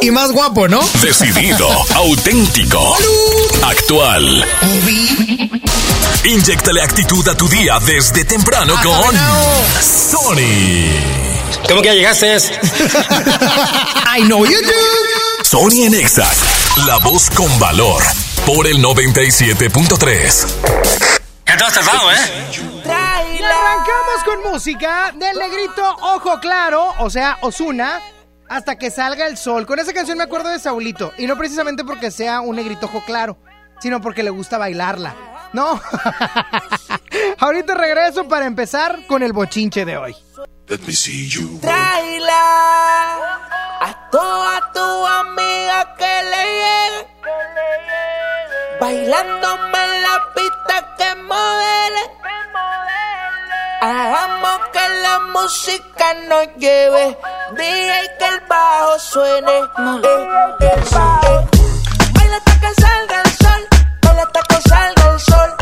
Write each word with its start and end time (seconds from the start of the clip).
y 0.00 0.10
más 0.10 0.32
guapo, 0.32 0.68
¿no? 0.68 0.80
Decidido, 1.00 1.68
auténtico, 1.94 2.96
actual. 3.62 4.44
Inyectale 6.24 6.82
actitud 6.82 7.26
a 7.28 7.36
tu 7.36 7.48
día 7.48 7.78
desde 7.84 8.24
temprano 8.24 8.74
con 8.82 9.16
Sony. 9.80 10.90
¿Cómo 11.68 11.82
que 11.82 11.88
ya 11.88 11.94
llegaste? 11.94 12.36
I 14.16 14.22
know 14.22 14.44
you 14.44 14.60
do. 14.62 15.44
Sony 15.44 15.84
en 15.84 15.94
Exa, 15.94 16.28
la 16.86 16.98
voz 16.98 17.30
con 17.30 17.58
valor, 17.58 18.02
por 18.44 18.66
el 18.66 18.82
97.3. 18.82 20.46
¿Qué 21.44 21.56
te 21.56 21.64
has 21.64 21.72
tardado, 21.72 22.12
eh? 22.12 22.16
Y 23.38 23.42
arrancamos 23.42 24.24
con 24.24 24.52
música 24.52 25.12
del 25.16 25.38
negrito 25.38 25.96
Ojo 26.00 26.38
Claro, 26.40 26.94
o 26.98 27.08
sea, 27.10 27.38
Osuna, 27.42 28.00
hasta 28.48 28.76
que 28.76 28.90
salga 28.90 29.26
el 29.26 29.36
sol. 29.36 29.66
Con 29.66 29.78
esa 29.78 29.92
canción 29.92 30.18
me 30.18 30.24
acuerdo 30.24 30.48
de 30.48 30.58
Saulito, 30.58 31.12
y 31.18 31.26
no 31.26 31.36
precisamente 31.36 31.84
porque 31.84 32.10
sea 32.10 32.40
un 32.40 32.56
negrito 32.56 32.86
ojo 32.86 33.02
claro, 33.04 33.38
sino 33.80 34.00
porque 34.00 34.22
le 34.22 34.30
gusta 34.30 34.58
bailarla. 34.58 35.14
No. 35.52 35.80
Ahorita 37.38 37.74
regreso 37.74 38.28
para 38.28 38.46
empezar 38.46 39.06
con 39.06 39.22
el 39.22 39.32
bochinche 39.32 39.84
de 39.84 39.96
hoy. 39.96 40.16
Let 40.68 40.80
me 40.86 40.92
see 40.92 41.28
you. 41.28 41.58
Traila 41.60 43.14
a 43.80 44.08
toda 44.10 44.72
tu 44.72 45.06
amiga 45.06 45.94
que 45.96 46.22
le 46.30 46.44
llegue. 46.60 47.06
Bailándome 48.80 49.84
en 49.84 50.02
la 50.02 50.22
pista 50.34 50.94
que 50.98 51.14
modele. 51.22 52.18
Hagamos 53.80 54.58
que 54.72 54.88
la 55.02 55.20
música 55.32 56.14
nos 56.28 56.48
lleve. 56.56 57.16
DJ 57.52 58.16
que 58.18 58.26
el 58.26 58.40
bajo 58.48 58.98
suene. 58.98 59.52
Eh, 59.52 59.64
eh, 60.60 60.82
eh. 60.90 61.46
Baila 62.12 62.36
hasta 62.38 62.60
que 62.60 62.74
salga 62.82 63.22
el 63.22 63.30
sol. 63.30 63.68
Baila 64.02 64.22
hasta 64.22 64.42
que 64.42 64.68
salga 64.68 65.10
el 65.12 65.20
sol. 65.20 65.57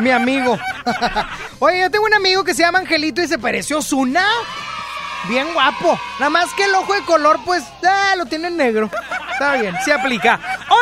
Mi 0.00 0.10
amigo. 0.10 0.58
Oye, 1.58 1.80
yo 1.80 1.90
tengo 1.90 2.04
un 2.04 2.14
amigo 2.14 2.44
que 2.44 2.54
se 2.54 2.62
llama 2.62 2.78
Angelito 2.78 3.22
y 3.22 3.28
se 3.28 3.38
parece 3.38 3.74
a 3.74 3.78
Osuna. 3.78 4.26
Bien 5.28 5.52
guapo. 5.52 5.98
Nada 6.18 6.30
más 6.30 6.52
que 6.54 6.64
el 6.64 6.74
ojo 6.74 6.94
de 6.94 7.02
color, 7.02 7.38
pues, 7.44 7.64
ah, 7.86 8.14
lo 8.16 8.26
tiene 8.26 8.48
en 8.48 8.56
negro. 8.56 8.90
Está 9.32 9.56
bien, 9.56 9.74
se 9.84 9.92
aplica. 9.92 10.40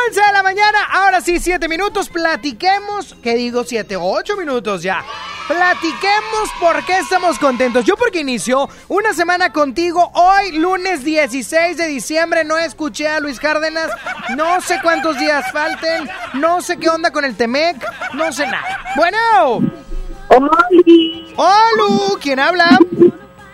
11 0.09 0.21
de 0.21 0.33
la 0.33 0.43
mañana, 0.43 0.79
ahora 0.91 1.21
sí, 1.21 1.39
7 1.39 1.67
minutos. 1.67 2.09
Platiquemos. 2.09 3.15
¿Qué 3.21 3.35
digo? 3.35 3.63
7, 3.63 3.97
8 3.97 4.37
minutos 4.37 4.81
ya. 4.83 5.03
Platiquemos 5.47 6.49
por 6.59 6.83
qué 6.85 6.97
estamos 6.99 7.39
contentos. 7.39 7.85
Yo 7.85 7.95
porque 7.95 8.19
inició 8.19 8.67
una 8.89 9.13
semana 9.13 9.53
contigo. 9.53 10.11
Hoy, 10.13 10.51
lunes 10.57 11.05
16 11.05 11.77
de 11.77 11.87
diciembre, 11.87 12.43
no 12.43 12.57
escuché 12.57 13.07
a 13.07 13.21
Luis 13.21 13.39
Cárdenas. 13.39 13.89
No 14.35 14.59
sé 14.59 14.79
cuántos 14.83 15.17
días 15.17 15.49
falten. 15.53 16.09
No 16.33 16.61
sé 16.61 16.77
qué 16.77 16.89
onda 16.89 17.11
con 17.11 17.23
el 17.23 17.35
Temec. 17.37 17.77
No 18.13 18.31
sé 18.33 18.45
nada. 18.45 18.79
Bueno. 18.97 19.17
Hola. 21.37 22.17
¿Quién 22.21 22.39
habla? 22.39 22.77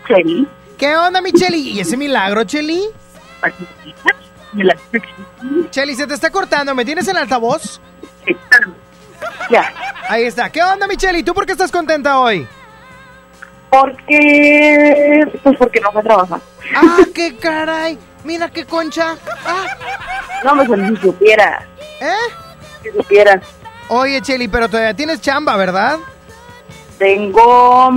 Cheli, 0.08 0.48
¿Qué 0.76 0.96
onda, 0.96 1.20
mi 1.20 1.32
Cheli? 1.32 1.70
¿Y 1.70 1.80
ese 1.80 1.96
milagro, 1.96 2.42
Cheli? 2.44 2.82
Cheli, 5.70 5.94
se 5.94 6.06
te 6.06 6.14
está 6.14 6.30
cortando. 6.30 6.74
¿Me 6.74 6.84
tienes 6.84 7.06
en 7.06 7.16
altavoz? 7.16 7.80
Ya. 9.50 9.72
Ahí 10.08 10.24
está. 10.24 10.50
¿Qué 10.50 10.62
onda, 10.62 10.86
mi 10.86 10.96
Cheli? 10.96 11.22
¿Tú 11.22 11.34
por 11.34 11.46
qué 11.46 11.52
estás 11.52 11.70
contenta 11.70 12.18
hoy? 12.18 12.46
Porque, 13.70 15.24
pues 15.42 15.56
porque 15.58 15.80
no 15.80 15.90
fue 15.92 16.00
a 16.00 16.04
trabajar. 16.04 16.40
Ah, 16.76 16.98
qué 17.14 17.36
caray. 17.36 17.98
Mira 18.22 18.48
qué 18.50 18.64
concha. 18.64 19.16
Ah, 19.46 19.66
No, 20.44 20.54
me 20.54 20.64
si 20.66 20.96
supiera, 21.02 21.66
¿eh? 22.00 22.12
si 22.82 22.90
supiera. 22.90 23.40
Oye, 23.88 24.20
Cheli, 24.22 24.48
pero 24.48 24.68
todavía 24.68 24.94
tienes 24.94 25.20
chamba, 25.20 25.56
¿verdad? 25.56 25.98
Tengo 26.98 27.90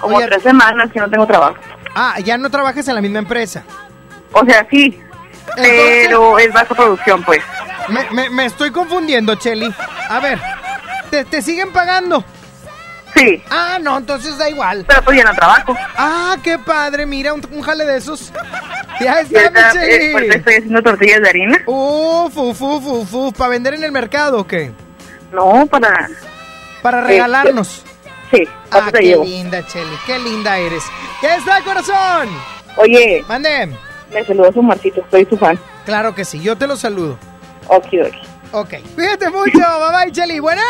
como 0.00 0.16
Oye. 0.16 0.26
tres 0.26 0.42
semanas 0.42 0.90
que 0.92 1.00
no 1.00 1.08
tengo 1.10 1.26
trabajo. 1.26 1.56
Ah, 1.94 2.18
ya 2.20 2.36
no 2.38 2.48
trabajas 2.50 2.86
en 2.88 2.94
la 2.94 3.00
misma 3.00 3.18
empresa. 3.18 3.62
O 4.32 4.44
sea, 4.44 4.66
sí, 4.70 5.00
pero 5.56 6.38
es 6.38 6.52
baja 6.52 6.74
producción, 6.74 7.22
pues. 7.24 7.42
Me, 7.88 8.10
me- 8.10 8.30
me 8.30 8.44
estoy 8.46 8.70
confundiendo, 8.70 9.34
Cheli. 9.34 9.72
A 10.08 10.20
ver, 10.20 10.40
¿te, 11.10 11.24
te 11.24 11.42
siguen 11.42 11.72
pagando? 11.72 12.24
Sí, 13.14 13.42
Ah, 13.50 13.78
no, 13.80 13.98
entonces 13.98 14.38
da 14.38 14.48
igual. 14.48 14.84
pero 14.86 15.02
pues 15.02 15.18
ya 15.18 15.24
no 15.24 15.34
trabajo. 15.34 15.76
Ah, 15.96 16.36
qué 16.42 16.58
padre, 16.58 17.04
mira, 17.04 17.34
un, 17.34 17.46
un 17.52 17.60
jale 17.62 17.84
de 17.84 17.98
esos. 17.98 18.32
Ya 19.00 19.20
está, 19.20 19.38
mi 19.50 19.58
ahorita, 19.58 19.84
eh, 19.86 19.90
Cheli. 19.98 20.12
ahorita 20.14 20.34
estoy 20.36 20.54
haciendo 20.54 20.82
tortillas 20.82 21.20
de 21.22 21.28
harina. 21.28 21.58
Uf, 21.66 22.36
uf, 22.36 22.62
uf, 22.62 22.86
uf, 22.86 23.14
uf, 23.14 23.36
¿para 23.36 23.50
vender 23.50 23.74
en 23.74 23.84
el 23.84 23.92
mercado 23.92 24.38
o 24.40 24.46
qué? 24.46 24.72
No, 25.32 25.66
para... 25.66 26.08
Para 26.82 27.02
regalarnos. 27.02 27.84
Sí, 28.30 28.44
Ah, 28.48 28.50
¿cuánto 28.70 28.92
te 28.92 28.98
qué 29.00 29.04
llevo? 29.08 29.24
linda, 29.24 29.66
Cheli, 29.66 29.96
qué 30.06 30.18
linda 30.18 30.56
eres. 30.56 30.82
¿Qué 31.20 31.34
está, 31.34 31.60
corazón? 31.62 32.28
Oye, 32.76 33.22
Mande. 33.28 33.76
me 34.12 34.24
saludas 34.24 34.56
un 34.56 34.66
Marcito, 34.66 35.04
soy 35.10 35.26
tu 35.26 35.36
fan. 35.36 35.58
Claro 35.84 36.14
que 36.14 36.24
sí, 36.24 36.40
yo 36.40 36.56
te 36.56 36.66
lo 36.66 36.76
saludo. 36.76 37.18
Okidoki. 37.68 38.18
Ok. 38.52 38.74
Cuídate 38.94 39.30
mucho, 39.30 39.58
bye 39.58 40.04
bye, 40.04 40.12
Cheli. 40.12 40.38
Bueno. 40.40 40.62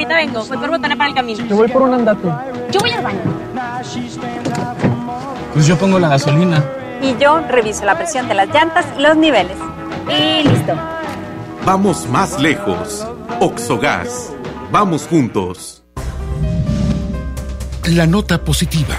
Ahorita 0.00 0.16
vengo, 0.16 0.44
voy 0.46 0.56
por 0.56 0.70
botana 0.70 0.96
para 0.96 1.10
el 1.10 1.14
camino. 1.14 1.44
Yo 1.44 1.56
voy 1.56 1.68
por 1.68 1.82
un 1.82 1.92
andate. 1.92 2.26
Yo 2.72 2.80
voy 2.80 2.90
al 2.90 3.02
baño. 3.02 3.20
Pues 5.52 5.66
yo 5.66 5.76
pongo 5.76 5.98
la 5.98 6.08
gasolina. 6.08 6.64
Y 7.02 7.14
yo 7.18 7.40
reviso 7.40 7.84
la 7.84 7.98
presión 7.98 8.26
de 8.26 8.32
las 8.32 8.48
llantas 8.48 8.86
y 8.96 9.02
los 9.02 9.14
niveles. 9.18 9.58
Y 10.08 10.48
listo. 10.48 10.72
Vamos 11.66 12.08
más 12.08 12.40
lejos. 12.40 13.06
Oxogas. 13.40 14.32
Vamos 14.72 15.06
juntos. 15.06 15.82
La 17.84 18.06
nota 18.06 18.42
positiva. 18.42 18.96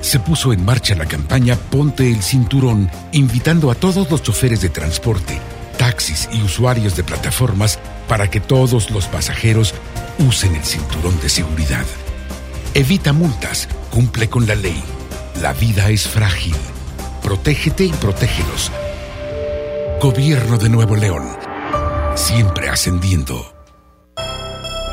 Se 0.00 0.18
puso 0.18 0.52
en 0.52 0.64
marcha 0.64 0.96
la 0.96 1.06
campaña 1.06 1.56
Ponte 1.70 2.10
el 2.10 2.20
Cinturón, 2.20 2.90
invitando 3.12 3.70
a 3.70 3.76
todos 3.76 4.10
los 4.10 4.24
choferes 4.24 4.60
de 4.60 4.70
transporte, 4.70 5.38
taxis 5.78 6.28
y 6.32 6.42
usuarios 6.42 6.96
de 6.96 7.04
plataformas 7.04 7.78
para 8.08 8.30
que 8.30 8.40
todos 8.40 8.90
los 8.90 9.06
pasajeros 9.06 9.74
usen 10.18 10.54
el 10.54 10.64
cinturón 10.64 11.20
de 11.20 11.28
seguridad. 11.28 11.84
Evita 12.74 13.12
multas, 13.12 13.68
cumple 13.90 14.28
con 14.28 14.46
la 14.46 14.54
ley. 14.54 14.82
La 15.40 15.52
vida 15.52 15.90
es 15.90 16.08
frágil. 16.08 16.56
Protégete 17.22 17.84
y 17.84 17.92
protégelos. 17.92 18.70
Gobierno 20.00 20.58
de 20.58 20.68
Nuevo 20.68 20.96
León. 20.96 21.36
Siempre 22.14 22.68
ascendiendo. 22.68 23.54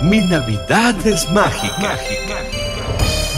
Mi 0.02 0.20
Navidad 0.20 0.96
es 1.06 1.30
mágica. 1.32 1.76
mágica. 1.80 2.61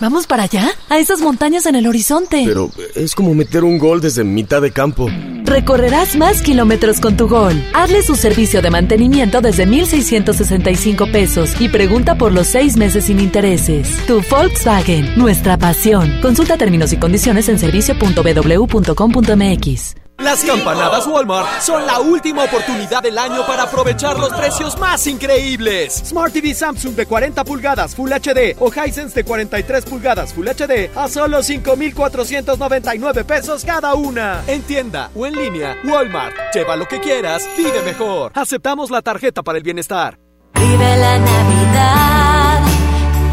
¿Vamos 0.00 0.26
para 0.26 0.44
allá? 0.44 0.70
A 0.88 0.98
esas 0.98 1.20
montañas 1.20 1.66
en 1.66 1.74
el 1.74 1.86
horizonte. 1.86 2.44
Pero 2.46 2.70
es 2.94 3.14
como 3.14 3.34
meter 3.34 3.64
un 3.64 3.78
gol 3.78 4.00
desde 4.00 4.24
mitad 4.24 4.62
de 4.62 4.70
campo. 4.70 5.08
Recorrerás 5.44 6.16
más 6.16 6.40
kilómetros 6.42 7.00
con 7.00 7.16
tu 7.16 7.28
gol. 7.28 7.54
Hazle 7.74 8.02
su 8.02 8.14
servicio 8.14 8.62
de 8.62 8.70
mantenimiento 8.70 9.40
desde 9.40 9.66
1,665 9.66 11.10
pesos 11.10 11.60
y 11.60 11.68
pregunta 11.68 12.16
por 12.16 12.32
los 12.32 12.46
seis 12.46 12.76
meses 12.76 13.06
sin 13.06 13.18
intereses. 13.20 13.88
Tu 14.06 14.22
Volkswagen, 14.30 15.18
nuestra 15.18 15.56
pasión. 15.56 16.20
Consulta 16.22 16.56
términos 16.56 16.92
y 16.92 16.98
condiciones 16.98 17.48
en 17.48 17.58
servicio.bw.com.mx. 17.58 20.07
Las 20.18 20.44
campanadas 20.44 21.06
Walmart 21.06 21.60
son 21.60 21.86
la 21.86 22.00
última 22.00 22.42
oportunidad 22.42 23.00
del 23.00 23.16
año 23.18 23.46
para 23.46 23.62
aprovechar 23.62 24.18
los 24.18 24.30
precios 24.30 24.76
más 24.76 25.06
increíbles. 25.06 25.94
Smart 26.06 26.32
TV 26.32 26.54
Samsung 26.54 26.96
de 26.96 27.06
40 27.06 27.44
pulgadas 27.44 27.94
Full 27.94 28.10
HD 28.10 28.56
o 28.58 28.68
Hisense 28.68 29.14
de 29.14 29.24
43 29.24 29.84
pulgadas 29.84 30.34
Full 30.34 30.48
HD 30.48 30.90
a 30.96 31.08
solo 31.08 31.40
5,499 31.40 33.24
pesos 33.24 33.64
cada 33.64 33.94
una. 33.94 34.42
En 34.48 34.62
tienda 34.62 35.10
o 35.14 35.24
en 35.24 35.34
línea, 35.34 35.76
Walmart. 35.84 36.34
Lleva 36.52 36.74
lo 36.74 36.88
que 36.88 36.98
quieras, 36.98 37.48
vive 37.56 37.80
mejor. 37.82 38.32
Aceptamos 38.34 38.90
la 38.90 39.02
tarjeta 39.02 39.44
para 39.44 39.58
el 39.58 39.62
bienestar. 39.62 40.18
Vive 40.54 40.96
la 40.96 41.18
Navidad, 41.18 42.60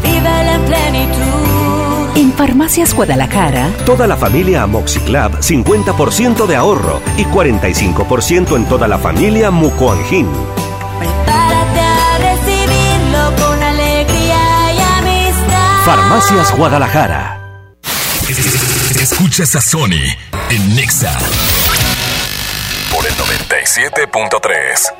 vive 0.04 0.44
la 0.44 0.58
plenitud. 0.66 1.25
En 2.16 2.32
Farmacias 2.32 2.94
Guadalajara, 2.94 3.70
toda 3.84 4.06
la 4.06 4.16
familia 4.16 4.62
Amoxiclab 4.62 5.38
50% 5.40 6.46
de 6.46 6.56
ahorro 6.56 7.02
y 7.18 7.24
45% 7.24 8.56
en 8.56 8.64
toda 8.64 8.88
la 8.88 8.98
familia 8.98 9.50
Mucoangin. 9.50 10.26
Prepárate 10.98 11.80
a 11.80 12.16
recibirlo 12.16 13.36
con 13.36 13.62
alegría 13.62 14.72
y 14.72 14.78
amistad. 14.98 15.84
Farmacias 15.84 16.56
Guadalajara. 16.56 17.38
Escuchas 18.98 19.54
a 19.54 19.60
Sony 19.60 20.16
en 20.48 20.74
Nexa 20.74 21.18
por 22.94 23.04
el 23.06 23.12
97.3. 23.12 24.94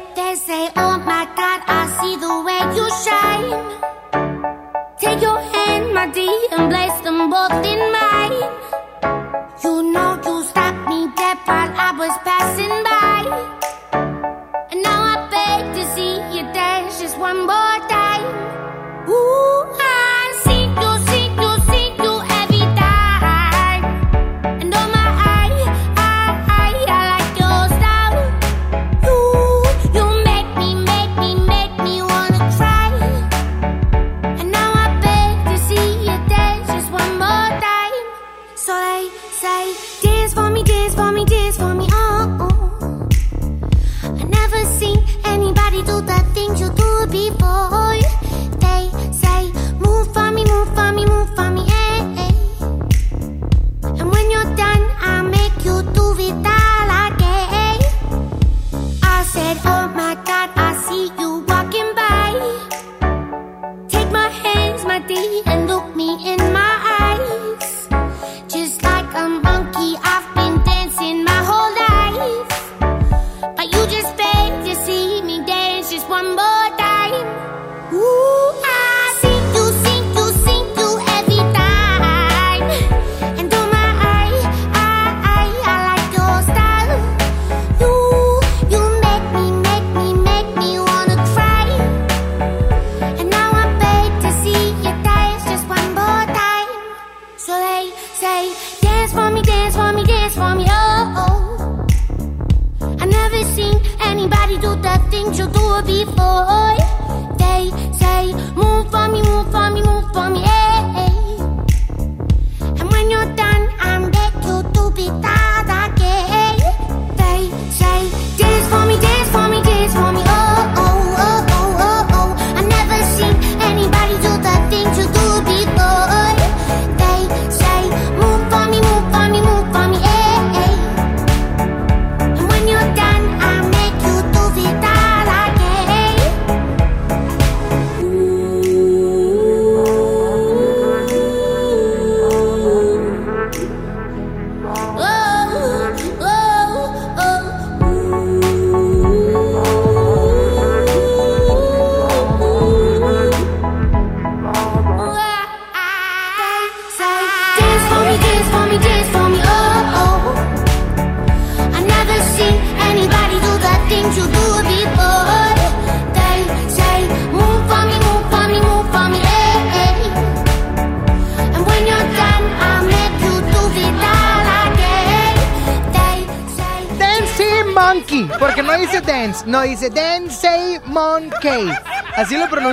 and 6.58 6.70
place 6.70 7.00
them 7.02 7.30
both 7.30 7.52
in 7.64 7.78
mine. 7.92 8.15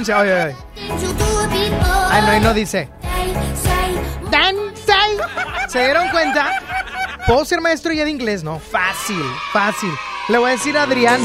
canción. 0.03 0.19
Oye, 0.19 0.33
oye. 0.33 0.55
Ay, 2.09 2.21
no, 2.25 2.37
y 2.37 2.39
no 2.39 2.53
dice. 2.53 2.89
¿Se 5.69 5.79
dieron 5.79 6.09
cuenta? 6.09 6.51
¿Puedo 7.25 7.45
ser 7.45 7.61
maestro 7.61 7.93
ya 7.93 8.03
de 8.03 8.11
inglés? 8.11 8.43
No, 8.43 8.59
fácil, 8.59 9.23
fácil. 9.51 9.91
Le 10.29 10.37
voy 10.37 10.49
a 10.49 10.53
decir 10.53 10.77
a 10.77 10.83
Adrián 10.83 11.21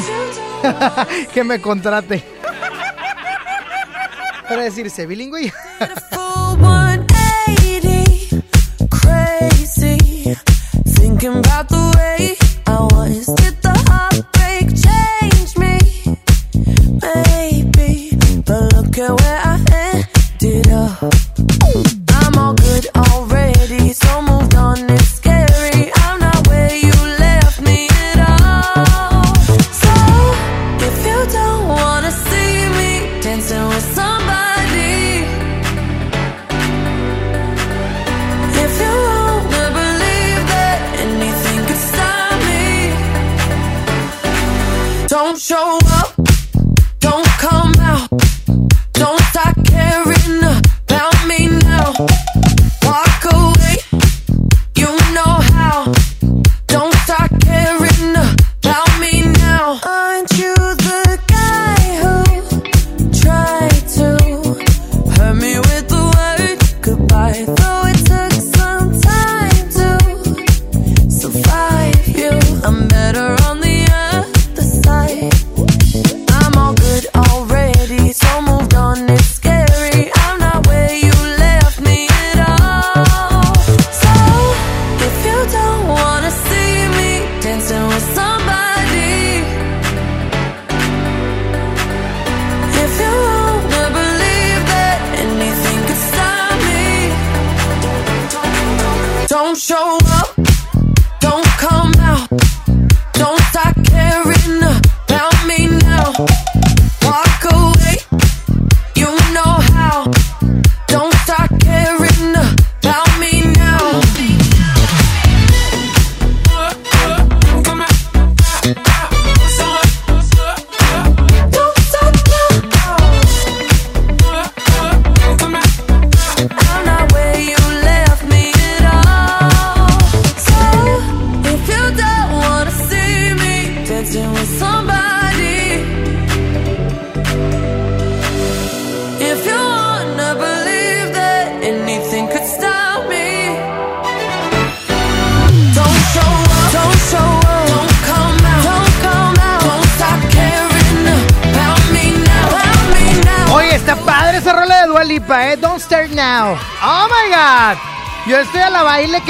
que 1.34 1.44
me 1.44 1.60
contrate. 1.60 2.24
Para 4.48 4.62
decirse 4.62 5.06
bilingüe. 5.06 5.52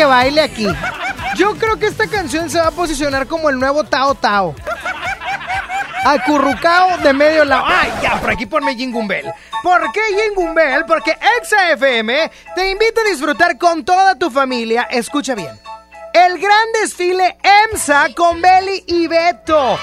Baile 0.08 0.40
aquí. 0.40 0.66
Yo 1.36 1.54
creo 1.56 1.78
que 1.78 1.86
esta 1.86 2.06
canción 2.08 2.50
se 2.50 2.58
va 2.58 2.68
a 2.68 2.72
posicionar 2.72 3.26
como 3.26 3.48
el 3.48 3.58
nuevo 3.58 3.84
Tao 3.84 4.14
Tao. 4.14 4.54
Acurrucao 6.04 6.98
de 6.98 7.12
medio 7.12 7.44
lado. 7.44 7.64
Ay, 7.66 7.92
ya, 8.02 8.20
por 8.20 8.30
aquí 8.30 8.46
ponme 8.46 8.74
Jingle 8.74 9.06
Bell. 9.06 9.32
¿Por 9.62 9.92
qué 9.92 10.00
Jingle 10.08 10.54
Bell? 10.54 10.84
Porque 10.86 11.16
Exa 11.38 11.72
FM 11.72 12.30
te 12.54 12.70
invita 12.70 13.00
a 13.00 13.10
disfrutar 13.10 13.58
con 13.58 13.84
toda 13.84 14.14
tu 14.14 14.30
familia. 14.30 14.88
Escucha 14.90 15.34
bien. 15.34 15.50
El 16.14 16.38
gran 16.38 16.72
desfile 16.80 17.36
EMSA 17.70 18.08
con 18.14 18.40
Belly 18.40 18.84
y 18.86 19.06
Beto. 19.06 19.78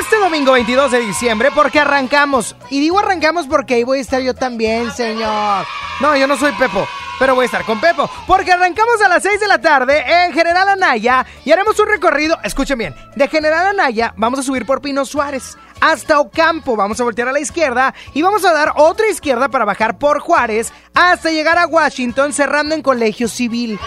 Este 0.00 0.16
domingo 0.16 0.52
22 0.52 0.92
de 0.92 1.00
diciembre, 1.00 1.50
porque 1.52 1.80
arrancamos. 1.80 2.54
Y 2.70 2.80
digo 2.80 3.00
arrancamos 3.00 3.46
porque 3.48 3.74
ahí 3.74 3.84
voy 3.84 3.98
a 3.98 4.02
estar 4.02 4.20
yo 4.22 4.34
también, 4.34 4.92
señor. 4.92 5.66
No, 6.00 6.16
yo 6.16 6.26
no 6.28 6.36
soy 6.36 6.52
Pepo, 6.52 6.86
pero 7.18 7.34
voy 7.34 7.44
a 7.44 7.46
estar 7.46 7.64
con 7.64 7.80
Pepo. 7.80 8.10
Porque 8.26 8.52
arrancamos 8.52 9.00
a 9.02 9.08
las 9.08 9.22
6 9.22 9.40
de 9.40 9.48
la 9.48 9.60
tarde 9.60 10.04
en 10.06 10.32
General 10.32 10.68
Anaya 10.68 11.26
y 11.44 11.52
haremos 11.52 11.78
un 11.78 11.88
recorrido, 11.88 12.38
escuchen 12.42 12.78
bien, 12.78 12.94
de 13.14 13.28
General 13.28 13.66
Anaya 13.66 14.14
vamos 14.16 14.40
a 14.40 14.42
subir 14.42 14.66
por 14.66 14.80
Pino 14.80 15.04
Suárez 15.04 15.56
hasta 15.80 16.20
Ocampo. 16.20 16.76
Vamos 16.76 17.00
a 17.00 17.04
voltear 17.04 17.28
a 17.28 17.32
la 17.32 17.40
izquierda 17.40 17.94
y 18.14 18.22
vamos 18.22 18.44
a 18.44 18.52
dar 18.52 18.72
otra 18.76 19.08
izquierda 19.08 19.48
para 19.48 19.64
bajar 19.64 19.98
por 19.98 20.20
Juárez 20.20 20.72
hasta 20.94 21.30
llegar 21.30 21.58
a 21.58 21.66
Washington 21.66 22.32
cerrando 22.32 22.74
en 22.74 22.82
Colegio 22.82 23.28
Civil 23.28 23.78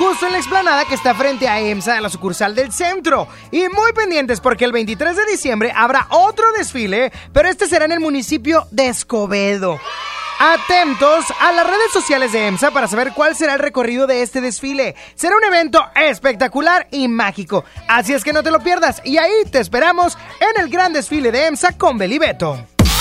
justo 0.00 0.24
en 0.24 0.32
la 0.32 0.38
explanada 0.38 0.86
que 0.86 0.94
está 0.94 1.14
frente 1.14 1.46
a 1.46 1.60
EMSA, 1.60 1.98
a 1.98 2.00
la 2.00 2.08
sucursal 2.08 2.54
del 2.54 2.72
centro. 2.72 3.28
Y 3.50 3.68
muy 3.68 3.92
pendientes 3.94 4.40
porque 4.40 4.64
el 4.64 4.72
23 4.72 5.14
de 5.14 5.26
diciembre 5.26 5.72
habrá 5.76 6.06
otro 6.08 6.50
desfile, 6.52 7.12
pero 7.34 7.50
este 7.50 7.66
será 7.66 7.84
en 7.84 7.92
el 7.92 8.00
municipio 8.00 8.66
de 8.70 8.88
Escobedo. 8.88 9.78
Atentos 10.42 11.26
a 11.38 11.52
las 11.52 11.66
redes 11.66 11.92
sociales 11.92 12.32
de 12.32 12.46
EMSA 12.46 12.70
para 12.70 12.88
saber 12.88 13.12
cuál 13.14 13.36
será 13.36 13.52
el 13.52 13.58
recorrido 13.58 14.06
de 14.06 14.22
este 14.22 14.40
desfile. 14.40 14.94
Será 15.14 15.36
un 15.36 15.44
evento 15.44 15.84
espectacular 15.94 16.88
y 16.90 17.08
mágico. 17.08 17.62
Así 17.88 18.14
es 18.14 18.24
que 18.24 18.32
no 18.32 18.42
te 18.42 18.50
lo 18.50 18.60
pierdas. 18.60 19.02
Y 19.04 19.18
ahí 19.18 19.44
te 19.52 19.58
esperamos 19.58 20.16
en 20.40 20.58
el 20.62 20.70
gran 20.70 20.94
desfile 20.94 21.30
de 21.30 21.48
EMSA 21.48 21.76
con 21.76 21.98
Belibeto. 21.98 22.69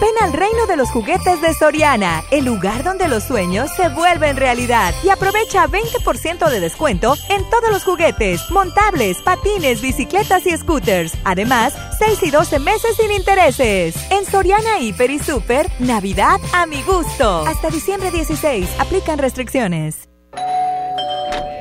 Ven 0.00 0.14
al 0.20 0.32
reino 0.32 0.66
de 0.66 0.76
los 0.76 0.90
juguetes 0.90 1.40
de 1.40 1.54
Soriana, 1.54 2.22
el 2.30 2.44
lugar 2.44 2.82
donde 2.82 3.08
los 3.08 3.24
sueños 3.24 3.70
se 3.76 3.88
vuelven 3.88 4.36
realidad. 4.36 4.94
Y 5.04 5.10
aprovecha 5.10 5.66
20% 5.66 6.50
de 6.50 6.60
descuento 6.60 7.14
en 7.28 7.48
todos 7.50 7.70
los 7.70 7.84
juguetes, 7.84 8.50
montables, 8.50 9.18
patines, 9.22 9.80
bicicletas 9.80 10.46
y 10.46 10.56
scooters. 10.56 11.14
Además, 11.24 11.74
6 11.98 12.22
y 12.22 12.30
12 12.30 12.58
meses 12.58 12.96
sin 12.96 13.12
intereses. 13.12 13.94
En 14.10 14.24
Soriana 14.24 14.80
Hiper 14.80 15.10
y 15.10 15.18
Super, 15.18 15.70
Navidad 15.78 16.40
a 16.52 16.66
mi 16.66 16.82
gusto. 16.82 17.46
Hasta 17.46 17.70
diciembre 17.70 18.10
16, 18.10 18.68
aplican 18.78 19.18
restricciones. 19.18 20.08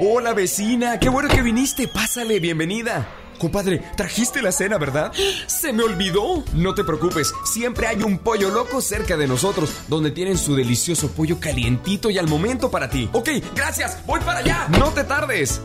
Hola 0.03 0.33
vecina, 0.33 0.99
qué 0.99 1.09
bueno 1.09 1.29
que 1.29 1.43
viniste. 1.43 1.87
Pásale, 1.87 2.39
bienvenida. 2.39 3.07
Compadre, 3.41 3.81
trajiste 3.97 4.39
la 4.39 4.51
cena, 4.51 4.77
¿verdad? 4.77 5.11
¡Se 5.47 5.73
me 5.73 5.81
olvidó! 5.81 6.43
No 6.53 6.75
te 6.75 6.83
preocupes, 6.83 7.33
siempre 7.43 7.87
hay 7.87 8.03
un 8.03 8.19
pollo 8.19 8.51
loco 8.51 8.81
cerca 8.81 9.17
de 9.17 9.25
nosotros, 9.25 9.73
donde 9.87 10.11
tienen 10.11 10.37
su 10.37 10.53
delicioso 10.53 11.09
pollo 11.09 11.39
calientito 11.39 12.11
y 12.11 12.19
al 12.19 12.27
momento 12.27 12.69
para 12.69 12.87
ti. 12.87 13.09
Ok, 13.13 13.29
gracias, 13.55 14.05
voy 14.05 14.19
para 14.19 14.41
allá. 14.41 14.67
No 14.77 14.91
te 14.91 15.03
tardes. 15.03 15.59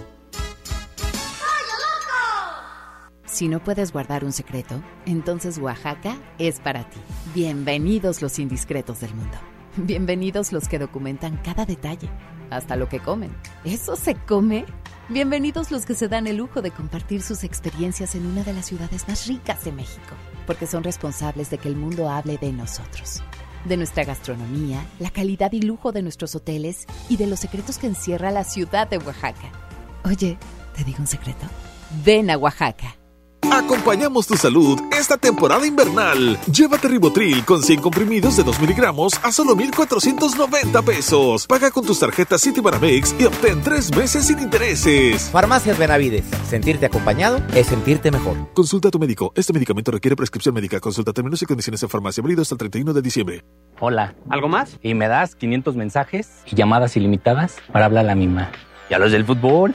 Si 3.26 3.46
no 3.46 3.62
puedes 3.62 3.92
guardar 3.92 4.24
un 4.24 4.32
secreto, 4.32 4.82
entonces 5.04 5.58
Oaxaca 5.58 6.16
es 6.38 6.60
para 6.60 6.88
ti. 6.88 6.98
Bienvenidos 7.34 8.22
los 8.22 8.38
indiscretos 8.38 9.00
del 9.00 9.14
mundo. 9.14 9.36
Bienvenidos 9.76 10.50
los 10.50 10.66
que 10.66 10.78
documentan 10.78 11.36
cada 11.44 11.66
detalle, 11.66 12.08
hasta 12.48 12.74
lo 12.76 12.88
que 12.88 13.00
comen. 13.00 13.36
¿Eso 13.66 13.96
se 13.96 14.14
come? 14.14 14.64
Bienvenidos 15.08 15.70
los 15.70 15.86
que 15.86 15.94
se 15.94 16.08
dan 16.08 16.26
el 16.26 16.38
lujo 16.38 16.62
de 16.62 16.72
compartir 16.72 17.22
sus 17.22 17.44
experiencias 17.44 18.16
en 18.16 18.26
una 18.26 18.42
de 18.42 18.52
las 18.52 18.66
ciudades 18.66 19.06
más 19.06 19.28
ricas 19.28 19.64
de 19.64 19.70
México, 19.70 20.16
porque 20.48 20.66
son 20.66 20.82
responsables 20.82 21.48
de 21.48 21.58
que 21.58 21.68
el 21.68 21.76
mundo 21.76 22.10
hable 22.10 22.38
de 22.38 22.52
nosotros, 22.52 23.22
de 23.66 23.76
nuestra 23.76 24.02
gastronomía, 24.02 24.84
la 24.98 25.10
calidad 25.10 25.52
y 25.52 25.62
lujo 25.62 25.92
de 25.92 26.02
nuestros 26.02 26.34
hoteles 26.34 26.86
y 27.08 27.18
de 27.18 27.28
los 27.28 27.38
secretos 27.38 27.78
que 27.78 27.86
encierra 27.86 28.32
la 28.32 28.42
ciudad 28.42 28.88
de 28.88 28.98
Oaxaca. 28.98 29.52
Oye, 30.04 30.38
¿te 30.74 30.82
digo 30.82 30.98
un 30.98 31.06
secreto? 31.06 31.46
Ven 32.04 32.28
a 32.28 32.36
Oaxaca. 32.36 32.96
Acompañamos 33.42 34.26
tu 34.26 34.36
salud 34.36 34.78
esta 34.92 35.16
temporada 35.16 35.66
invernal. 35.66 36.38
Llévate 36.52 36.88
Ribotril 36.88 37.44
con 37.44 37.62
100 37.62 37.80
comprimidos 37.80 38.36
de 38.36 38.42
2 38.42 38.60
miligramos 38.60 39.12
a 39.22 39.32
solo 39.32 39.54
1,490 39.56 40.82
pesos. 40.82 41.46
Paga 41.46 41.70
con 41.70 41.84
tus 41.84 41.98
tarjetas 41.98 42.42
Citibanamex 42.42 43.14
y 43.18 43.24
obtén 43.24 43.62
3 43.62 43.96
meses 43.96 44.26
sin 44.26 44.38
intereses. 44.40 45.30
Farmacias 45.30 45.78
Benavides. 45.78 46.24
Sentirte 46.48 46.86
acompañado 46.86 47.40
es 47.54 47.66
sentirte 47.66 48.10
mejor. 48.10 48.36
Consulta 48.52 48.88
a 48.88 48.90
tu 48.90 48.98
médico. 48.98 49.32
Este 49.34 49.52
medicamento 49.52 49.90
requiere 49.90 50.16
prescripción 50.16 50.54
médica. 50.54 50.80
Consulta 50.80 51.12
términos 51.12 51.42
y 51.42 51.46
condiciones 51.46 51.82
en 51.82 51.88
farmacia. 51.88 52.22
Válido 52.22 52.42
hasta 52.42 52.54
el 52.54 52.58
31 52.58 52.92
de 52.92 53.02
diciembre. 53.02 53.44
Hola. 53.80 54.14
¿Algo 54.28 54.48
más? 54.48 54.78
Y 54.82 54.94
me 54.94 55.08
das 55.08 55.34
500 55.34 55.76
mensajes 55.76 56.42
y 56.46 56.56
llamadas 56.56 56.96
ilimitadas 56.96 57.56
para 57.72 57.86
hablar 57.86 58.04
a 58.04 58.08
la 58.08 58.14
misma. 58.14 58.50
¿Y 58.88 58.94
a 58.94 58.98
los 58.98 59.12
del 59.12 59.24
fútbol? 59.24 59.74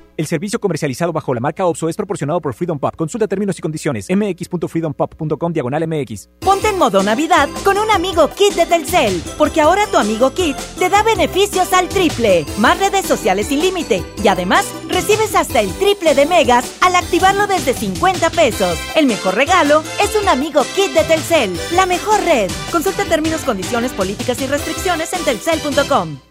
El 0.21 0.27
servicio 0.27 0.59
comercializado 0.59 1.11
bajo 1.11 1.33
la 1.33 1.39
marca 1.39 1.65
OPSO 1.65 1.89
es 1.89 1.95
proporcionado 1.95 2.39
por 2.41 2.53
Freedom 2.53 2.77
Pop. 2.77 2.95
Consulta 2.95 3.27
términos 3.27 3.57
y 3.57 3.61
condiciones. 3.63 4.05
mx.freedompop.com 4.07 5.51
diagonal 5.51 5.87
mx. 5.87 6.29
Ponte 6.41 6.67
en 6.67 6.77
modo 6.77 7.01
Navidad 7.01 7.49
con 7.63 7.79
un 7.79 7.89
amigo 7.89 8.29
Kit 8.29 8.53
de 8.53 8.67
Telcel, 8.67 9.19
porque 9.35 9.61
ahora 9.61 9.87
tu 9.87 9.97
amigo 9.97 10.31
Kit 10.31 10.55
te 10.77 10.89
da 10.89 11.01
beneficios 11.01 11.73
al 11.73 11.89
triple, 11.89 12.45
más 12.59 12.77
redes 12.77 13.07
sociales 13.07 13.47
sin 13.47 13.61
límite 13.61 14.03
y 14.23 14.27
además 14.27 14.71
recibes 14.89 15.33
hasta 15.33 15.59
el 15.59 15.73
triple 15.79 16.13
de 16.13 16.27
megas 16.27 16.71
al 16.81 16.95
activarlo 16.95 17.47
desde 17.47 17.73
50 17.73 18.29
pesos. 18.29 18.77
El 18.95 19.07
mejor 19.07 19.33
regalo 19.33 19.81
es 20.03 20.15
un 20.15 20.29
amigo 20.29 20.61
Kit 20.75 20.93
de 20.93 21.03
Telcel, 21.03 21.51
la 21.73 21.87
mejor 21.87 22.19
red. 22.25 22.51
Consulta 22.71 23.05
términos, 23.05 23.41
condiciones, 23.41 23.91
políticas 23.91 24.39
y 24.39 24.45
restricciones 24.45 25.13
en 25.13 25.23
telcel.com. 25.23 26.30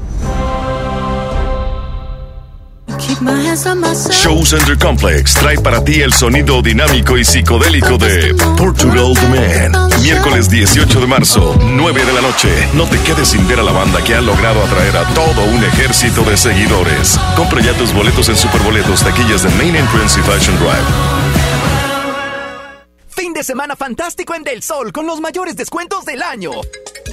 Show 4.11 4.45
Center 4.45 4.77
Complex 4.77 5.33
trae 5.33 5.57
para 5.57 5.83
ti 5.83 6.01
el 6.01 6.13
sonido 6.13 6.61
dinámico 6.61 7.17
y 7.17 7.25
psicodélico 7.25 7.97
de 7.97 8.35
Portugal 8.57 9.13
The 9.15 9.27
Man. 9.27 9.89
Miércoles 10.01 10.49
18 10.49 10.99
de 10.99 11.07
marzo, 11.07 11.57
9 11.59 12.05
de 12.05 12.13
la 12.13 12.21
noche. 12.21 12.49
No 12.73 12.85
te 12.85 12.99
quedes 12.99 13.29
sin 13.29 13.47
ver 13.47 13.59
a 13.59 13.63
la 13.63 13.71
banda 13.71 14.03
que 14.03 14.15
ha 14.15 14.21
logrado 14.21 14.63
atraer 14.63 14.97
a 14.97 15.03
todo 15.13 15.43
un 15.45 15.63
ejército 15.63 16.23
de 16.23 16.37
seguidores. 16.37 17.19
Compra 17.35 17.61
ya 17.61 17.73
tus 17.73 17.93
boletos 17.93 18.29
en 18.29 18.37
Superboletos, 18.37 19.03
taquillas 19.03 19.43
de 19.43 19.49
Main 19.51 19.75
Entrance 19.75 20.19
y 20.19 20.23
Fashion 20.23 20.55
Drive 20.57 21.30
de 23.29 23.43
semana 23.43 23.75
fantástico 23.75 24.33
en 24.33 24.43
Del 24.43 24.63
Sol 24.63 24.91
con 24.91 25.05
los 25.05 25.21
mayores 25.21 25.55
descuentos 25.55 26.05
del 26.05 26.23
año. 26.23 26.51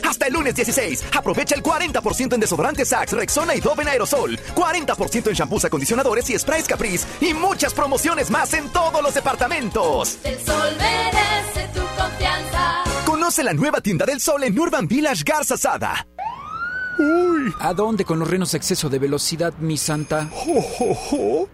Hasta 0.03 0.27
el 0.27 0.33
lunes 0.33 0.55
16, 0.55 1.05
aprovecha 1.15 1.55
el 1.55 1.63
40% 1.63 2.33
en 2.33 2.41
desodorantes 2.41 2.89
Sax, 2.89 3.13
Rexona 3.13 3.55
y 3.55 3.61
Dove 3.61 3.83
en 3.83 3.89
aerosol, 3.89 4.39
40% 4.55 5.29
en 5.29 5.35
shampoos, 5.35 5.67
acondicionadores 5.67 6.29
y 6.31 6.39
sprays 6.39 6.67
Caprice 6.67 7.07
y 7.21 7.35
muchas 7.35 7.75
promociones 7.75 8.31
más 8.31 8.55
en 8.55 8.71
todos 8.71 9.03
los 9.03 9.13
departamentos. 9.13 10.19
El 10.25 10.39
sol 10.39 10.77
merece 10.79 11.69
tu 11.75 11.81
confianza. 11.81 12.85
Conoce 13.05 13.45
la 13.45 13.53
nueva 13.53 13.83
tienda 13.83 14.07
del 14.07 14.21
Sol 14.21 14.45
en 14.45 14.59
Urban 14.59 14.89
Village 14.89 15.23
Garza 15.27 15.59
Sada. 15.59 16.07
Uy. 16.99 17.53
¿A 17.61 17.75
dónde 17.75 18.05
con 18.05 18.19
los 18.19 18.29
renos 18.29 18.55
exceso 18.55 18.89
de 18.89 18.99
velocidad, 18.99 19.55
mi 19.61 19.77
santa? 19.77 20.29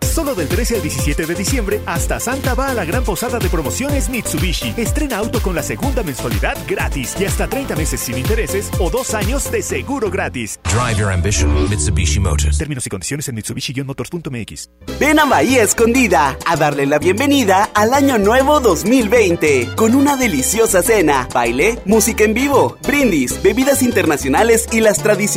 Solo 0.01 0.35
del 0.35 0.49
13 0.49 0.77
al 0.77 0.83
17 0.83 1.27
de 1.27 1.35
diciembre, 1.35 1.81
hasta 1.85 2.19
Santa 2.19 2.55
va 2.55 2.71
a 2.71 2.75
la 2.75 2.85
gran 2.85 3.05
posada 3.05 3.39
de 3.39 3.49
promociones 3.49 4.09
Mitsubishi. 4.09 4.75
Estrena 4.77 5.19
auto 5.19 5.43
con 5.43 5.55
la 5.55 5.63
segunda 5.63 6.03
mensualidad 6.03 6.57
gratis 6.67 7.15
y 7.21 7.27
hasta 7.27 7.47
30 7.47 7.77
meses 7.77 8.01
sin 8.01 8.17
intereses 8.17 8.71
o 8.79 8.89
dos 8.91 9.13
años 9.13 9.51
de 9.51 9.61
seguro 9.61 10.11
gratis. 10.11 10.59
Drive 10.65 10.99
your 10.99 11.13
ambition, 11.13 11.69
Mitsubishi 11.69 12.21
Motors. 12.21 12.57
Términos 12.57 12.87
y 12.87 12.91
condiciones 12.91 13.29
en 13.29 13.37
Mitsubishi-motors.mx. 13.37 14.71
Ven 14.99 15.19
a 15.19 15.25
Bahía 15.27 15.63
Escondida 15.63 16.39
a 16.47 16.57
darle 16.57 16.87
la 16.87 16.99
bienvenida 16.99 17.71
al 17.75 17.93
Año 17.93 18.19
Nuevo 18.19 18.61
2020 18.61 19.71
con 19.77 19.95
una 19.95 20.17
deliciosa 20.17 20.83
cena, 20.83 21.29
baile, 21.35 21.79
música 21.85 22.25
en 22.25 22.33
vivo, 22.35 22.79
brindis, 22.87 23.43
bebidas 23.43 23.83
internacionales 23.83 24.69
y 24.73 24.81
las 24.81 25.03
tradiciones 25.03 25.34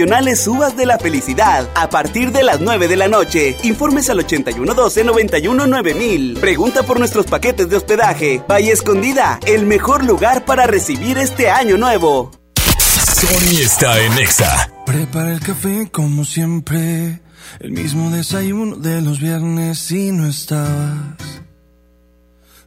uvas 0.48 0.78
de 0.78 0.86
la 0.86 1.00
felicidad 1.00 1.68
a 1.74 1.90
partir 1.90 2.32
de 2.32 2.44
las 2.44 2.60
9 2.60 2.88
de 2.88 2.96
la 2.96 3.08
noche. 3.08 3.58
Informes 3.64 4.12
al 4.12 4.20
8112-919000. 4.20 6.40
Pregunta 6.40 6.84
por 6.84 7.00
nuestros 7.00 7.26
paquetes 7.26 7.68
de 7.70 7.78
hospedaje. 7.78 8.44
Valle 8.48 8.72
Escondida, 8.72 9.40
el 9.46 9.66
mejor 9.66 10.06
lugar 10.06 10.46
para 10.46 10.68
recibir 10.68 11.18
este 11.18 11.50
año 11.50 11.78
nuevo. 11.78 12.30
Sony 12.56 13.62
está 13.64 14.00
en 14.00 14.14
Exa. 14.20 14.72
Prepara 14.86 15.34
el 15.34 15.40
café 15.40 15.90
como 15.92 16.26
siempre. 16.26 17.24
El 17.60 17.72
mismo 17.72 18.12
desayuno 18.12 18.76
de 18.76 19.02
los 19.02 19.20
viernes 19.20 19.92
y 19.92 20.12
no 20.12 20.28
estabas. 20.28 21.42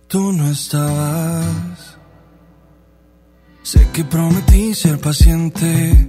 Tú 0.09 0.33
no 0.33 0.51
estabas. 0.51 1.97
Sé 3.63 3.87
que 3.93 4.05
prometí 4.05 4.75
ser 4.75 4.99
paciente 4.99 6.09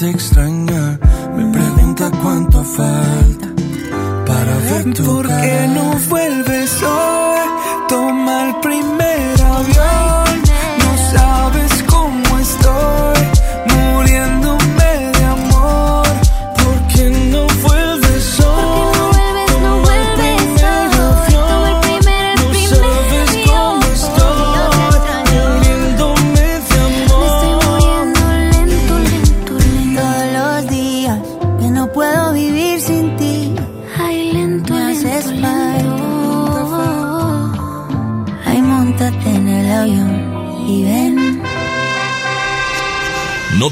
te 0.00 0.08
extraña 0.08 0.98
me 1.36 1.52
pregunta 1.52 2.10
cuánto 2.22 2.64
falta 2.64 3.48
para 4.26 4.56
ver 4.56 4.94
tu 4.94 5.04
¿Por 5.04 5.26
qué 5.26 5.66
no 5.74 5.94
vuelves 6.08 6.82
hoy? 6.82 7.19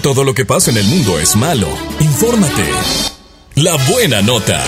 Todo 0.02 0.22
lo 0.22 0.32
que 0.32 0.44
pasa 0.44 0.70
en 0.70 0.76
el 0.76 0.86
mundo 0.86 1.18
es 1.18 1.34
malo. 1.34 1.66
Infórmate. 1.98 2.64
La 3.56 3.74
buena 3.90 4.22
nota. 4.22 4.62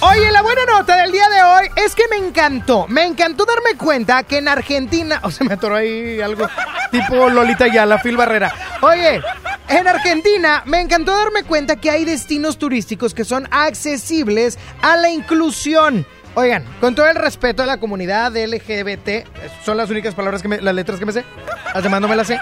Oye, 0.00 0.30
la 0.30 0.42
buena 0.42 0.66
nota 0.66 0.98
del 0.98 1.12
día 1.12 1.26
de 1.30 1.42
hoy 1.42 1.70
es 1.82 1.94
que 1.94 2.02
me 2.08 2.18
encantó. 2.18 2.86
Me 2.88 3.06
encantó 3.06 3.46
darme 3.46 3.78
cuenta 3.78 4.22
que 4.24 4.36
en 4.38 4.48
Argentina. 4.48 5.18
O 5.22 5.30
se 5.30 5.44
me 5.44 5.54
atoró 5.54 5.76
ahí 5.76 6.20
algo 6.20 6.46
tipo 6.90 7.30
Lolita 7.30 7.72
Yala, 7.72 8.02
Phil 8.02 8.18
Barrera. 8.18 8.54
Oye, 8.82 9.22
en 9.68 9.88
Argentina 9.88 10.62
me 10.66 10.82
encantó 10.82 11.16
darme 11.16 11.44
cuenta 11.44 11.76
que 11.76 11.90
hay 11.90 12.04
destinos 12.04 12.58
turísticos 12.58 13.14
que 13.14 13.24
son 13.24 13.48
accesibles 13.50 14.58
a 14.82 14.98
la 14.98 15.08
inclusión. 15.08 16.06
Oigan, 16.34 16.66
con 16.80 16.94
todo 16.94 17.06
el 17.06 17.16
respeto 17.16 17.62
a 17.62 17.66
la 17.66 17.78
comunidad 17.78 18.36
LGBT, 18.36 19.26
son 19.64 19.78
las 19.78 19.88
únicas 19.88 20.14
palabras 20.14 20.42
que 20.42 20.48
me, 20.48 20.60
las 20.60 20.74
letras 20.74 20.98
que 20.98 21.06
me 21.06 21.12
sé. 21.12 21.24
Las 21.74 21.84
las 21.84 22.26
sé. 22.26 22.38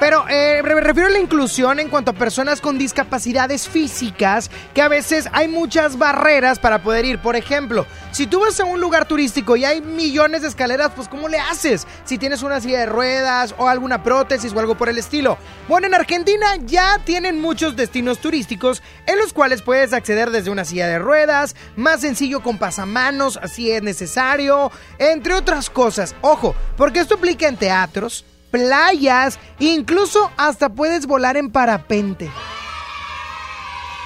Pero 0.00 0.24
eh, 0.30 0.62
me 0.64 0.80
refiero 0.80 1.08
a 1.08 1.12
la 1.12 1.18
inclusión 1.18 1.78
en 1.78 1.90
cuanto 1.90 2.12
a 2.12 2.14
personas 2.14 2.62
con 2.62 2.78
discapacidades 2.78 3.68
físicas, 3.68 4.50
que 4.72 4.80
a 4.80 4.88
veces 4.88 5.28
hay 5.32 5.46
muchas 5.46 5.98
barreras 5.98 6.58
para 6.58 6.82
poder 6.82 7.04
ir. 7.04 7.18
Por 7.18 7.36
ejemplo, 7.36 7.84
si 8.10 8.26
tú 8.26 8.40
vas 8.40 8.58
a 8.60 8.64
un 8.64 8.80
lugar 8.80 9.04
turístico 9.04 9.56
y 9.56 9.66
hay 9.66 9.82
millones 9.82 10.40
de 10.40 10.48
escaleras, 10.48 10.92
pues 10.96 11.06
¿cómo 11.06 11.28
le 11.28 11.38
haces? 11.38 11.86
Si 12.04 12.16
tienes 12.16 12.42
una 12.42 12.62
silla 12.62 12.80
de 12.80 12.86
ruedas 12.86 13.54
o 13.58 13.68
alguna 13.68 14.02
prótesis 14.02 14.54
o 14.54 14.58
algo 14.58 14.74
por 14.74 14.88
el 14.88 14.96
estilo. 14.96 15.36
Bueno, 15.68 15.86
en 15.86 15.94
Argentina 15.94 16.56
ya 16.64 16.98
tienen 17.04 17.38
muchos 17.38 17.76
destinos 17.76 18.20
turísticos 18.20 18.82
en 19.06 19.18
los 19.18 19.34
cuales 19.34 19.60
puedes 19.60 19.92
acceder 19.92 20.30
desde 20.30 20.48
una 20.48 20.64
silla 20.64 20.88
de 20.88 20.98
ruedas, 20.98 21.54
más 21.76 22.00
sencillo 22.00 22.42
con 22.42 22.56
pasamanos, 22.56 23.38
si 23.52 23.70
es 23.70 23.82
necesario, 23.82 24.72
entre 24.98 25.34
otras 25.34 25.68
cosas. 25.68 26.14
Ojo, 26.22 26.54
porque 26.78 27.00
esto 27.00 27.16
aplica 27.16 27.48
en 27.48 27.58
teatros, 27.58 28.24
playas, 28.50 29.38
incluso 29.58 30.30
hasta 30.36 30.68
puedes 30.68 31.06
volar 31.06 31.36
en 31.36 31.50
parapente. 31.50 32.30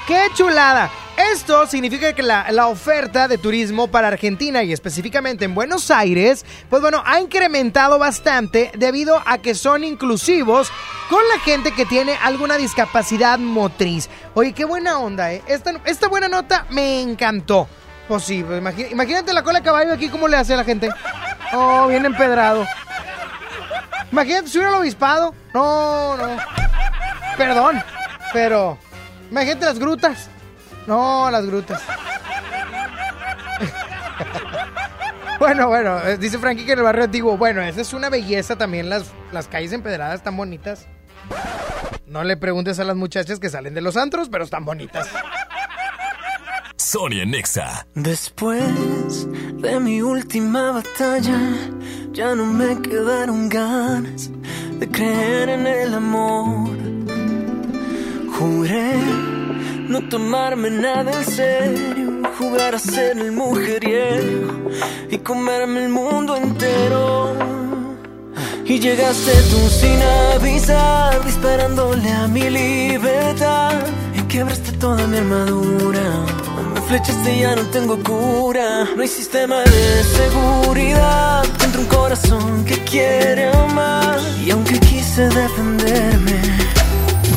¡Qué 0.07 0.29
chulada! 0.35 0.91
Esto 1.33 1.67
significa 1.69 2.13
que 2.13 2.25
la, 2.25 2.51
la, 2.51 2.67
oferta 2.67 3.29
de 3.29 3.39
turismo 3.39 3.87
para 3.87 4.09
Argentina 4.09 4.65
y 4.65 4.73
específicamente 4.73 5.45
en 5.45 5.55
Buenos 5.55 5.93
Aires, 5.93 6.45
pues 6.69 6.83
bueno, 6.83 7.03
ha 7.07 7.21
incrementado 7.21 8.01
bastante 8.01 8.73
debido 8.77 9.23
a 9.25 9.39
que 9.39 9.55
son 9.55 9.85
inclusivos 9.85 10.73
con 11.09 11.21
la 11.29 11.39
gente 11.39 11.73
que 11.73 11.87
tiene 11.87 12.17
alguna 12.21 12.57
discapacidad 12.57 13.39
motriz. 13.39 14.11
Oye, 14.35 14.53
qué 14.53 14.65
buena 14.65 14.99
onda, 14.99 15.33
¿eh? 15.33 15.43
Esta, 15.47 15.75
esta 15.85 16.09
buena 16.09 16.27
nota 16.27 16.67
me 16.71 17.01
encantó. 17.01 17.69
Pues 18.09 18.25
sí, 18.25 18.43
pues 18.43 18.63
imagínate 18.91 19.33
la 19.33 19.43
cola 19.45 19.61
de 19.61 19.65
caballo 19.65 19.93
aquí, 19.93 20.09
¿cómo 20.09 20.27
le 20.27 20.37
hace 20.37 20.55
a 20.55 20.57
la 20.57 20.65
gente? 20.65 20.89
Oh, 21.53 21.87
bien 21.87 22.05
empedrado. 22.05 22.67
Imagínate 24.15 24.47
si 24.47 24.59
hubiera 24.59 24.77
el 24.77 24.81
obispado. 24.81 25.35
No, 25.53 26.17
no. 26.17 26.37
Perdón, 27.37 27.83
pero... 28.33 28.79
Imagínate 29.29 29.67
las 29.67 29.81
grutas. 29.81 30.31
No, 30.87 31.29
las 31.33 31.45
grutas. 31.45 31.83
bueno, 35.41 35.67
bueno, 35.67 35.99
eh, 36.07 36.17
dice 36.17 36.39
Frankie 36.39 36.65
que 36.65 36.75
en 36.75 36.79
el 36.79 36.85
barrio 36.85 37.03
antiguo, 37.03 37.37
bueno, 37.37 37.61
esa 37.61 37.81
es 37.81 37.93
una 37.93 38.09
belleza 38.09 38.55
también, 38.55 38.89
las, 38.89 39.11
las 39.33 39.49
calles 39.49 39.73
empedradas 39.73 40.23
tan 40.23 40.37
bonitas. 40.37 40.87
No 42.07 42.23
le 42.23 42.37
preguntes 42.37 42.79
a 42.79 42.85
las 42.85 42.95
muchachas 42.95 43.41
que 43.41 43.51
salen 43.51 43.75
de 43.75 43.81
los 43.81 43.97
antros, 43.97 44.29
pero 44.29 44.45
están 44.45 44.65
bonitas. 44.65 45.09
Sonia 46.95 47.25
Nexa. 47.25 47.85
Después 47.97 49.27
de 49.61 49.81
mi 49.81 50.01
última 50.01 50.71
batalla, 50.71 51.41
ya 52.13 52.37
no 52.37 52.47
me 52.47 52.81
quedaron 52.83 53.49
ganas 53.49 54.31
de 54.79 54.89
creer 54.89 55.49
en 55.49 55.67
el 55.67 55.93
amor. 55.93 56.71
Juré 58.39 58.93
no 59.89 60.09
tomarme 60.09 60.71
nada 60.71 61.11
en 61.19 61.25
serio, 61.25 62.23
jugar 62.39 62.77
a 62.77 62.79
ser 62.79 63.19
el 63.19 63.33
mujeriego 63.33 64.71
y 65.11 65.19
comerme 65.19 65.87
el 65.87 65.89
mundo 65.89 66.37
entero. 66.37 67.35
Y 68.65 68.79
llegaste 68.79 69.33
tú 69.51 69.61
sin 69.81 70.01
avisar, 70.37 71.25
disparándole 71.25 72.09
a 72.13 72.29
mi 72.29 72.49
libertad. 72.49 73.81
Y 74.15 74.23
quebraste 74.29 74.71
toda 74.79 75.05
mi 75.09 75.17
armadura. 75.17 76.54
Me 76.85 76.99
flechaste 76.99 77.37
y 77.37 77.41
ya 77.41 77.57
no 77.57 77.63
tengo 77.71 77.99
cura. 78.03 78.85
No 78.95 79.01
hay 79.01 79.09
sistema 79.09 79.61
de 79.63 80.05
seguridad 80.05 81.43
contra 81.59 81.81
un 81.81 81.87
corazón 81.87 82.65
que 82.67 82.79
quiere 82.85 83.49
amar. 83.49 84.19
Y 84.45 84.51
aunque 84.51 84.79
quise 84.81 85.23
defenderme, 85.31 86.41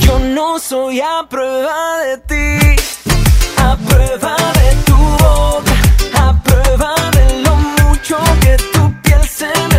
yo 0.01 0.19
no 0.19 0.59
soy 0.59 0.99
a 0.99 1.25
prueba 1.29 1.99
de 1.99 2.17
ti. 2.17 2.81
A 3.57 3.77
prueba 3.77 4.35
de 4.59 4.75
tu 4.85 4.97
boca. 4.97 5.73
A 6.15 6.43
prueba 6.43 6.95
de 7.11 7.41
lo 7.43 7.55
mucho 7.55 8.17
que 8.41 8.57
tu 8.73 9.01
piel 9.01 9.23
se 9.29 9.45
me. 9.45 9.77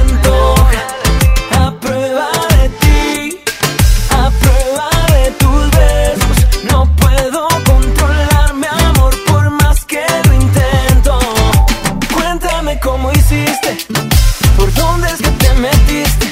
Metiste. 15.58 16.26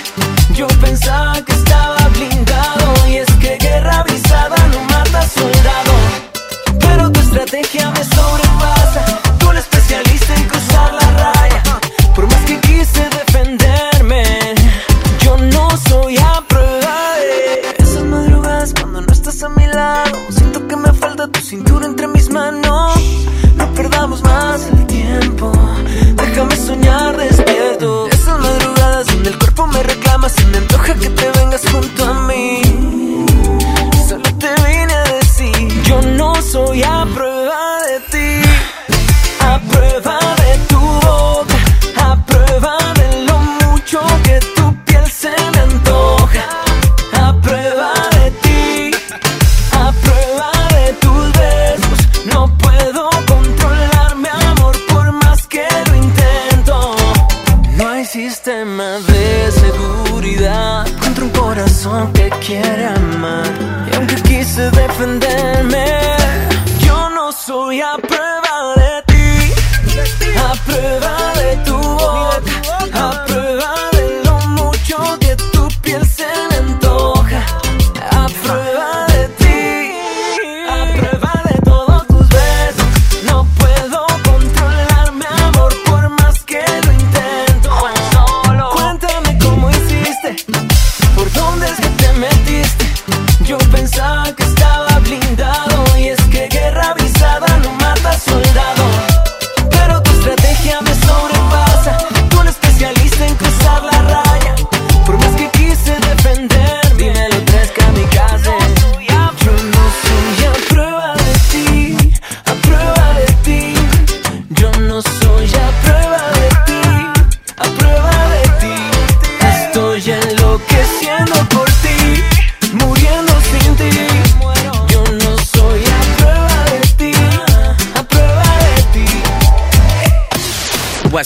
Yo 0.54 0.66
pensaba 0.80 1.34
que 1.42 1.52
estaba 1.52 2.08
blindado 2.08 3.08
y 3.08 3.16
es 3.16 3.30
que 3.40 3.56
guerra 3.58 4.00
avisada 4.00 4.56
no 4.68 4.80
mata 4.84 5.22
soldado. 5.28 5.92
Pero 6.80 7.10
tu 7.10 7.20
estrategia 7.20 7.90
me 7.90 8.04
sobrepasa. 8.04 9.04
Tú 9.38 9.50
eres 9.50 9.64
especialista 9.64 10.34
en 10.34 10.44
cruzar 10.44 10.92
la 10.94 11.10
raya. 11.22 11.62
Por 12.14 12.26
más 12.26 12.42
que 12.44 12.60
quise 12.60 13.08
defenderme, 13.10 14.24
yo 15.24 15.36
no 15.36 15.68
soy 15.88 16.16
a 16.18 16.42
de 17.18 17.82
esas 17.82 18.04
madrugadas 18.04 18.74
cuando 18.78 19.00
no 19.02 19.12
estás 19.12 19.42
a 19.42 19.48
mi 19.48 19.66
lado. 19.66 20.18
Siento 20.30 20.66
que 20.66 20.76
me 20.76 20.92
falta 20.92 21.26
tu 21.28 21.40
cintura 21.40 21.86
entre 21.86 22.06
mis 22.06 22.30
manos. 22.30 22.96
No 23.56 23.66
perdamos 23.74 24.22
más 24.22 24.66
el 24.72 24.86
tiempo. 24.86 25.52
Déjame 26.14 26.56
soñar 26.56 27.16
despierto. 27.16 28.08
Esas 28.08 28.38
madrugadas 28.40 28.75
donde 29.04 29.30
el 29.30 29.38
cuerpo 29.38 29.66
me 29.66 29.82
reclama. 29.82 30.28
Se 30.28 30.44
me 30.46 30.58
antoja 30.58 30.94
que 30.94 31.10
te 31.10 31.30
vengas 31.32 31.62
junto 31.70 32.04
a 32.04 32.14
mí. 32.26 32.62
Solo 34.08 34.22
te 34.38 34.48
vine 34.66 34.92
a 34.92 35.04
decir: 35.04 35.82
Yo 35.82 36.00
no 36.00 36.34
soy 36.40 36.82
a 36.82 37.04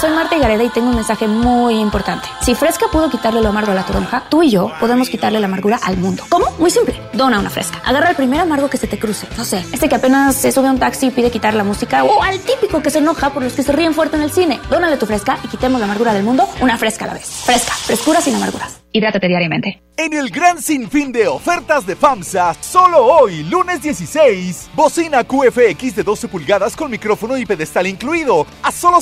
Soy 0.00 0.10
Marta 0.10 0.38
Gareda 0.38 0.62
y 0.62 0.68
tengo 0.68 0.90
un 0.90 0.94
mensaje 0.94 1.26
muy 1.26 1.78
importante. 1.78 2.28
Si 2.40 2.54
Fresca 2.54 2.86
pudo 2.90 3.10
quitarle 3.10 3.40
lo 3.40 3.48
amargo 3.48 3.72
a 3.72 3.74
la 3.74 3.84
toronja, 3.84 4.24
tú 4.28 4.42
y 4.42 4.50
yo 4.50 4.70
podemos 4.78 5.08
quitarle 5.08 5.40
la 5.40 5.46
amargura 5.46 5.78
al 5.82 5.96
mundo. 5.96 6.24
¿Cómo? 6.28 6.46
Muy 6.58 6.70
simple. 6.70 7.00
Dona 7.12 7.40
una 7.40 7.50
Fresca. 7.50 7.80
Agarra 7.84 8.10
el 8.10 8.16
primer 8.16 8.40
amargo 8.40 8.70
que 8.70 8.76
se 8.76 8.86
te 8.86 8.98
cruce. 8.98 9.26
No 9.36 9.44
sé, 9.44 9.64
este 9.72 9.88
que 9.88 9.96
apenas 9.96 10.36
se 10.36 10.52
sube 10.52 10.68
a 10.68 10.70
un 10.70 10.78
taxi 10.78 11.06
y 11.06 11.10
pide 11.10 11.30
quitar 11.30 11.54
la 11.54 11.64
música. 11.64 12.04
O 12.04 12.22
al 12.22 12.38
típico 12.40 12.80
que 12.80 12.90
se 12.90 12.98
enoja 12.98 13.30
por 13.30 13.42
los 13.42 13.54
que 13.54 13.62
se 13.62 13.72
ríen 13.72 13.94
fuerte 13.94 14.16
en 14.16 14.22
el 14.22 14.30
cine. 14.30 14.60
Dónale 14.70 14.96
tu 14.96 15.06
Fresca 15.06 15.38
y 15.42 15.48
quitemos 15.48 15.80
la 15.80 15.86
amargura 15.86 16.14
del 16.14 16.22
mundo 16.22 16.48
una 16.60 16.78
Fresca 16.78 17.04
a 17.04 17.08
la 17.08 17.14
vez. 17.14 17.26
Fresca. 17.44 17.72
Frescura 17.72 18.20
sin 18.20 18.36
amarguras. 18.36 18.82
Hidrátate 18.92 19.26
diariamente. 19.26 19.82
En 19.96 20.12
el 20.12 20.30
gran 20.30 20.60
sinfín 20.60 21.12
de 21.12 21.28
ofertas 21.28 21.86
de 21.86 21.96
FAMSA, 21.96 22.54
solo 22.60 23.04
hoy, 23.04 23.42
lunes 23.44 23.82
16, 23.82 24.70
bocina 24.74 25.22
QFX 25.24 25.96
de 25.96 26.02
12 26.02 26.28
pulgadas 26.28 26.76
con 26.76 26.90
micrófono 26.90 27.36
y 27.36 27.46
pedestal 27.46 27.86
incluido, 27.86 28.46
a 28.62 28.72
solo 28.72 29.00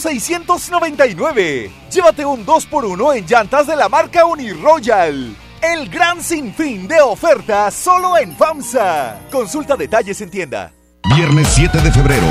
699. 0.70 1.70
Llévate 1.90 2.24
un 2.24 2.46
2x1 2.46 3.16
en 3.16 3.26
llantas 3.26 3.66
de 3.66 3.76
la 3.76 3.88
marca 3.88 4.24
Uniroyal. 4.24 5.34
El 5.60 5.88
gran 5.90 6.22
sinfín 6.22 6.86
de 6.86 7.00
ofertas 7.00 7.74
solo 7.74 8.16
en 8.16 8.36
FAMSA. 8.36 9.18
Consulta 9.30 9.76
detalles 9.76 10.20
en 10.20 10.30
tienda. 10.30 10.72
Viernes 11.14 11.48
7 11.54 11.80
de 11.80 11.90
febrero, 11.90 12.26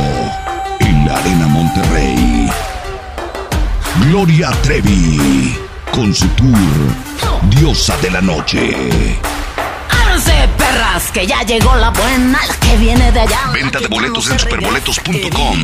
en 0.79 1.05
la 1.05 1.17
Arena 1.17 1.47
Monterrey. 1.47 2.49
Gloria 4.05 4.51
Trevi, 4.63 5.57
con 5.91 6.13
su 6.13 6.27
tour 6.29 6.57
Diosa 7.49 7.97
de 7.97 8.11
la 8.11 8.21
Noche. 8.21 9.19
¡Ábranse, 9.89 10.49
perras! 10.57 11.11
Que 11.11 11.27
ya 11.27 11.43
llegó 11.43 11.75
la 11.75 11.89
buena, 11.89 12.39
la 12.45 12.55
que 12.55 12.77
viene 12.77 13.11
de 13.11 13.19
allá. 13.19 13.51
Venta 13.53 13.79
de 13.79 13.87
boletos 13.87 14.31
en 14.31 14.39
superboletos.com 14.39 15.63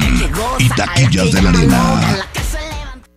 y 0.59 0.69
taquillas 0.69 1.31
de 1.31 1.41
la 1.41 1.49
arena. 1.49 2.27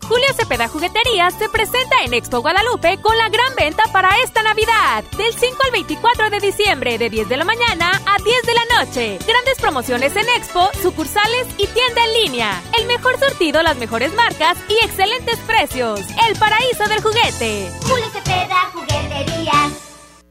Julio 0.08 0.26
Cepeda 0.34 0.68
Jugueterías 0.68 1.34
se 1.34 1.50
presenta 1.50 1.96
en 2.02 2.14
Expo 2.14 2.40
Guadalupe 2.40 2.98
con 3.02 3.16
la 3.18 3.28
gran 3.28 3.54
venta 3.54 3.82
para 3.92 4.08
esta 4.24 4.42
Navidad. 4.42 5.04
Del 5.18 5.34
5 5.34 5.56
al 5.66 5.70
24 5.70 6.30
de 6.30 6.40
diciembre, 6.40 6.96
de 6.96 7.10
10 7.10 7.28
de 7.28 7.36
la 7.36 7.44
mañana 7.44 7.90
a 8.06 8.16
10 8.16 8.42
de 8.46 8.54
la 8.54 8.78
noche. 8.78 9.18
Grandes 9.26 9.58
promociones 9.60 10.16
en 10.16 10.26
Expo, 10.34 10.70
sucursales 10.80 11.46
y 11.58 11.66
tienda 11.66 12.06
en 12.06 12.22
línea. 12.24 12.62
El 12.80 12.86
mejor 12.86 13.18
sortido, 13.18 13.62
las 13.62 13.76
mejores 13.76 14.14
marcas 14.14 14.56
y 14.70 14.82
excelentes 14.82 15.36
precios. 15.40 16.00
El 16.26 16.38
paraíso 16.38 16.88
del 16.88 17.02
juguete. 17.02 17.70
Julio 17.82 18.06
Cepeda 18.10 18.70
Jugueterías. 18.72 19.72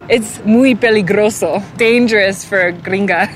Es 0.08 0.44
muy 0.44 0.74
peligroso. 0.74 1.62
Dangerous 1.78 2.48
for 2.48 2.74
gringa. 2.82 3.30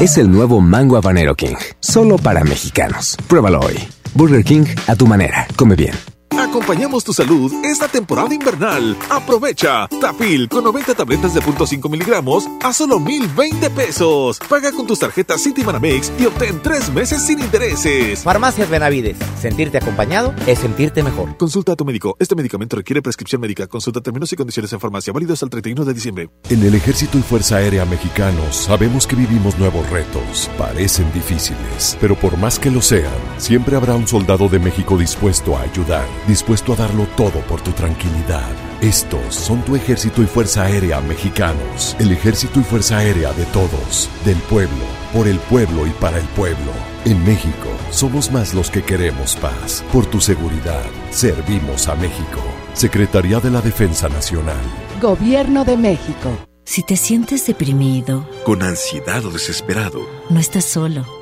Es 0.00 0.16
el 0.16 0.30
nuevo 0.30 0.62
Mango 0.62 0.96
Habanero 0.96 1.34
King. 1.34 1.56
Solo 1.80 2.16
para 2.16 2.44
mexicanos. 2.44 3.18
Pruébalo 3.28 3.60
hoy. 3.60 4.01
Burger 4.14 4.44
King 4.44 4.66
a 4.86 4.94
tu 4.96 5.06
manera. 5.06 5.46
Come 5.56 5.76
bien. 5.76 5.94
Acompañamos 6.38 7.04
tu 7.04 7.12
salud 7.12 7.52
esta 7.64 7.88
temporada 7.88 8.34
invernal. 8.34 8.96
Aprovecha. 9.10 9.88
Tapil 10.00 10.48
con 10.48 10.64
90 10.64 10.94
tabletas 10.94 11.34
de 11.34 11.40
0.5 11.40 11.88
miligramos 11.90 12.48
a 12.62 12.72
solo 12.72 12.98
1020 13.00 13.70
pesos. 13.70 14.38
Paga 14.48 14.72
con 14.72 14.86
tus 14.86 14.98
tarjetas 14.98 15.42
Citibanamex 15.42 16.12
y 16.18 16.26
obtén 16.26 16.60
tres 16.62 16.92
meses 16.92 17.26
sin 17.26 17.40
intereses. 17.40 18.22
Farmacias 18.22 18.68
Benavides. 18.68 19.16
Sentirte 19.40 19.78
acompañado 19.78 20.34
es 20.46 20.58
sentirte 20.58 21.02
mejor. 21.02 21.36
Consulta 21.36 21.72
a 21.72 21.76
tu 21.76 21.84
médico. 21.84 22.16
Este 22.18 22.34
medicamento 22.34 22.76
requiere 22.76 23.02
prescripción 23.02 23.40
médica. 23.40 23.66
Consulta 23.66 24.00
términos 24.00 24.32
y 24.32 24.36
condiciones 24.36 24.72
en 24.72 24.80
farmacia. 24.80 25.12
Válido 25.12 25.34
hasta 25.34 25.46
el 25.46 25.50
31 25.50 25.84
de 25.84 25.94
diciembre. 25.94 26.30
En 26.48 26.62
el 26.62 26.74
Ejército 26.74 27.18
y 27.18 27.22
Fuerza 27.22 27.56
Aérea 27.56 27.84
Mexicanos 27.84 28.56
sabemos 28.56 29.06
que 29.06 29.16
vivimos 29.16 29.58
nuevos 29.58 29.88
retos. 29.90 30.50
Parecen 30.58 31.12
difíciles, 31.12 31.96
pero 32.00 32.14
por 32.14 32.36
más 32.36 32.58
que 32.58 32.70
lo 32.70 32.80
sean, 32.80 33.12
siempre 33.38 33.76
habrá 33.76 33.94
un 33.94 34.08
soldado 34.08 34.48
de 34.48 34.58
México 34.58 34.96
dispuesto 34.96 35.56
a 35.56 35.62
ayudar 35.62 36.06
dispuesto 36.26 36.72
a 36.72 36.76
darlo 36.76 37.06
todo 37.16 37.40
por 37.42 37.60
tu 37.60 37.72
tranquilidad. 37.72 38.50
Estos 38.80 39.34
son 39.34 39.62
tu 39.62 39.76
ejército 39.76 40.22
y 40.22 40.26
fuerza 40.26 40.64
aérea 40.64 41.00
mexicanos. 41.00 41.96
El 41.98 42.12
ejército 42.12 42.60
y 42.60 42.62
fuerza 42.62 42.98
aérea 42.98 43.32
de 43.32 43.44
todos, 43.46 44.08
del 44.24 44.38
pueblo, 44.38 44.84
por 45.12 45.28
el 45.28 45.38
pueblo 45.38 45.86
y 45.86 45.90
para 45.90 46.18
el 46.18 46.26
pueblo. 46.28 46.72
En 47.04 47.22
México, 47.24 47.68
somos 47.90 48.30
más 48.30 48.54
los 48.54 48.70
que 48.70 48.82
queremos 48.82 49.36
paz. 49.36 49.84
Por 49.92 50.06
tu 50.06 50.20
seguridad, 50.20 50.84
servimos 51.10 51.88
a 51.88 51.94
México. 51.96 52.40
Secretaría 52.74 53.40
de 53.40 53.50
la 53.50 53.60
Defensa 53.60 54.08
Nacional. 54.08 54.60
Gobierno 55.00 55.64
de 55.64 55.76
México. 55.76 56.38
Si 56.64 56.82
te 56.82 56.96
sientes 56.96 57.46
deprimido, 57.46 58.26
Con 58.44 58.62
ansiedad 58.62 59.24
o 59.24 59.30
desesperado, 59.30 60.00
no 60.30 60.38
estás 60.38 60.64
solo. 60.64 61.21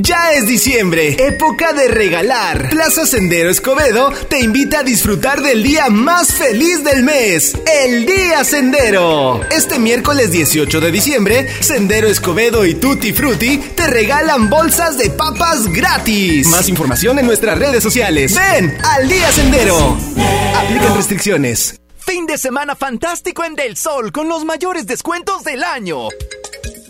Ya 0.00 0.30
es 0.32 0.46
diciembre, 0.46 1.16
época 1.18 1.72
de 1.72 1.88
regalar. 1.88 2.70
Plaza 2.70 3.04
Sendero 3.04 3.50
Escobedo 3.50 4.12
te 4.28 4.38
invita 4.38 4.78
a 4.78 4.82
disfrutar 4.84 5.42
del 5.42 5.64
día 5.64 5.88
más 5.88 6.32
feliz 6.34 6.84
del 6.84 7.02
mes, 7.02 7.58
el 7.82 8.06
Día 8.06 8.44
Sendero. 8.44 9.40
Este 9.50 9.80
miércoles 9.80 10.30
18 10.30 10.80
de 10.80 10.92
diciembre, 10.92 11.48
Sendero 11.60 12.06
Escobedo 12.06 12.64
y 12.64 12.76
Tutti 12.76 13.12
Frutti 13.12 13.58
te 13.58 13.88
regalan 13.88 14.48
bolsas 14.48 14.96
de 14.98 15.10
papas 15.10 15.66
gratis. 15.66 16.46
Más 16.46 16.68
información 16.68 17.18
en 17.18 17.26
nuestras 17.26 17.58
redes 17.58 17.82
sociales. 17.82 18.36
Ven 18.36 18.78
al 18.84 19.08
Día 19.08 19.32
Sendero. 19.32 19.98
Aplican 20.54 20.94
restricciones. 20.94 21.74
Fin 21.98 22.24
de 22.26 22.38
semana 22.38 22.76
fantástico 22.76 23.44
en 23.44 23.56
Del 23.56 23.76
Sol 23.76 24.12
con 24.12 24.28
los 24.28 24.44
mayores 24.44 24.86
descuentos 24.86 25.42
del 25.42 25.64
año. 25.64 26.08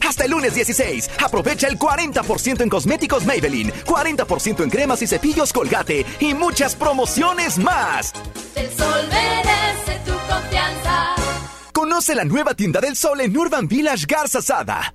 Hasta 0.07 0.25
el 0.25 0.31
lunes 0.31 0.55
16, 0.55 1.11
aprovecha 1.25 1.69
el 1.69 1.79
40% 1.79 2.63
en 2.63 2.69
cosméticos 2.69 3.25
Maybelline, 3.25 3.73
40% 3.85 4.63
en 4.63 4.71
cremas 4.71 5.03
y 5.03 5.07
cepillos 5.07 5.53
Colgate 5.53 6.05
y 6.21 6.35
muchas 6.35 6.75
promociones 6.75 7.59
más. 7.59 8.13
El 8.55 8.71
sol 8.71 9.09
merece 9.11 10.01
tu 10.05 10.13
confianza. 10.13 11.15
Conoce 11.73 12.15
la 12.15 12.25
nueva 12.25 12.55
tienda 12.55 12.81
del 12.81 12.97
sol 12.97 13.21
en 13.21 13.37
Urban 13.37 13.69
Village 13.69 14.07
Garza 14.07 14.43
Sada. 14.43 14.95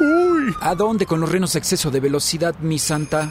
Uy. 0.00 0.54
¿A 0.60 0.74
dónde 0.74 1.04
con 1.04 1.20
los 1.20 1.30
renos 1.30 1.54
exceso 1.56 1.90
de 1.90 2.00
velocidad, 2.00 2.54
mi 2.60 2.78
santa? 2.78 3.30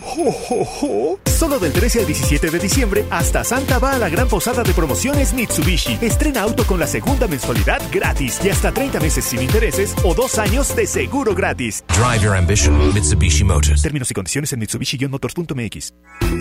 Solo 1.26 1.58
del 1.58 1.74
13 1.74 2.02
al 2.02 2.06
17 2.06 2.50
de 2.52 2.60
diciembre, 2.60 3.06
hasta 3.10 3.44
Santa 3.44 3.80
va 3.80 3.94
a 3.94 3.98
la 3.98 4.08
gran 4.08 4.28
posada 4.28 4.62
de 4.62 4.74
promociones 4.74 5.34
Mitsubishi. 5.34 5.98
Estrena 6.00 6.42
auto 6.44 6.66
con 6.66 6.80
la 6.80 6.86
segunda 6.86 7.28
mensualidad 7.28 7.82
gratis 7.92 8.40
y 8.44 8.50
hasta 8.50 8.72
30 8.72 9.00
meses 9.00 9.26
sin 9.26 9.42
intereses 9.42 9.96
o 10.04 10.14
dos 10.14 10.38
años 10.38 10.76
de 10.76 10.86
seguro 10.86 11.34
gratis. 11.34 11.84
Drive 11.88 12.24
your 12.24 12.36
ambition, 12.36 12.94
Mitsubishi 12.94 13.44
Motors. 13.44 13.82
Términos 13.82 14.12
y 14.12 14.14
condiciones 14.14 14.54
en 14.54 14.60
Mitsubishi-motors.mx. 14.60 15.94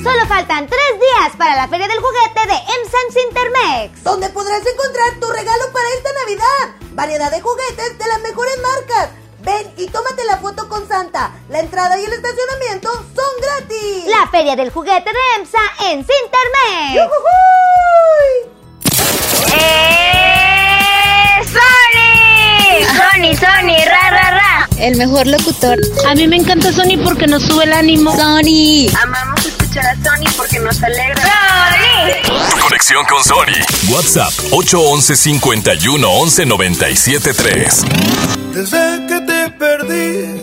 Solo 0.02 0.26
faltan 0.28 0.66
tres 0.66 1.00
días 1.00 1.36
para 1.38 1.56
la 1.56 1.68
Feria 1.68 1.88
del 1.88 1.98
Juguete 1.98 2.40
de 2.46 2.54
MSAMS 2.54 3.16
Intermex. 3.28 4.04
Donde 4.04 4.28
podrás 4.28 4.60
encontrar 4.60 5.20
tu 5.20 5.26
regalo 5.32 5.64
para 5.72 5.88
esta 5.96 6.10
Navidad. 6.12 6.94
Variedad 6.94 7.30
de 7.30 7.40
juguetes 7.40 7.98
de 7.98 8.06
las 8.06 8.20
mejores 8.20 8.54
marcas. 8.60 9.27
Ven 9.48 9.72
y 9.78 9.86
tómate 9.86 10.24
la 10.26 10.36
foto 10.36 10.68
con 10.68 10.86
Santa. 10.86 11.32
La 11.48 11.60
entrada 11.60 11.98
y 11.98 12.04
el 12.04 12.12
estacionamiento 12.12 12.90
son 12.92 13.40
gratis. 13.40 14.04
La 14.06 14.28
Feria 14.28 14.54
del 14.56 14.70
Juguete 14.70 15.10
de 15.10 15.18
EMSA 15.38 15.58
en 15.90 16.04
Cintermex. 16.04 17.10
¡Eh! 19.54 20.48
¡Sony! 21.46 22.17
¡Sony, 22.86 23.34
Sony! 23.36 23.76
¡Ra, 23.84 24.10
ra, 24.10 24.30
ra! 24.30 24.68
El 24.78 24.96
mejor 24.96 25.26
locutor. 25.26 25.78
A 26.08 26.14
mí 26.14 26.28
me 26.28 26.36
encanta 26.36 26.72
Sony 26.72 26.96
porque 27.02 27.26
nos 27.26 27.42
sube 27.42 27.64
el 27.64 27.72
ánimo. 27.72 28.12
Sony. 28.16 28.88
Amamos 29.02 29.44
escuchar 29.44 29.86
a 29.86 29.94
Sony 29.96 30.30
porque 30.36 30.60
nos 30.60 30.82
alegra. 30.82 31.22
¡Sony! 31.22 32.60
Conexión 32.60 33.04
con 33.06 33.24
Sony. 33.24 33.60
WhatsApp 33.90 34.32
811 34.52 35.16
51 35.16 36.08
11 36.08 36.46
97 36.46 37.34
3. 37.34 37.84
Desde 38.52 39.06
que 39.06 39.20
te 39.20 39.50
perdí, 39.50 40.40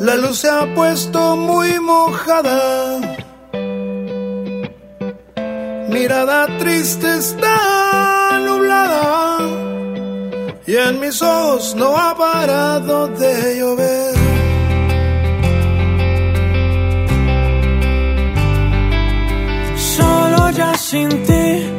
la 0.00 0.16
luz 0.16 0.38
se 0.38 0.48
ha 0.48 0.74
puesto 0.74 1.36
muy 1.36 1.78
mojada. 1.80 3.00
Mirada 5.88 6.46
triste 6.58 7.18
está 7.18 8.40
nublada 8.40 9.73
y 10.66 10.76
en 10.76 10.98
mis 10.98 11.20
ojos 11.20 11.74
no 11.74 11.96
ha 11.96 12.16
parado 12.16 13.08
de 13.08 13.58
llover. 13.58 14.14
Solo 19.76 20.50
ya 20.50 20.74
sin 20.76 21.08
ti 21.24 21.70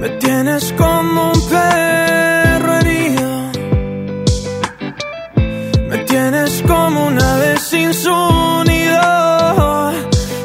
Me 0.00 0.08
tienes 0.18 0.72
como 0.72 1.32
un 1.32 1.40
perro 1.48 2.72
herido. 2.78 3.30
Me 5.90 5.98
tienes 5.98 6.62
como 6.66 7.06
una 7.06 7.36
vez 7.36 7.60
sin 7.60 7.94
su 7.94 8.18
nido. 8.66 9.92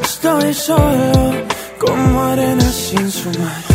Estoy 0.04 0.54
solo 0.54 1.34
como 1.80 2.24
arena 2.24 2.70
sin 2.72 3.12
su 3.12 3.30
mar. 3.40 3.67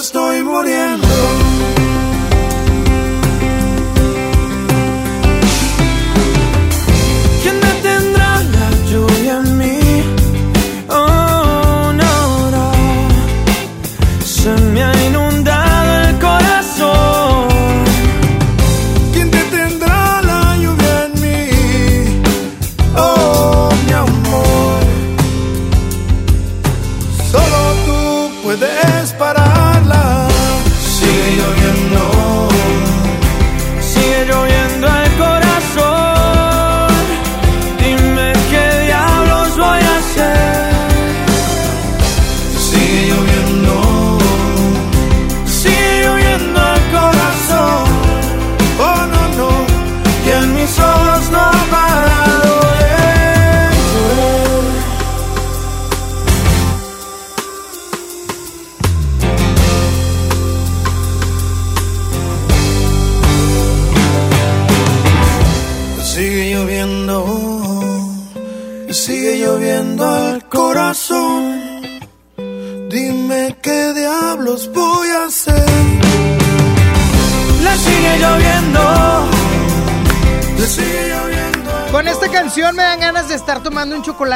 Estoy 0.00 0.44
muriendo. 0.44 1.07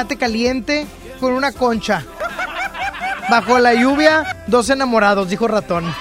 Chocolate 0.03 0.17
caliente 0.17 0.87
con 1.21 1.33
una 1.33 1.53
concha. 1.53 2.05
Bajo 3.31 3.59
la 3.59 3.75
lluvia, 3.75 4.45
dos 4.47 4.69
enamorados, 4.69 5.29
dijo 5.29 5.47
ratón. 5.47 5.85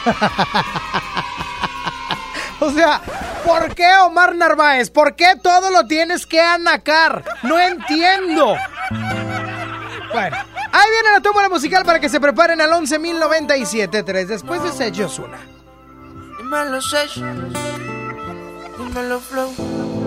o 2.60 2.72
sea, 2.72 3.02
¿por 3.45 3.76
qué 3.76 3.88
Omar 4.04 4.36
Narváez? 4.36 4.89
¿Por 4.89 5.16
qué 5.16 5.36
todo 5.41 5.70
lo 5.70 5.86
tienes 5.86 6.26
que 6.26 6.41
anacar? 6.41 7.24
No 7.43 7.60
entiendo. 7.60 8.56
Bueno, 10.12 10.38
ahí 10.72 10.89
viene 10.91 11.12
la 11.14 11.22
toma 11.22 11.47
musical 11.47 11.86
para 11.86 11.99
que 11.99 12.10
se 12.10 12.20
preparen 12.20 12.60
al 12.60 12.72
11.097.3 12.72 14.26
después 14.26 14.64
de 14.64 14.72
Sergio 14.72 15.06
Osuna. 15.06 15.38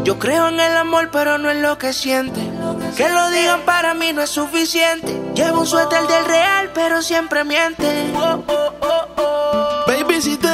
Yo 0.04 0.18
creo 0.18 0.48
en 0.48 0.60
el 0.60 0.76
amor, 0.76 1.10
pero 1.10 1.38
no 1.38 1.50
en 1.50 1.62
lo 1.62 1.78
que 1.78 1.92
siente. 1.92 2.53
Que 2.96 3.08
lo 3.08 3.30
digan 3.30 3.62
para 3.62 3.92
mí 3.94 4.12
no 4.12 4.22
es 4.22 4.30
suficiente. 4.30 5.20
Llevo 5.34 5.60
un 5.60 5.66
suéter 5.66 6.06
del 6.06 6.24
real, 6.26 6.70
pero 6.74 7.02
siempre 7.02 7.42
miente. 7.42 8.12
Baby, 9.86 10.22
si 10.22 10.36
te 10.36 10.53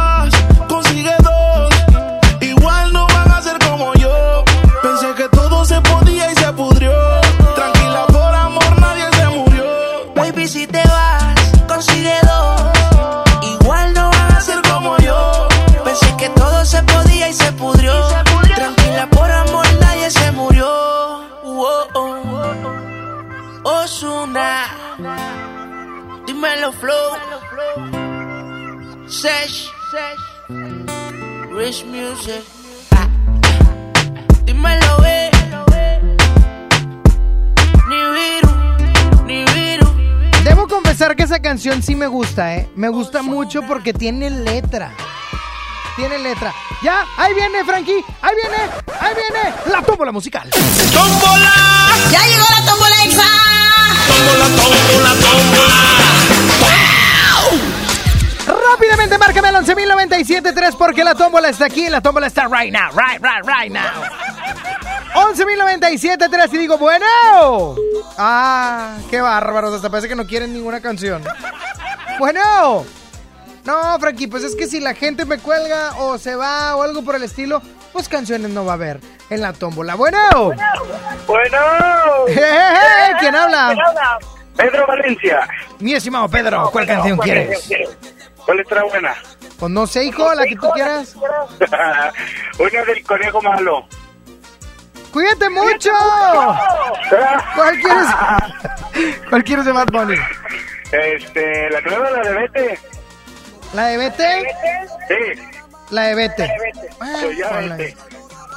Rich 31.71 31.85
Music. 31.85 32.43
Ah, 32.91 33.07
Dímelo, 34.43 35.05
eh. 35.05 35.31
Ni 37.87 37.95
viru, 37.95 38.51
ni 39.25 39.45
viru. 39.45 39.87
Debo 40.43 40.67
confesar 40.67 41.15
que 41.15 41.23
esa 41.23 41.39
canción 41.41 41.81
sí 41.81 41.95
me 41.95 42.07
gusta, 42.07 42.55
¿eh? 42.55 42.69
Me 42.75 42.89
gusta 42.89 43.21
mucho 43.21 43.61
porque 43.61 43.93
tiene 43.93 44.29
letra. 44.29 44.91
Tiene 45.95 46.19
letra. 46.19 46.53
Ya, 46.83 47.05
ahí 47.17 47.33
viene, 47.33 47.63
Frankie. 47.63 48.03
Ahí 48.21 48.35
viene, 48.35 48.57
ahí 48.99 49.13
viene 49.15 49.55
la 49.71 49.81
tómbola 49.81 50.11
musical. 50.11 50.49
¡Tómbola! 50.49 51.53
¡Ya 52.11 52.27
llegó 52.27 52.43
la 52.49 52.65
tómbola 52.65 53.03
exa! 53.05 53.51
tómbola, 54.09 54.45
tómbola, 54.61 56.00
Rápidamente, 58.91 59.17
márcame 59.17 59.47
al 59.47 59.55
11.097.3 59.55 60.75
porque 60.77 61.05
la 61.05 61.15
tómbola 61.15 61.47
está 61.47 61.63
aquí. 61.63 61.87
La 61.87 62.01
tómbola 62.01 62.27
está 62.27 62.49
right 62.49 62.73
now, 62.73 62.89
right, 62.91 63.21
right, 63.21 63.45
right 63.45 63.71
now. 63.71 64.03
11.097.3 65.13 66.53
y 66.53 66.57
digo, 66.57 66.77
bueno. 66.77 67.05
Ah, 68.17 68.97
qué 69.09 69.21
bárbaros. 69.21 69.73
Hasta 69.75 69.89
parece 69.89 70.09
que 70.09 70.15
no 70.15 70.27
quieren 70.27 70.51
ninguna 70.51 70.81
canción. 70.81 71.23
Bueno. 72.19 72.83
No, 73.63 73.97
Frankie, 73.97 74.27
pues 74.27 74.43
es 74.43 74.57
que 74.57 74.67
si 74.67 74.81
la 74.81 74.93
gente 74.93 75.23
me 75.23 75.37
cuelga 75.37 75.93
o 75.99 76.17
se 76.17 76.35
va 76.35 76.75
o 76.75 76.83
algo 76.83 77.01
por 77.01 77.15
el 77.15 77.23
estilo, 77.23 77.61
pues 77.93 78.09
canciones 78.09 78.51
no 78.51 78.65
va 78.65 78.73
a 78.73 78.75
haber 78.75 78.99
en 79.29 79.39
la 79.39 79.53
tómbola. 79.53 79.95
Bueno. 79.95 80.19
Bueno. 81.27 81.57
Jejeje, 82.27 83.15
¿Quién 83.21 83.35
habla? 83.35 83.73
Pedro 84.57 84.85
Valencia. 84.85 85.47
Mi 85.79 85.93
estimado 85.93 86.27
Pedro, 86.27 86.69
¿cuál 86.73 86.85
canción 86.85 87.17
quieres? 87.19 87.69
¿Cuál 88.45 88.59
estará 88.59 88.83
buena? 88.83 89.15
Pues 89.59 89.71
no 89.71 89.85
sé, 89.85 90.05
hijo, 90.05 90.33
la 90.33 90.45
que 90.45 90.55
tú 90.55 90.69
quieras. 90.71 91.15
Una 92.59 92.83
del 92.85 93.03
conejo 93.03 93.41
malo. 93.41 93.85
¡Cuídate 95.11 95.49
mucho! 95.49 95.91
¿Cuál 97.55 97.79
quieres? 97.79 98.07
¿Cuál 99.29 99.43
quieres 99.43 99.65
de 99.65 99.71
Bad 99.71 99.87
Bunny? 99.91 100.15
Este, 100.91 101.69
la 101.69 101.81
nueva, 101.81 102.09
la 102.11 102.21
de 102.21 102.33
Vete. 102.33 102.79
¿La 103.73 103.85
de 103.87 103.97
Vete? 103.97 104.47
Sí. 105.07 105.41
La 105.89 106.03
de 106.03 106.15
Vete. 106.15 106.51
Vete. 106.99 107.97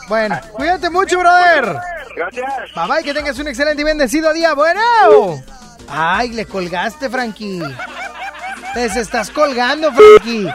Bueno, 0.08 0.40
cuídate 0.52 0.90
mucho, 0.90 1.18
brother. 1.18 1.76
Gracias. 2.16 2.74
Bye 2.74 2.88
bye, 2.88 3.02
que 3.02 3.14
tengas 3.14 3.38
un 3.38 3.48
excelente 3.48 3.82
y 3.82 3.84
bendecido 3.84 4.32
día. 4.32 4.54
Bueno. 4.54 4.80
Ay, 5.88 6.30
le 6.30 6.46
colgaste, 6.46 7.10
Frankie. 7.10 7.62
Te 8.74 8.90
se 8.90 9.00
estás 9.00 9.30
colgando, 9.30 9.92
Frankie. 9.92 10.48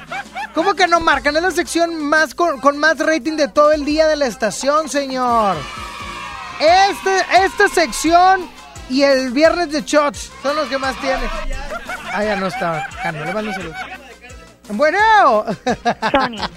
¿Cómo 0.54 0.74
que 0.74 0.88
no 0.88 1.00
marcan? 1.00 1.36
Es 1.38 1.42
la 1.42 1.52
sección 1.52 2.04
más 2.04 2.36
con, 2.36 2.60
con 2.60 2.78
más 2.78 3.00
rating 3.00 3.38
de 3.38 3.48
todo 3.48 3.72
el 3.72 3.86
día 3.86 4.08
de 4.08 4.18
la 4.18 4.28
estación, 4.28 4.90
señor. 4.90 5.56
Este, 6.60 7.46
esta 7.46 7.70
sección 7.70 8.42
y 8.90 9.04
el 9.04 9.32
viernes 9.32 9.72
de 9.72 9.82
shots 9.84 10.32
son 10.44 10.58
los 10.58 10.68
que 10.68 10.78
más 10.78 11.00
tiene. 11.00 11.22
Ah, 12.12 12.24
ya 12.24 12.36
no 12.36 12.48
estaba. 12.48 12.86
Cano, 13.02 13.24
le 13.24 13.34
mando 13.34 13.52
un 13.52 13.56
saludo. 13.56 13.76
Bueno. 14.72 15.46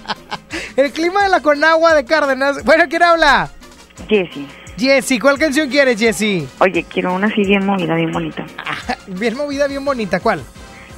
El 0.75 0.91
clima 0.91 1.23
de 1.23 1.29
la 1.29 1.39
Conagua 1.41 1.93
de 1.93 2.03
Cárdenas. 2.03 2.63
Bueno, 2.63 2.85
¿quién 2.89 3.03
habla? 3.03 3.49
Jessy. 4.09 4.47
Jessy, 4.77 5.19
¿cuál 5.19 5.37
canción 5.37 5.69
quieres, 5.69 5.99
Jessy? 5.99 6.47
Oye, 6.59 6.83
quiero 6.83 7.13
una 7.13 7.27
así 7.27 7.43
bien 7.43 7.65
movida, 7.65 7.95
bien 7.95 8.11
bonita. 8.11 8.45
Bien 9.07 9.35
movida, 9.35 9.67
bien 9.67 9.83
bonita. 9.83 10.19
¿Cuál? 10.21 10.41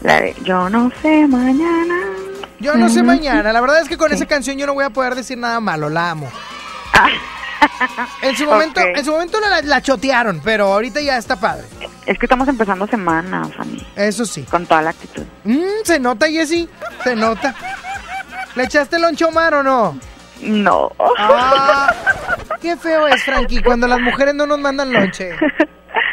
La 0.05 0.21
de 0.21 0.35
Yo 0.43 0.69
no 0.69 0.91
sé 1.01 1.27
mañana. 1.27 1.95
Yo 2.59 2.75
no 2.75 2.89
sé 2.89 3.03
mañana. 3.03 3.51
La 3.51 3.59
verdad 3.61 3.81
es 3.81 3.89
que 3.89 3.97
con 3.97 4.09
Sí. 4.09 4.15
esa 4.15 4.25
canción 4.27 4.57
yo 4.57 4.65
no 4.67 4.73
voy 4.73 4.85
a 4.85 4.89
poder 4.89 5.15
decir 5.15 5.37
nada 5.37 5.59
malo. 5.59 5.89
La 5.89 6.11
amo. 6.11 6.31
En 8.21 8.35
su 8.35 8.45
momento, 8.45 8.79
en 8.81 9.03
su 9.03 9.11
momento 9.11 9.39
la, 9.39 9.61
la 9.61 9.81
chotearon, 9.81 10.39
pero 10.43 10.71
ahorita 10.73 11.01
ya 11.01 11.17
está 11.17 11.35
padre. 11.35 11.65
Es 12.05 12.17
que 12.19 12.25
estamos 12.27 12.47
empezando 12.47 12.85
semana, 12.87 13.43
Fanny. 13.57 13.85
Eso 13.95 14.25
sí. 14.25 14.43
Con 14.43 14.65
toda 14.67 14.81
la 14.83 14.91
actitud. 14.91 15.23
Mm, 15.43 15.63
se 15.83 15.99
nota, 15.99 16.27
Jessy. 16.27 16.69
Se 17.03 17.15
nota. 17.15 17.55
¿Le 18.55 18.63
echaste 18.63 18.99
loncho 18.99 19.27
Omar 19.29 19.55
o 19.55 19.63
no? 19.63 19.99
No. 20.41 20.91
Ah, 21.17 21.93
qué 22.61 22.77
feo 22.77 23.07
es, 23.07 23.23
Frankie, 23.23 23.61
cuando 23.63 23.87
las 23.87 23.99
mujeres 23.99 24.35
no 24.35 24.45
nos 24.45 24.59
mandan 24.59 24.93
lonche. 24.93 25.31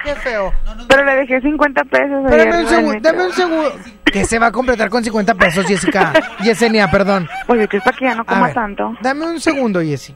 Qué 0.05 0.15
feo. 0.17 0.53
Pero 0.89 1.05
le 1.05 1.17
dejé 1.17 1.41
50 1.41 1.85
pesos. 1.85 2.33
Ayer 2.33 2.49
un 2.49 2.69
segundo, 2.69 3.01
dame 3.01 3.27
un 3.27 3.33
segundo. 3.33 3.73
Que 4.05 4.25
se 4.25 4.39
va 4.39 4.47
a 4.47 4.53
completar 4.53 4.91
con 4.91 5.03
50 5.03 5.35
pesos, 5.35 5.65
Jessica. 5.67 6.13
Yesenia, 6.43 6.91
perdón. 6.91 7.29
Oye, 7.49 7.67
que 7.69 7.79
es 7.79 7.83
para 7.83 7.97
que 7.97 8.05
ya 8.05 8.15
no 8.15 8.25
coma 8.25 8.47
ver, 8.47 8.55
tanto. 8.55 8.95
Dame 9.01 9.27
un 9.27 9.41
segundo, 9.41 9.81
Jessy. 9.81 10.15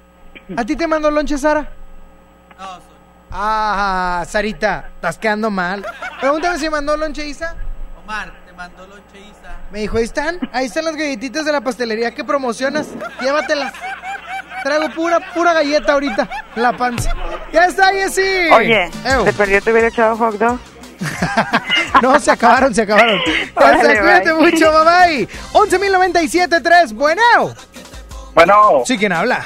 ¿A 0.57 0.65
ti 0.65 0.77
te 0.77 0.87
mandó 0.87 1.11
lonche, 1.11 1.39
Sara? 1.39 1.69
Ah, 3.31 4.25
Sarita, 4.27 4.91
estás 4.95 5.19
quedando 5.19 5.51
mal. 5.51 5.85
Pregúntame 6.21 6.59
si 6.59 6.71
mandó 6.71 6.97
lonche 6.97 7.27
Isa. 7.27 7.57
Omar, 8.03 8.33
te 8.47 8.53
mandó 8.53 8.87
lonche 8.87 9.19
Isa. 9.19 9.57
Me 9.71 9.81
dijo, 9.81 9.99
ahí 9.99 10.05
están, 10.05 10.39
ahí 10.53 10.67
están 10.67 10.85
las 10.85 10.97
galletitas 10.97 11.45
de 11.45 11.53
la 11.53 11.61
pastelería 11.61 12.13
que 12.13 12.25
promocionas. 12.25 12.89
Llévatelas. 13.21 13.73
Traigo 14.67 14.89
pura, 14.95 15.21
pura 15.33 15.53
galleta 15.53 15.93
ahorita, 15.93 16.29
la 16.57 16.77
panza. 16.77 17.13
Ya 17.53 17.67
está, 17.67 17.87
Jessy. 17.93 18.51
Oye, 18.53 18.91
Ew. 19.05 19.25
te 19.25 19.33
perdió, 19.33 19.63
te 19.63 19.71
hubiera 19.71 19.89
echado 19.89 20.17
hot 20.17 20.35
dog. 20.37 20.59
No, 22.03 22.19
se 22.21 22.31
acabaron, 22.31 22.75
se 22.75 22.83
acabaron. 22.83 23.21
Órale, 23.55 23.99
cuídate 24.01 24.33
bye. 24.33 24.51
mucho, 24.51 24.73
bye 24.73 25.25
bye. 25.25 25.29
11.097.3, 25.53 26.93
bueno. 26.95 27.23
Bueno. 28.35 28.83
Sí, 28.85 28.99
¿quién 28.99 29.13
habla? 29.13 29.45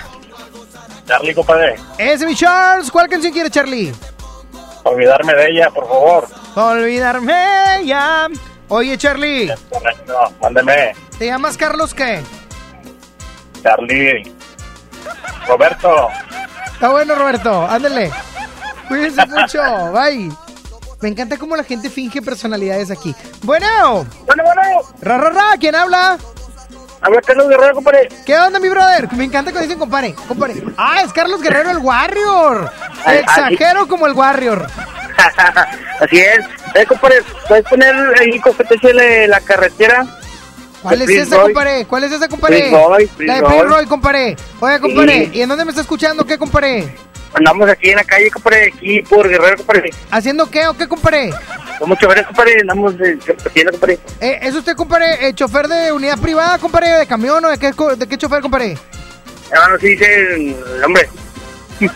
Charlie, 1.06 1.34
compadre. 1.34 1.76
Ese 1.98 2.26
mi 2.26 2.34
Charles. 2.34 2.90
¿Cuál 2.90 3.08
canción 3.08 3.32
quiere, 3.32 3.50
Charlie? 3.50 3.92
Olvidarme 4.84 5.34
de 5.34 5.46
ella, 5.50 5.70
por 5.70 5.86
favor. 5.86 6.28
Olvidarme 6.56 7.84
ya. 7.84 8.26
Oye, 8.68 8.96
Charlie, 8.96 9.46
No, 10.06 10.30
mándeme. 10.40 10.92
¿te 11.18 11.26
llamas 11.26 11.56
Carlos 11.56 11.92
qué? 11.94 12.20
Charlie. 13.62 14.32
Roberto. 15.46 16.08
Está 16.72 16.88
bueno, 16.88 17.14
Roberto. 17.14 17.66
Ándale. 17.66 18.10
Cuídense 18.88 19.26
mucho. 19.26 19.60
Bye. 19.92 20.32
Me 21.00 21.08
encanta 21.08 21.38
cómo 21.38 21.56
la 21.56 21.64
gente 21.64 21.88
finge 21.88 22.20
personalidades 22.20 22.90
aquí. 22.90 23.14
Bueno. 23.42 24.06
Bueno, 24.26 24.44
bueno. 24.44 24.62
Ra, 25.00 25.18
ra, 25.18 25.30
ra. 25.30 25.44
¿Quién 25.58 25.74
habla? 25.74 26.18
Habla 27.02 27.22
Carlos 27.22 27.48
Guerrero, 27.48 27.74
compadre. 27.74 28.08
¿Qué 28.26 28.38
onda, 28.38 28.60
mi 28.60 28.68
brother? 28.68 29.10
Me 29.14 29.24
encanta 29.24 29.50
cuando 29.50 29.66
dicen 29.66 29.78
compare, 29.78 30.14
compare. 30.28 30.62
Ah, 30.76 31.00
es 31.02 31.12
Carlos 31.12 31.40
Guerrero, 31.40 31.70
el 31.70 31.78
Warrior. 31.78 32.70
Ay, 33.06 33.18
Exagero 33.18 33.88
como 33.88 34.06
el 34.06 34.12
Warrior. 34.12 34.66
Así 36.00 36.18
es. 36.18 36.44
Eh, 36.74 36.84
compadre, 36.86 37.22
¿puedes 37.48 37.64
poner 37.66 37.94
ahí 38.20 38.38
competencia 38.40 38.92
de 38.92 39.28
la 39.28 39.40
carretera? 39.40 40.06
¿Cuál 40.82 41.02
es 41.02 41.10
esa, 41.10 41.40
compadre? 41.40 41.84
¿Cuál 41.86 42.04
es 42.04 42.12
esa, 42.12 42.28
compadre? 42.28 42.70
La 42.70 42.98
de 42.98 43.42
Prince 43.42 43.62
Roy. 43.64 43.86
Compadre. 43.86 44.36
Oye, 44.60 44.80
compadre, 44.80 45.24
Sí. 45.26 45.30
¿y 45.34 45.42
en 45.42 45.48
dónde 45.48 45.64
me 45.64 45.70
está 45.70 45.82
escuchando? 45.82 46.24
¿Qué, 46.24 46.38
compadre? 46.38 46.94
Andamos 47.32 47.68
aquí 47.68 47.90
en 47.90 47.96
la 47.96 48.04
calle, 48.04 48.30
compadre, 48.30 48.72
aquí 48.74 49.02
por 49.02 49.28
Guerrero, 49.28 49.58
compadre. 49.58 49.90
¿Haciendo 50.10 50.50
qué 50.50 50.66
o 50.66 50.76
qué, 50.76 50.88
compadre? 50.88 51.30
Somos 51.78 51.98
choferes, 51.98 52.26
compadre, 52.26 52.60
andamos 52.60 52.98
de 52.98 53.18
competiendo, 53.18 53.72
compadre. 53.72 53.98
Eh, 54.20 54.38
¿Es 54.42 54.54
usted, 54.54 54.74
compadre, 54.74 55.28
eh, 55.28 55.34
chofer 55.34 55.68
de 55.68 55.92
unidad 55.92 56.18
privada, 56.18 56.58
compadre, 56.58 56.90
de 56.90 57.06
camión 57.06 57.44
o 57.44 57.48
de 57.48 57.58
qué, 57.58 57.72
de 57.96 58.06
qué 58.08 58.18
chofer, 58.18 58.40
compadre? 58.42 58.76
Hermano, 59.50 59.76
sí 59.80 59.88
dice 59.88 60.24
el 60.24 60.84
hombre. 60.84 61.08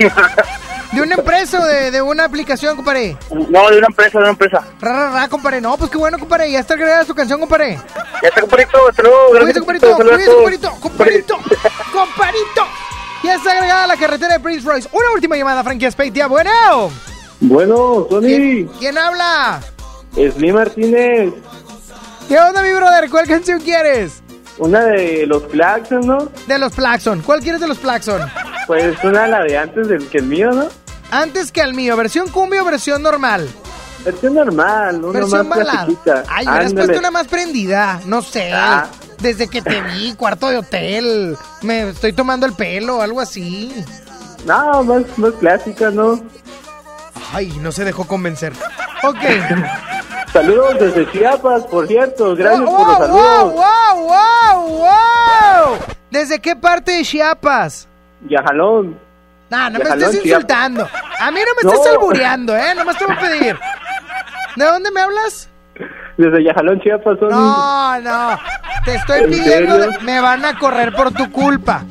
¿De 0.95 1.03
una 1.03 1.15
empresa 1.17 1.61
o 1.61 1.65
de, 1.65 1.91
de 1.91 2.01
una 2.03 2.25
aplicación, 2.25 2.77
compadre? 2.77 3.17
No, 3.51 3.71
de 3.71 3.79
una 3.79 3.87
empresa, 3.89 4.19
de 4.19 4.19
una 4.19 4.31
empresa. 4.31 4.65
Ra, 4.81 4.93
ra, 4.93 5.11
ra, 5.11 5.29
compadre. 5.29 5.61
No, 5.61 5.77
pues 5.77 5.91
qué 5.91 5.99
bueno, 5.99 6.19
compadre. 6.19 6.51
Ya 6.51 6.61
está 6.61 6.75
agregada 6.75 7.05
su 7.05 7.15
canción, 7.15 7.41
compadre. 7.41 7.79
Ya 8.23 8.29
está, 8.29 8.41
compadrito, 8.41 8.79
hasta 8.89 9.03
luego. 9.03 9.19
Gracias, 9.33 9.59
compadrito, 9.59 9.87
todos. 9.87 9.99
compadrito, 9.99 10.71
compadito, 10.81 11.35
compadito. 11.93 12.63
Ya 13.25 13.35
está 13.35 13.53
agregada 13.53 13.87
la 13.87 13.97
carretera 13.97 14.35
de 14.35 14.41
Prince 14.41 14.67
Royce. 14.67 14.89
Una 14.93 15.11
última 15.15 15.37
llamada, 15.37 15.65
Frankie 15.65 15.91
Speitia. 15.91 16.27
Bueno. 16.27 16.91
Bueno, 17.41 18.07
Sony. 18.09 18.21
¿Quién, 18.21 18.71
quién 18.79 18.99
habla? 18.99 19.61
Slim 20.15 20.55
Martínez. 20.55 21.33
¿Qué 22.29 22.39
onda, 22.39 22.63
mi 22.63 22.73
brother? 22.73 23.11
¿Cuál 23.11 23.27
canción 23.27 23.61
quieres? 23.61 24.23
Una 24.59 24.85
de 24.85 25.27
los 25.27 25.43
Claxon, 25.45 26.07
¿no? 26.07 26.29
De 26.47 26.59
los 26.59 26.73
Plaxon. 26.73 27.23
¿Cuál 27.23 27.41
quieres 27.41 27.61
de 27.61 27.67
los 27.67 27.79
Plaxon? 27.79 28.23
Pues 28.67 28.97
una 29.03 29.27
la 29.27 29.43
de 29.43 29.59
antes 29.59 29.89
del 29.89 30.07
que 30.09 30.19
el 30.19 30.25
mío, 30.27 30.51
¿no? 30.53 30.69
Antes 31.11 31.53
que 31.53 31.61
el 31.61 31.75
mío. 31.75 31.97
¿Versión 31.97 32.29
cumbia 32.29 32.63
o 32.63 32.65
versión 32.65 33.03
normal? 33.03 33.49
Versión 34.05 34.35
normal, 34.35 35.05
una 35.05 35.21
Versión 35.21 35.49
más 35.49 35.59
balada. 35.59 35.87
Ay, 36.29 36.47
hubieras 36.47 36.71
Ándale. 36.71 36.75
puesto 36.75 36.99
una 36.99 37.11
más 37.11 37.27
prendida. 37.27 38.01
No 38.07 38.21
sé. 38.23 38.53
Ah. 38.53 38.87
Desde 39.21 39.49
que 39.49 39.63
te 39.63 39.81
vi, 39.81 40.15
cuarto 40.15 40.49
de 40.49 40.59
hotel. 40.59 41.37
Me 41.63 41.89
estoy 41.89 42.13
tomando 42.13 42.45
el 42.45 42.53
pelo, 42.53 43.01
algo 43.01 43.21
así. 43.21 43.73
No, 44.45 44.85
más, 44.85 45.03
más 45.17 45.33
clásica, 45.41 45.91
¿no? 45.91 46.21
Ay, 47.33 47.47
no 47.63 47.73
se 47.73 47.85
dejó 47.85 48.07
convencer. 48.07 48.53
Ok. 49.03 49.17
Saludos 50.33 50.79
desde 50.81 51.11
Chiapas, 51.13 51.65
por 51.65 51.87
cierto. 51.87 52.35
Gracias 52.35 52.67
wow, 52.67 52.77
por 52.77 52.89
los 52.89 52.99
wow, 52.99 53.07
saludos. 53.07 53.53
wow, 53.55 54.09
wow, 54.09 54.79
wow. 54.79 55.79
¿Desde 56.11 56.41
qué 56.41 56.57
parte 56.57 56.93
de 56.93 57.03
Chiapas? 57.05 57.89
Yajalón. 58.29 58.99
Nah, 59.55 59.71
no 59.71 59.79
me 59.79 59.85
estés 59.85 60.25
insultando. 60.25 60.89
A 61.21 61.31
mí 61.31 61.39
no 61.41 61.55
me 61.69 61.71
estés 61.75 61.87
No. 61.87 61.93
albureando, 61.93 62.57
¿eh? 62.57 62.75
Nomás 62.77 62.99
te 62.99 63.05
voy 63.07 63.15
a 63.17 63.21
pedir. 63.21 63.57
¿De 64.57 64.65
dónde 64.65 64.91
me 64.91 65.01
hablas? 65.01 65.49
Desde 66.17 66.45
Yajalón, 66.45 66.81
Chiapas, 66.81 67.19
Sony. 67.19 67.29
No, 67.31 68.01
no. 68.01 68.39
Te 68.85 68.95
estoy 68.95 69.21
¿En 69.23 69.31
pidiendo. 69.31 69.79
Me 70.03 70.21
van 70.21 70.45
a 70.45 70.59
correr 70.59 70.93
por 70.93 71.13
tu 71.13 71.31
culpa. 71.31 71.85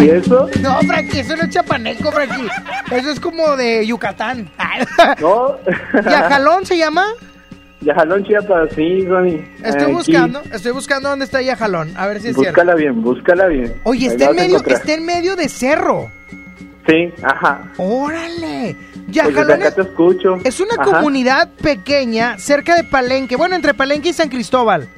¿Y 0.00 0.10
eso? 0.10 0.48
No, 0.60 0.78
Frankie, 0.80 1.20
eso 1.20 1.36
no 1.36 1.42
es 1.44 1.50
chapaneco, 1.50 2.10
Frankie. 2.10 2.48
Eso 2.90 3.10
es 3.10 3.20
como 3.20 3.56
de 3.56 3.86
Yucatán. 3.86 4.50
No. 5.20 5.56
¿Yajalón 6.02 6.66
se 6.66 6.76
llama? 6.76 7.06
Yajalón, 7.82 8.24
Chiapas, 8.24 8.70
sí, 8.74 9.06
Sony. 9.06 9.38
Estoy 9.62 9.82
Aquí. 9.84 9.92
buscando, 9.92 10.42
estoy 10.52 10.72
buscando 10.72 11.08
dónde 11.10 11.24
está 11.24 11.40
Yajalón. 11.40 11.94
A 11.96 12.06
ver 12.08 12.20
si 12.20 12.28
es 12.28 12.34
cierto. 12.34 12.50
Búscala 12.52 12.74
bien, 12.74 13.00
búscala 13.02 13.46
bien. 13.46 13.74
Oye, 13.84 14.08
está 14.08 14.24
en 14.30 14.36
medio, 14.36 14.56
está 14.66 14.92
en 14.94 15.06
medio 15.06 15.36
de 15.36 15.48
cerro. 15.48 16.10
Sí, 16.86 17.12
ajá. 17.22 17.72
Órale. 17.78 18.76
Pues 18.76 19.06
Yajalón 19.08 19.34
desde 19.48 19.54
acá 19.54 19.68
es, 19.68 19.74
te 19.74 19.82
escucho. 19.82 20.38
es 20.44 20.60
una 20.60 20.74
Ajá. 20.78 20.84
comunidad 20.84 21.48
pequeña 21.62 22.38
cerca 22.38 22.74
de 22.76 22.84
Palenque. 22.84 23.36
Bueno, 23.36 23.54
entre 23.56 23.74
Palenque 23.74 24.10
y 24.10 24.12
San 24.12 24.28
Cristóbal. 24.28 24.88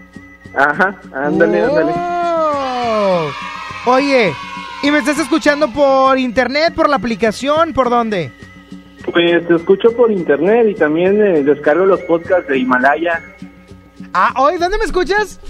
Ajá, 0.55 1.01
ándale, 1.15 1.63
ándale. 1.63 1.93
Oh. 1.95 3.29
Oye, 3.87 4.33
¿y 4.83 4.91
me 4.91 4.99
estás 4.99 5.19
escuchando 5.19 5.71
por 5.73 6.19
internet, 6.19 6.75
por 6.75 6.89
la 6.89 6.97
aplicación, 6.97 7.73
por 7.73 7.91
dónde? 7.91 8.33
Pues 9.11 9.47
te 9.47 9.55
escucho 9.55 9.93
por 9.97 10.11
internet 10.11 10.67
y 10.69 10.75
también 10.75 11.21
eh, 11.23 11.43
descargo 11.43 11.87
los 11.87 12.01
podcasts 12.01 12.49
de 12.49 12.59
Himalaya. 12.59 13.23
Ah, 14.13 14.33
¿hoy 14.37 14.59
dónde 14.59 14.79
me 14.79 14.85
escuchas? 14.85 15.41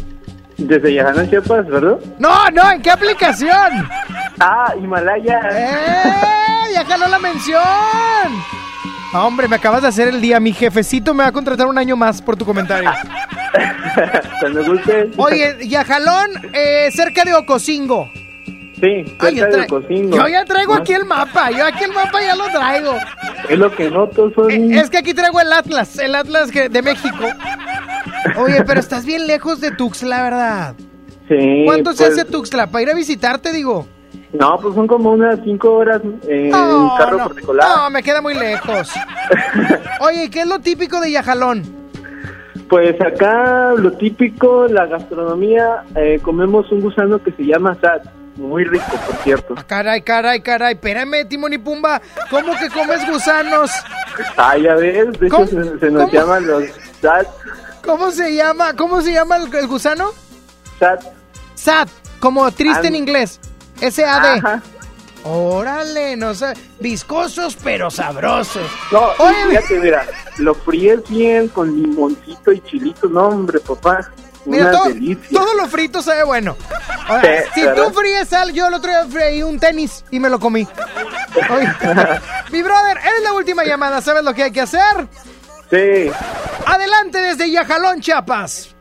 Desde 0.59 0.93
Yajalón, 0.95 1.31
Chiapas, 1.31 1.67
¿verdad? 1.69 1.99
No, 2.19 2.51
no, 2.53 2.71
¿en 2.73 2.83
qué 2.83 2.91
aplicación? 2.91 3.89
Ah, 4.41 4.75
Himalaya. 4.77 5.41
¡Eh! 5.53 6.73
¡Ya 6.75 6.85
jaló 6.85 7.07
la 7.09 7.19
mención! 7.19 7.63
Ah, 9.15 9.25
hombre, 9.25 9.49
me 9.49 9.57
acabas 9.57 9.83
de 9.83 9.89
hacer 9.89 10.09
el 10.09 10.21
día. 10.21 10.39
Mi 10.41 10.53
jefecito 10.53 11.15
me 11.15 11.23
va 11.23 11.29
a 11.31 11.33
contratar 11.33 11.67
un 11.67 11.79
año 11.79 11.97
más 11.97 12.21
por 12.21 12.37
tu 12.37 12.45
comentario. 12.45 12.91
Cuando 14.41 14.65
guste. 14.65 15.11
Oye, 15.17 15.57
Yajalón, 15.67 16.31
eh, 16.53 16.91
cerca 16.93 17.25
de 17.25 17.35
Ocosingo. 17.35 18.11
Sí, 18.81 19.05
Ay, 19.19 19.37
cerca 19.37 19.47
de 19.47 19.63
tra- 19.63 19.65
Ocosingo. 19.65 20.17
yo 20.17 20.29
ya 20.29 20.45
traigo 20.45 20.75
aquí 20.75 20.93
el 20.93 21.05
mapa. 21.05 21.51
Yo 21.53 21.65
aquí 21.67 21.85
el 21.85 21.93
mapa 21.93 22.21
ya 22.21 22.35
lo 22.35 22.45
traigo. 22.51 22.97
Es 23.49 23.59
lo 23.59 23.75
que 23.75 23.91
noto, 23.91 24.31
Sony. 24.35 24.51
Eh, 24.51 24.81
Es 24.81 24.91
que 24.91 24.99
aquí 24.99 25.15
traigo 25.15 25.41
el 25.41 25.53
Atlas, 25.53 25.99
el 25.99 26.15
Atlas 26.15 26.51
de 26.53 26.83
México. 26.83 27.25
Oye, 28.37 28.65
pero 28.65 28.81
estás 28.81 29.05
bien 29.05 29.27
lejos 29.27 29.61
de 29.61 29.71
Tuxtla, 29.71 30.23
¿verdad? 30.23 30.75
Sí, 31.29 31.63
¿Cuánto 31.67 31.93
se 31.93 32.05
pues, 32.05 32.19
hace 32.19 32.25
Tuxtla? 32.25 32.69
Para 32.69 32.83
ir 32.83 32.91
a 32.91 32.95
visitarte, 32.95 33.53
digo. 33.53 33.87
No, 34.33 34.59
pues 34.61 34.75
son 34.75 34.87
como 34.87 35.13
unas 35.13 35.39
cinco 35.45 35.73
horas 35.73 36.03
en 36.27 36.51
carro 36.51 37.19
no, 37.19 37.29
particular. 37.29 37.69
no, 37.77 37.91
me 37.91 38.03
queda 38.03 38.21
muy 38.21 38.35
lejos. 38.35 38.91
Oye, 40.01 40.31
¿qué 40.31 40.41
es 40.41 40.47
lo 40.47 40.59
típico 40.59 41.01
de 41.01 41.13
Yajalón? 41.13 41.63
Pues 42.69 43.01
acá 43.01 43.73
lo 43.77 43.93
típico, 43.93 44.67
la 44.69 44.85
gastronomía, 44.87 45.85
eh, 45.97 46.19
comemos 46.23 46.71
un 46.71 46.81
gusano 46.81 47.23
que 47.23 47.33
se 47.33 47.45
llama 47.45 47.75
sat. 47.81 48.05
Muy 48.37 48.65
rico, 48.65 48.85
por 49.07 49.17
cierto. 49.17 49.55
Caray, 49.67 50.03
caray, 50.03 50.41
caray. 50.43 50.75
Espérame, 50.75 51.27
Timón 51.29 51.55
y 51.55 51.59
Pumba. 51.59 52.01
¿Cómo 52.31 52.53
que 52.57 52.69
comes 52.69 53.05
gusanos? 53.11 53.71
Ah, 54.37 54.57
ya 54.57 54.75
ves, 54.77 55.19
de 55.19 55.27
hecho 55.27 55.45
se, 55.47 55.79
se 55.81 55.91
nos 55.91 56.05
¿Cómo? 56.05 56.13
llaman 56.13 56.47
los 56.47 56.65
sat. 57.01 57.27
¿Cómo 57.89 58.11
se 58.11 58.35
llama? 58.35 58.75
¿Cómo 58.77 59.01
se 59.01 59.13
llama 59.15 59.37
el, 59.37 59.55
el 59.55 59.67
gusano? 59.67 60.11
Sat. 60.79 61.03
Sat, 61.55 61.89
como 62.21 62.51
triste 62.53 62.87
en 62.89 62.95
inglés. 62.97 63.41
S-A-D. 63.81 64.29
Ajá. 64.29 64.63
Órale, 65.25 66.15
no 66.15 66.35
sé. 66.35 66.53
Viscosos 66.81 67.57
pero 67.65 67.91
sabrosos. 67.91 68.71
No, 68.93 69.09
Oye, 69.19 69.37
fíjate, 69.49 69.81
mira, 69.81 70.07
lo 70.37 70.55
fríes 70.55 71.01
bien 71.09 71.49
con 71.49 71.75
limoncito 71.81 72.53
y 72.53 72.61
chilito. 72.61 73.09
No, 73.09 73.29
hombre, 73.29 73.59
papá. 73.61 74.11
Mira, 74.45 74.65
Una 74.65 74.73
todo, 74.73 74.85
delicia. 74.89 75.29
todo 75.41 75.55
lo 75.55 75.67
frito 75.69 76.03
sabe 76.03 76.25
bueno. 76.25 76.57
Ahora, 77.09 77.23
Sí, 77.23 77.49
si 77.55 77.63
¿verdad? 77.67 77.85
tú 77.89 77.95
fríes 77.95 78.29
sal, 78.29 78.53
yo 78.53 78.67
el 78.69 78.75
otro 78.75 78.91
día 78.91 79.07
freí 79.11 79.43
un 79.43 79.59
tenis 79.59 80.05
y 80.11 80.21
me 80.21 80.29
lo 80.29 80.39
comí. 80.39 80.69
Oye, 81.51 81.69
mi 82.53 82.63
brother, 82.63 82.99
eres 82.99 83.23
la 83.23 83.33
última 83.33 83.65
llamada. 83.65 84.03
¿Sabes 84.03 84.25
lo 84.25 84.35
que 84.35 84.43
hay 84.45 84.53
que 84.53 84.61
hacer? 84.61 85.09
Sí. 85.71 86.11
Adelante 86.67 87.19
desde 87.19 87.51
Yajalón, 87.51 88.01
Chiapas. 88.01 88.75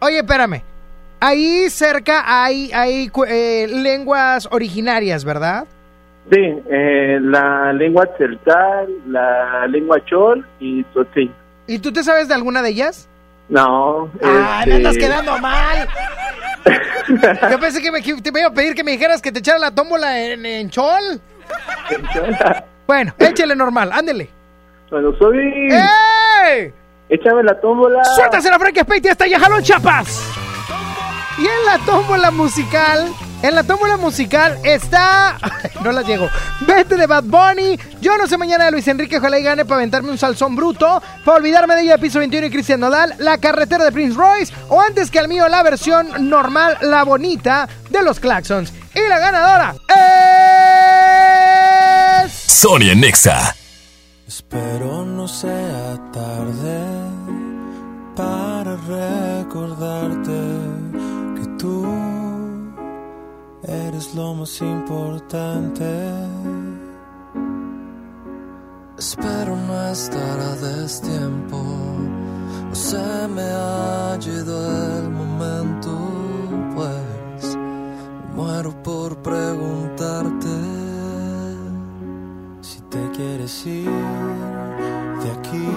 Oye, 0.00 0.18
espérame. 0.18 0.62
Ahí 1.20 1.70
cerca 1.70 2.24
hay, 2.26 2.72
hay 2.72 3.10
eh, 3.28 3.68
lenguas 3.68 4.48
originarias, 4.50 5.24
¿verdad? 5.24 5.66
Sí, 6.30 6.38
eh, 6.70 7.18
la 7.20 7.72
lengua 7.72 8.08
celtal, 8.18 8.88
la 9.06 9.66
lengua 9.68 10.04
chol 10.04 10.46
y 10.58 10.82
tzotzil. 10.84 11.32
¿Y 11.66 11.78
tú 11.78 11.92
te 11.92 12.02
sabes 12.02 12.28
de 12.28 12.34
alguna 12.34 12.62
de 12.62 12.70
ellas? 12.70 13.08
No. 13.48 14.10
Ah, 14.22 14.60
este, 14.60 14.70
me 14.70 14.76
andas 14.76 14.96
quedando 14.96 15.38
mal. 15.38 15.88
Yo 17.50 17.60
pensé 17.60 17.82
que 17.82 17.92
me, 17.92 18.00
te 18.00 18.30
iba 18.30 18.48
a 18.48 18.52
pedir 18.52 18.74
que 18.74 18.84
me 18.84 18.92
dijeras 18.92 19.20
que 19.20 19.32
te 19.32 19.40
echara 19.40 19.58
la 19.58 19.72
tómbola 19.72 20.20
en, 20.20 20.44
en 20.44 20.70
chol. 20.70 21.20
Bueno, 22.86 23.14
échale 23.18 23.54
normal, 23.54 23.90
ándele. 23.92 24.28
Bueno, 24.92 25.08
soy. 25.18 25.38
¡Ey! 25.72 26.70
Échame 27.08 27.42
la 27.42 27.58
tómbola. 27.58 28.04
¡Suéltase 28.04 28.50
la 28.50 28.58
Frankie 28.58 28.80
Speiti 28.80 29.08
hasta 29.08 29.26
Yajalón, 29.26 29.62
Chiapas! 29.62 30.22
Y 31.38 31.46
en 31.46 31.64
la 31.64 31.78
tómbola 31.86 32.30
musical, 32.30 33.08
en 33.42 33.54
la 33.54 33.62
tómbola 33.62 33.96
musical 33.96 34.58
está... 34.62 35.38
no 35.82 35.92
la 35.92 36.02
llego. 36.02 36.28
Vete 36.66 36.96
de 36.96 37.06
Bad 37.06 37.24
Bunny. 37.24 37.80
Yo 38.02 38.18
no 38.18 38.26
sé 38.26 38.36
mañana 38.36 38.66
de 38.66 38.72
Luis 38.72 38.86
Enrique, 38.86 39.16
ojalá 39.16 39.38
y 39.38 39.42
gane 39.42 39.64
para 39.64 39.76
aventarme 39.76 40.10
un 40.10 40.18
salsón 40.18 40.54
bruto. 40.54 41.02
Para 41.24 41.38
olvidarme 41.38 41.74
de 41.74 41.84
ella 41.84 41.92
de 41.92 41.98
Piso 41.98 42.18
21 42.18 42.48
y 42.48 42.50
Cristian 42.50 42.80
Nodal. 42.80 43.14
La 43.16 43.38
carretera 43.38 43.86
de 43.86 43.92
Prince 43.92 44.14
Royce. 44.14 44.52
O 44.68 44.78
antes 44.78 45.10
que 45.10 45.18
al 45.18 45.28
mío, 45.28 45.48
la 45.48 45.62
versión 45.62 46.28
normal, 46.28 46.76
la 46.82 47.02
bonita 47.04 47.66
de 47.88 48.02
los 48.02 48.20
Claxons. 48.20 48.74
Y 48.94 49.08
la 49.08 49.18
ganadora 49.18 49.74
es... 52.26 52.30
Sonia 52.30 52.94
Nexa. 52.94 53.56
Espero 54.34 55.04
no 55.04 55.28
sea 55.28 56.10
tarde 56.10 56.80
para 58.16 58.76
recordarte 58.76 60.40
que 61.36 61.46
tú 61.58 61.84
eres 63.62 64.14
lo 64.14 64.32
más 64.32 64.58
importante. 64.62 65.84
Espero 68.96 69.54
no 69.54 69.88
estar 69.90 70.40
a 70.40 70.56
destiempo, 70.56 71.62
no 72.70 72.74
se 72.74 73.28
me 73.36 73.42
ha 73.42 74.18
ido 74.18 74.56
el 74.96 75.10
momento, 75.10 75.90
pues 76.74 77.58
muero 78.34 78.82
por 78.82 79.14
preguntarte 79.18 80.71
te 82.92 83.10
quieres 83.16 83.66
ir 83.66 83.88
de 85.22 85.30
aquí 85.36 85.68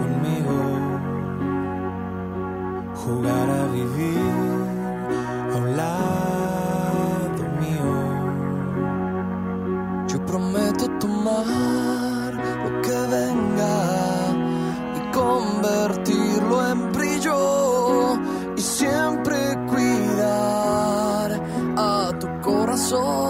conmigo, 0.00 0.56
jugar 2.94 3.50
a 3.50 3.64
vivir 3.72 4.58
a 5.52 5.56
un 5.56 5.76
lado 5.76 7.42
mío. 7.62 7.90
Yo 10.06 10.24
prometo 10.26 10.86
tomar 11.00 12.34
lo 12.64 12.70
que 12.82 12.98
venga 13.16 13.76
y 14.96 15.00
convertirlo 15.12 16.56
en 16.70 16.92
brillo 16.92 18.14
y 18.56 18.60
siempre 18.60 19.36
cuidar 19.68 21.28
a 21.76 22.12
tu 22.20 22.28
corazón. 22.42 23.29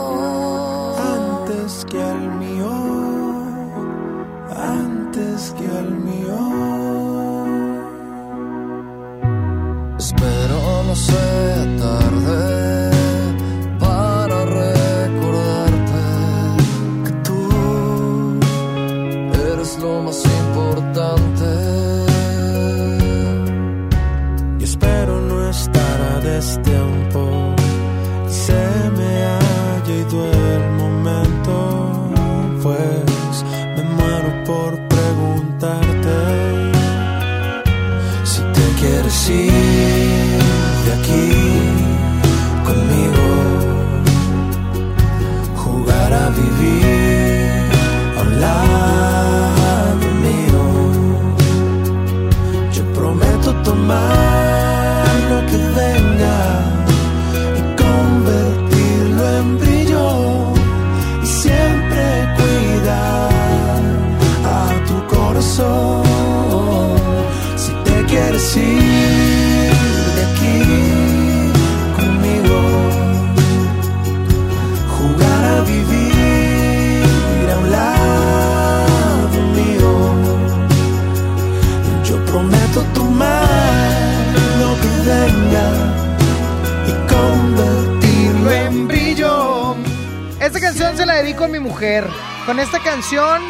La 91.40 91.46
a 91.46 91.48
mi 91.48 91.58
mujer. 91.58 92.06
Con 92.46 92.60
esta 92.60 92.78
canción, 92.80 93.40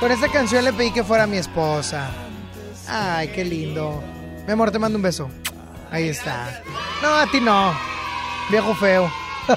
con 0.00 0.10
esta 0.10 0.28
canción 0.28 0.64
le 0.64 0.72
pedí 0.72 0.92
que 0.92 1.04
fuera 1.04 1.26
mi 1.26 1.36
esposa. 1.36 2.10
Ay, 2.88 3.28
qué 3.28 3.44
lindo. 3.44 4.02
Mi 4.46 4.52
amor, 4.52 4.70
te 4.70 4.78
mando 4.78 4.96
un 4.96 5.02
beso. 5.02 5.30
Ahí 5.90 6.08
está. 6.08 6.62
No, 7.00 7.08
a 7.14 7.26
ti 7.30 7.40
no. 7.40 7.72
Viejo 8.50 8.74
feo. 8.74 9.10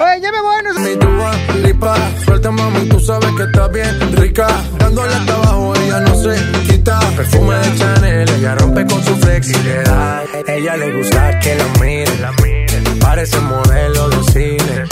Oye, 0.00 0.20
ya 0.20 0.32
me 0.32 0.40
voy. 0.40 0.56
No 0.64 0.80
Mi 0.80 0.94
Dua 0.96 1.32
Lipa, 1.62 1.96
suelta 2.24 2.50
mami, 2.50 2.88
tú 2.88 2.98
sabes 2.98 3.30
que 3.36 3.42
está 3.42 3.68
bien 3.68 4.16
rica. 4.16 4.46
Dándole 4.78 5.14
hasta 5.14 5.34
abajo, 5.34 5.74
ella 5.76 6.00
no 6.00 6.14
se 6.14 6.62
quita. 6.66 6.98
Perfume 7.16 7.56
de 7.56 7.78
Chanel, 7.78 8.28
ella 8.30 8.54
rompe 8.54 8.86
con 8.86 9.04
su 9.04 9.14
flexibilidad. 9.16 10.22
Ella 10.48 10.76
le 10.76 10.96
gusta 10.96 11.38
que 11.40 11.54
la 11.56 11.66
miren. 11.80 12.98
Parece 13.00 13.38
modelo 13.40 14.08
de 14.08 14.24
cine. 14.32 14.91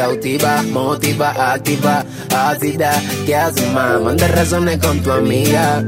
cautiva, 0.00 0.62
motiva, 0.62 1.52
activa, 1.52 2.04
ácida. 2.34 2.90
¿Qué 3.26 3.36
haces, 3.36 3.70
más? 3.72 4.00
Manda 4.00 4.26
razones 4.28 4.78
con 4.78 4.98
tu 5.00 5.12
amiga. 5.12 5.84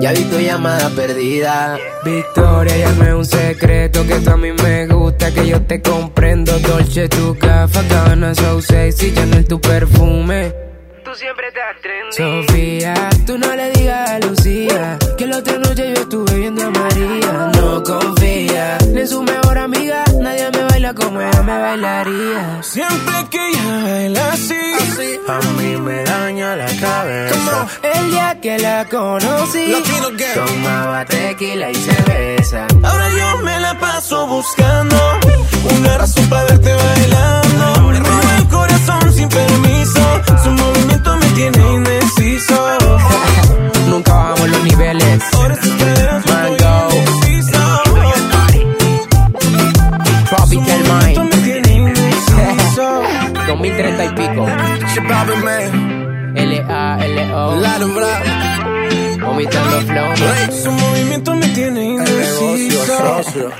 Ya 0.00 0.12
vi 0.12 0.24
tu 0.24 0.38
llamada 0.38 0.88
perdida. 0.90 1.76
Victoria, 2.04 2.74
ya 2.74 2.92
no 2.92 3.04
es 3.04 3.14
un 3.14 3.24
secreto 3.26 4.06
que 4.06 4.14
tú 4.20 4.30
a 4.30 4.36
mí 4.38 4.50
me 4.62 4.86
gusta, 4.86 5.30
que 5.30 5.46
yo 5.46 5.60
te 5.60 5.82
comprendo. 5.82 6.58
Dolce, 6.60 7.06
tu 7.10 7.36
café, 7.36 7.80
cabana, 7.86 8.34
so 8.34 8.62
sexy, 8.62 9.12
Chanel, 9.12 9.44
tu 9.44 9.60
perfume. 9.60 10.63
Tú 11.14 11.20
siempre 11.20 11.46
te 11.52 11.62
atrendes. 11.62 12.16
Sofía, 12.16 12.94
tú 13.24 13.38
no 13.38 13.54
le 13.54 13.70
digas 13.70 14.10
a 14.10 14.18
Lucía 14.18 14.98
que 15.16 15.28
la 15.28 15.38
otra 15.38 15.58
noche 15.58 15.92
yo 15.94 16.02
estuve 16.02 16.34
viendo 16.34 16.66
a 16.66 16.70
María. 16.70 17.52
No 17.54 17.84
confía 17.84 18.78
ni 18.88 19.00
en 19.02 19.08
su 19.08 19.22
mejor 19.22 19.58
amiga, 19.58 20.02
nadie 20.18 20.50
me 20.50 20.64
baila 20.64 20.92
como 20.92 21.20
ella 21.20 21.42
me 21.42 21.56
bailaría. 21.56 22.62
Siempre 22.64 23.14
que 23.30 23.48
ella 23.48 23.82
baila 23.84 24.32
así, 24.32 24.60
A 25.28 25.38
mí 25.52 25.76
me 25.76 26.02
daña 26.02 26.56
la 26.56 26.66
cabeza. 26.80 27.68
El 27.82 28.10
día 28.10 28.40
que 28.42 28.58
la 28.58 28.84
conocí, 28.86 29.72
tomaba 30.34 31.04
tequila 31.04 31.70
y 31.70 31.76
cerveza. 31.76 32.66
ahora 32.82 33.08
yo 33.10 33.36
me 33.44 33.60
la 33.60 33.78
paso 33.78 34.26
buscando 34.26 34.96
una 35.78 35.96
razón 35.96 36.28
para 36.28 36.42
verte 36.46 36.74
bailando. 36.74 37.84
Corazón 38.84 39.12
sin 39.14 39.28
permiso, 39.28 40.00
su 40.42 40.50
movimiento 40.50 41.16
me 41.16 41.26
tiene 41.28 41.72
indeciso. 41.72 42.78
Nunca 43.88 44.12
bajamos 44.12 44.48
los 44.50 44.62
niveles. 44.64 45.22
Caderas 45.30 45.58
estoy 45.64 46.98
indeciso. 46.98 47.58
Tropical 50.28 50.84
Su 50.84 50.92
Mind. 50.92 51.16
movimiento 51.16 51.24
me 51.24 51.42
tiene 51.42 51.72
indeciso. 51.72 53.02
2030 53.48 54.04
y 54.04 54.08
pico. 54.10 54.46
L-A-L-O. 56.34 57.56
Brown. 57.94 59.20
Vomitando 59.20 59.80
flow. 59.80 60.14
Su 60.62 60.70
movimiento 60.72 61.34
me 61.34 61.48
tiene 61.48 61.84
indeciso. 61.84 63.50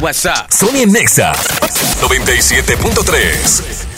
WhatsApp. 0.00 0.50
Sony 0.50 0.82
en 0.82 0.92
Nexa 0.92 1.32
97.3. 2.00 3.97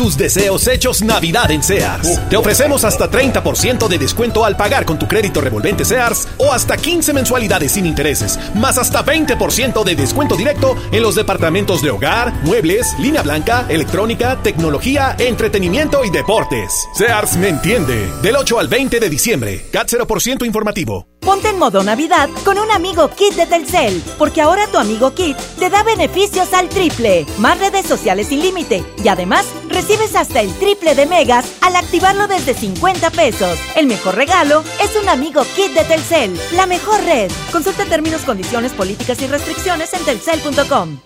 Tus 0.00 0.16
deseos 0.16 0.66
hechos 0.66 1.02
Navidad 1.02 1.50
en 1.50 1.62
Sears. 1.62 2.18
Te 2.30 2.36
ofrecemos 2.38 2.84
hasta 2.84 3.10
30% 3.10 3.86
de 3.86 3.98
descuento 3.98 4.46
al 4.46 4.56
pagar 4.56 4.86
con 4.86 4.98
tu 4.98 5.06
crédito 5.06 5.42
revolvente 5.42 5.84
Sears 5.84 6.26
o 6.38 6.54
hasta 6.54 6.78
15 6.78 7.12
mensualidades 7.12 7.72
sin 7.72 7.84
intereses, 7.84 8.38
más 8.54 8.78
hasta 8.78 9.04
20% 9.04 9.84
de 9.84 9.94
descuento 9.94 10.36
directo 10.36 10.74
en 10.90 11.02
los 11.02 11.16
departamentos 11.16 11.82
de 11.82 11.90
hogar, 11.90 12.32
muebles, 12.44 12.98
línea 12.98 13.20
blanca, 13.20 13.66
electrónica, 13.68 14.42
tecnología, 14.42 15.16
entretenimiento 15.18 16.02
y 16.02 16.08
deportes. 16.08 16.72
Sears 16.94 17.36
me 17.36 17.50
entiende. 17.50 18.10
Del 18.22 18.36
8 18.36 18.58
al 18.58 18.68
20 18.68 19.00
de 19.00 19.10
diciembre. 19.10 19.66
CAT 19.70 19.86
0% 19.86 20.46
informativo. 20.46 21.08
Ponte 21.20 21.50
en 21.50 21.58
modo 21.58 21.82
Navidad 21.82 22.30
con 22.46 22.58
un 22.58 22.70
amigo 22.70 23.10
Kit 23.10 23.34
de 23.34 23.44
Telcel, 23.44 24.02
porque 24.16 24.40
ahora 24.40 24.66
tu 24.68 24.78
amigo 24.78 25.12
Kit 25.12 25.36
te 25.58 25.68
da 25.68 25.82
beneficios 25.82 26.54
al 26.54 26.70
triple, 26.70 27.26
más 27.36 27.58
redes 27.58 27.84
sociales 27.84 28.28
sin 28.28 28.40
límite 28.40 28.82
y 29.04 29.08
además 29.08 29.44
recibes 29.70 30.14
hasta 30.16 30.40
el 30.40 30.52
triple 30.54 30.94
de 30.94 31.06
megas 31.06 31.46
al 31.62 31.76
activarlo 31.76 32.28
desde 32.28 32.54
50 32.54 33.10
pesos. 33.10 33.58
El 33.76 33.86
mejor 33.86 34.16
regalo 34.16 34.62
es 34.82 34.96
un 35.00 35.08
amigo 35.08 35.42
Kit 35.56 35.72
de 35.72 35.84
Telcel, 35.84 36.38
la 36.54 36.66
mejor 36.66 37.02
red. 37.04 37.30
Consulta 37.50 37.84
términos, 37.86 38.22
condiciones, 38.22 38.72
políticas 38.72 39.20
y 39.22 39.26
restricciones 39.26 39.94
en 39.94 40.04
telcel.com. 40.04 41.00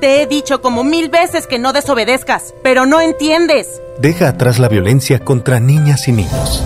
Te 0.00 0.22
he 0.22 0.26
dicho 0.26 0.62
como 0.62 0.82
mil 0.82 1.10
veces 1.10 1.46
que 1.46 1.58
no 1.58 1.74
desobedezcas, 1.74 2.54
pero 2.62 2.86
no 2.86 3.02
entiendes. 3.02 3.82
Deja 3.98 4.28
atrás 4.28 4.58
la 4.58 4.68
violencia 4.68 5.18
contra 5.18 5.60
niñas 5.60 6.08
y 6.08 6.12
niños. 6.12 6.64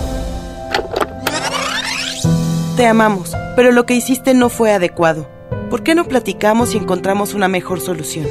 Te 2.77 2.85
amamos, 2.85 3.35
pero 3.57 3.73
lo 3.73 3.85
que 3.85 3.93
hiciste 3.93 4.33
no 4.33 4.49
fue 4.49 4.71
adecuado. 4.71 5.29
¿Por 5.69 5.83
qué 5.83 5.95
no 5.95 6.05
platicamos 6.05 6.75
y 6.75 6.77
encontramos 6.77 7.33
una 7.33 7.47
mejor 7.47 7.81
solución? 7.81 8.27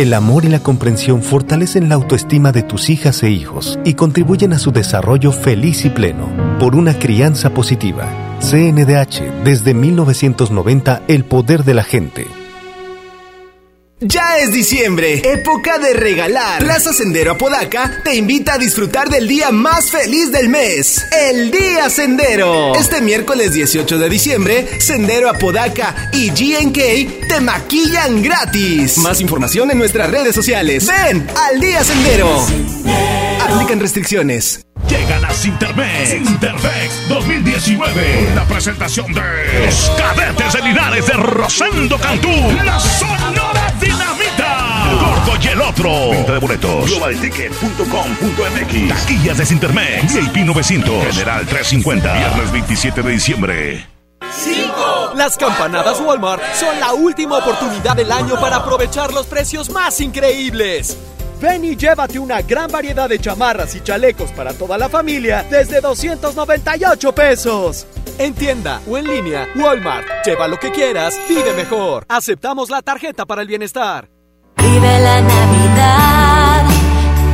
El 0.00 0.14
amor 0.14 0.46
y 0.46 0.48
la 0.48 0.60
comprensión 0.60 1.22
fortalecen 1.22 1.90
la 1.90 1.96
autoestima 1.96 2.52
de 2.52 2.62
tus 2.62 2.88
hijas 2.88 3.22
e 3.22 3.28
hijos 3.28 3.78
y 3.84 3.92
contribuyen 3.92 4.54
a 4.54 4.58
su 4.58 4.72
desarrollo 4.72 5.30
feliz 5.30 5.84
y 5.84 5.90
pleno. 5.90 6.26
Por 6.58 6.74
una 6.74 6.98
crianza 6.98 7.50
positiva. 7.50 8.08
CNDH, 8.40 9.44
desde 9.44 9.74
1990, 9.74 11.02
el 11.06 11.26
poder 11.26 11.64
de 11.64 11.74
la 11.74 11.82
gente. 11.82 12.39
Ya 14.02 14.38
es 14.38 14.50
diciembre, 14.50 15.20
época 15.30 15.78
de 15.78 15.92
regalar. 15.92 16.60
Plaza 16.60 16.90
Sendero 16.94 17.32
Apodaca 17.32 18.00
te 18.02 18.14
invita 18.14 18.54
a 18.54 18.58
disfrutar 18.58 19.10
del 19.10 19.28
día 19.28 19.50
más 19.50 19.90
feliz 19.90 20.32
del 20.32 20.48
mes, 20.48 21.04
el 21.12 21.50
Día 21.50 21.90
Sendero. 21.90 22.74
Este 22.76 23.02
miércoles 23.02 23.52
18 23.52 23.98
de 23.98 24.08
diciembre, 24.08 24.80
Sendero 24.80 25.28
Apodaca 25.28 26.10
y 26.14 26.30
GNK 26.30 27.28
te 27.28 27.40
maquillan 27.42 28.22
gratis. 28.22 28.96
Más 28.96 29.20
información 29.20 29.70
en 29.70 29.76
nuestras 29.76 30.10
redes 30.10 30.34
sociales. 30.34 30.86
Ven 30.86 31.28
al 31.36 31.60
Día 31.60 31.84
Sendero. 31.84 32.46
Aplican 33.42 33.80
restricciones. 33.80 34.64
Llegan 34.90 35.24
a 35.24 35.30
Sintermex. 35.30 36.10
Sintermex 36.10 37.08
2019. 37.08 38.32
La 38.34 38.44
presentación 38.44 39.12
de 39.12 39.22
los 39.64 39.90
cadetes 39.96 40.52
de 40.52 40.62
Linares 40.62 41.06
de 41.06 41.12
Rosendo 41.12 41.96
Cantú. 41.98 42.28
La 42.64 42.80
Sonora 42.80 43.72
Dinamita. 43.80 44.90
Gordo 45.00 45.38
y 45.40 45.46
el 45.46 45.60
otro. 45.60 46.10
Venta 46.10 46.32
de 46.32 46.38
boletos. 46.38 46.90
Globalticket.com.mx. 46.90 48.88
Taquillas 48.88 49.38
de 49.38 49.46
Sintermex. 49.46 50.12
VIP 50.12 50.44
900. 50.44 51.04
General 51.06 51.46
350. 51.46 52.12
Viernes 52.12 52.50
27 52.52 53.02
de 53.02 53.10
diciembre. 53.10 53.86
Las 55.14 55.36
campanadas 55.36 56.00
Walmart 56.00 56.42
son 56.54 56.80
la 56.80 56.94
última 56.94 57.38
oportunidad 57.38 57.94
del 57.94 58.10
año 58.10 58.40
para 58.40 58.56
aprovechar 58.56 59.12
los 59.12 59.26
precios 59.26 59.70
más 59.70 60.00
increíbles. 60.00 60.96
Ven 61.40 61.64
y 61.64 61.74
llévate 61.74 62.18
una 62.18 62.42
gran 62.42 62.70
variedad 62.70 63.08
de 63.08 63.18
chamarras 63.18 63.74
y 63.74 63.80
chalecos 63.80 64.30
para 64.32 64.52
toda 64.52 64.76
la 64.76 64.90
familia 64.90 65.44
desde 65.50 65.80
298 65.80 67.14
pesos. 67.14 67.86
En 68.18 68.34
tienda 68.34 68.80
o 68.86 68.98
en 68.98 69.06
línea, 69.06 69.48
Walmart. 69.56 70.06
Lleva 70.24 70.46
lo 70.48 70.58
que 70.58 70.70
quieras, 70.70 71.18
vive 71.28 71.54
mejor. 71.54 72.04
Aceptamos 72.08 72.68
la 72.68 72.82
tarjeta 72.82 73.24
para 73.24 73.40
el 73.40 73.48
bienestar. 73.48 74.10
Vive 74.58 75.00
la 75.00 75.20
Navidad, 75.22 76.64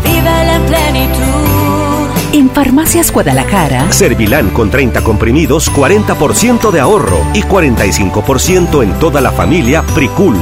vive 0.05 0.55
en 0.55 0.67
plenitud. 0.67 1.97
En 2.33 2.51
Farmacias 2.51 3.11
Guadalajara, 3.11 3.91
Servilán 3.91 4.51
con 4.51 4.71
30 4.71 5.03
comprimidos, 5.03 5.73
40% 5.73 6.71
de 6.71 6.81
ahorro 6.81 7.19
y 7.35 7.43
45% 7.43 8.85
en 8.85 8.99
toda 9.01 9.21
la 9.21 9.33
familia 9.33 9.83
Pricul. 9.95 10.37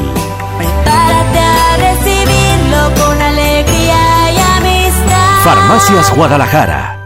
Farmacias 5.44 6.10
Guadalajara. 6.16 7.03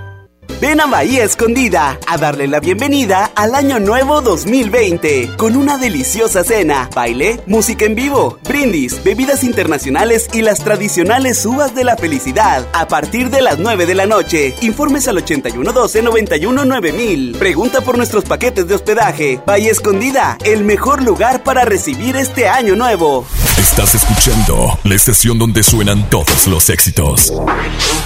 Ven 0.60 0.80
a 0.80 0.86
Bahía 0.86 1.22
Escondida 1.22 2.00
a 2.04 2.18
darle 2.18 2.48
la 2.48 2.58
bienvenida 2.58 3.30
al 3.36 3.54
Año 3.54 3.78
Nuevo 3.78 4.22
2020 4.22 5.36
con 5.36 5.54
una 5.54 5.78
deliciosa 5.78 6.42
cena, 6.42 6.90
baile, 6.92 7.40
música 7.46 7.84
en 7.84 7.94
vivo, 7.94 8.40
brindis, 8.42 9.04
bebidas 9.04 9.44
internacionales 9.44 10.28
y 10.32 10.42
las 10.42 10.64
tradicionales 10.64 11.46
uvas 11.46 11.76
de 11.76 11.84
la 11.84 11.96
felicidad 11.96 12.66
a 12.72 12.88
partir 12.88 13.30
de 13.30 13.40
las 13.40 13.60
9 13.60 13.86
de 13.86 13.94
la 13.94 14.06
noche. 14.06 14.56
Informes 14.62 15.06
al 15.06 15.24
8112-919000. 15.24 17.38
Pregunta 17.38 17.80
por 17.80 17.96
nuestros 17.96 18.24
paquetes 18.24 18.66
de 18.66 18.74
hospedaje. 18.74 19.40
Bahía 19.46 19.70
Escondida, 19.70 20.38
el 20.44 20.64
mejor 20.64 21.04
lugar 21.04 21.44
para 21.44 21.66
recibir 21.66 22.16
este 22.16 22.48
Año 22.48 22.74
Nuevo. 22.74 23.24
Estás 23.58 23.94
escuchando 23.94 24.76
la 24.82 24.96
estación 24.96 25.38
donde 25.38 25.62
suenan 25.62 26.10
todos 26.10 26.48
los 26.48 26.68
éxitos. 26.68 27.32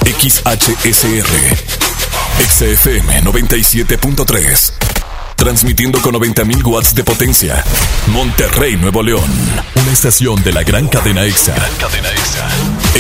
XHSR. 0.05 1.82
XFM 2.39 3.23
97.3. 3.23 4.73
Transmitiendo 5.37 6.01
con 6.01 6.15
90.000 6.15 6.65
watts 6.67 6.95
de 6.95 7.05
potencia. 7.05 7.63
Monterrey, 8.09 8.77
Nuevo 8.77 9.03
León. 9.03 9.31
Una 9.75 9.93
estación 9.93 10.43
de 10.43 10.53
la 10.53 10.63
gran 10.63 10.89
cadena 10.89 11.25
EXA. 11.25 11.55
cadena 11.79 12.09
EXA. 12.11 12.49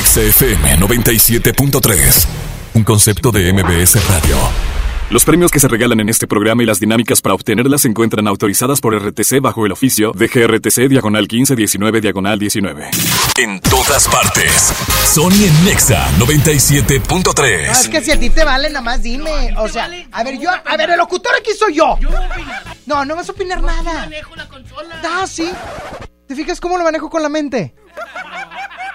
XFM 0.05 0.79
97.3. 0.79 2.27
Un 2.75 2.85
concepto 2.85 3.31
de 3.31 3.53
MBS 3.53 4.07
Radio. 4.09 4.72
Los 5.13 5.27
premios 5.27 5.51
que 5.51 5.61
se 5.61 5.69
regalan 5.69 6.01
en 6.01 6.09
este 6.09 6.27
programa 6.27 6.63
y 6.63 6.67
las 6.67 6.81
dinámicas 6.81 7.21
para 7.21 7.35
obtenerlas 7.35 7.83
se 7.83 7.89
encuentran 7.89 8.27
autorizadas 8.27 8.81
por 8.81 8.97
RTC 8.97 9.43
bajo 9.43 9.67
el 9.67 9.73
oficio 9.73 10.13
de 10.13 10.27
GRTC 10.27 10.89
Diagonal 10.89 11.25
1519 11.25 12.01
Diagonal 12.01 12.39
19. 12.39 12.89
En 13.37 13.61
todas 13.61 14.09
partes. 14.09 14.73
Sony 15.05 15.45
en 15.45 15.65
Nexa 15.67 16.09
97.3. 16.19 17.67
No, 17.67 17.73
es 17.73 17.89
que 17.89 18.01
si 18.01 18.11
a 18.11 18.19
ti 18.19 18.31
te 18.31 18.43
vale, 18.43 18.71
nada 18.71 18.81
más 18.81 19.03
dime. 19.03 19.55
O 19.59 19.69
sea, 19.69 19.91
a 20.13 20.25
ver, 20.25 20.39
yo, 20.39 20.49
a 20.49 20.77
ver, 20.79 20.89
el 20.89 20.97
locutor 20.97 21.33
aquí 21.39 21.51
soy 21.59 21.75
yo. 21.75 21.99
No, 22.87 23.05
no 23.05 23.15
vas 23.15 23.29
a 23.29 23.33
opinar 23.33 23.63
nada. 23.63 23.93
manejo 23.93 24.35
la 24.35 24.49
consola. 24.49 24.99
Ah, 25.05 25.27
sí. 25.27 25.51
¿Te 26.27 26.35
fijas 26.35 26.59
cómo 26.59 26.79
lo 26.79 26.85
manejo 26.85 27.11
con 27.11 27.23
la 27.23 27.29
mente? 27.29 27.75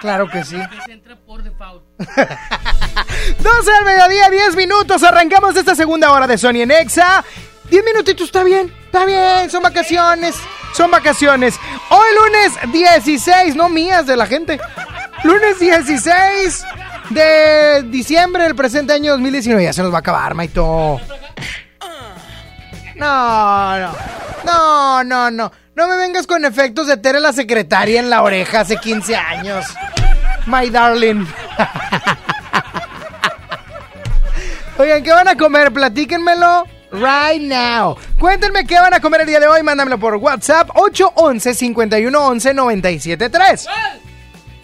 Claro 0.00 0.28
que 0.28 0.44
sí. 0.44 0.56
Se 0.86 0.92
entra 0.92 1.16
por 1.16 1.42
default. 1.42 1.82
12 1.98 3.72
al 3.78 3.84
mediodía, 3.84 4.30
10 4.30 4.56
minutos. 4.56 5.02
Arrancamos 5.02 5.56
esta 5.56 5.74
segunda 5.74 6.12
hora 6.12 6.26
de 6.26 6.38
Sony 6.38 6.62
en 6.62 6.70
Exa. 6.70 7.24
10 7.70 7.84
minutitos, 7.84 8.26
está 8.26 8.44
bien, 8.44 8.72
está 8.86 9.04
bien. 9.04 9.50
Son 9.50 9.62
vacaciones, 9.62 10.36
son 10.72 10.90
vacaciones. 10.90 11.58
Hoy 11.90 12.08
lunes 12.14 12.72
16, 12.72 13.56
no 13.56 13.68
mías, 13.68 14.06
de 14.06 14.16
la 14.16 14.26
gente. 14.26 14.58
Lunes 15.24 15.58
16 15.58 16.64
de 17.10 17.82
diciembre 17.88 18.44
del 18.44 18.54
presente 18.54 18.92
año 18.92 19.12
2019. 19.12 19.64
Ya 19.64 19.72
se 19.72 19.82
nos 19.82 19.92
va 19.92 19.96
a 19.96 20.00
acabar, 20.00 20.34
Maito. 20.34 21.00
No, 22.94 23.78
no. 23.78 23.92
No, 24.44 25.04
no, 25.04 25.30
no. 25.30 25.52
No 25.78 25.86
me 25.86 25.96
vengas 25.96 26.26
con 26.26 26.44
efectos 26.44 26.88
de 26.88 26.96
Tere 26.96 27.20
la 27.20 27.32
secretaria 27.32 28.00
en 28.00 28.10
la 28.10 28.24
oreja 28.24 28.62
hace 28.62 28.78
15 28.78 29.14
años. 29.14 29.64
My 30.46 30.68
darling. 30.70 31.24
Oigan, 34.76 35.04
¿qué 35.04 35.12
van 35.12 35.28
a 35.28 35.36
comer? 35.36 35.72
Platíquenmelo 35.72 36.64
right 36.90 37.40
now. 37.40 37.96
Cuéntenme 38.18 38.66
qué 38.66 38.74
van 38.74 38.92
a 38.92 38.98
comer 38.98 39.20
el 39.20 39.28
día 39.28 39.38
de 39.38 39.46
hoy. 39.46 39.62
Mándamelo 39.62 40.00
por 40.00 40.16
WhatsApp 40.16 40.68
811-511-973. 40.70 43.68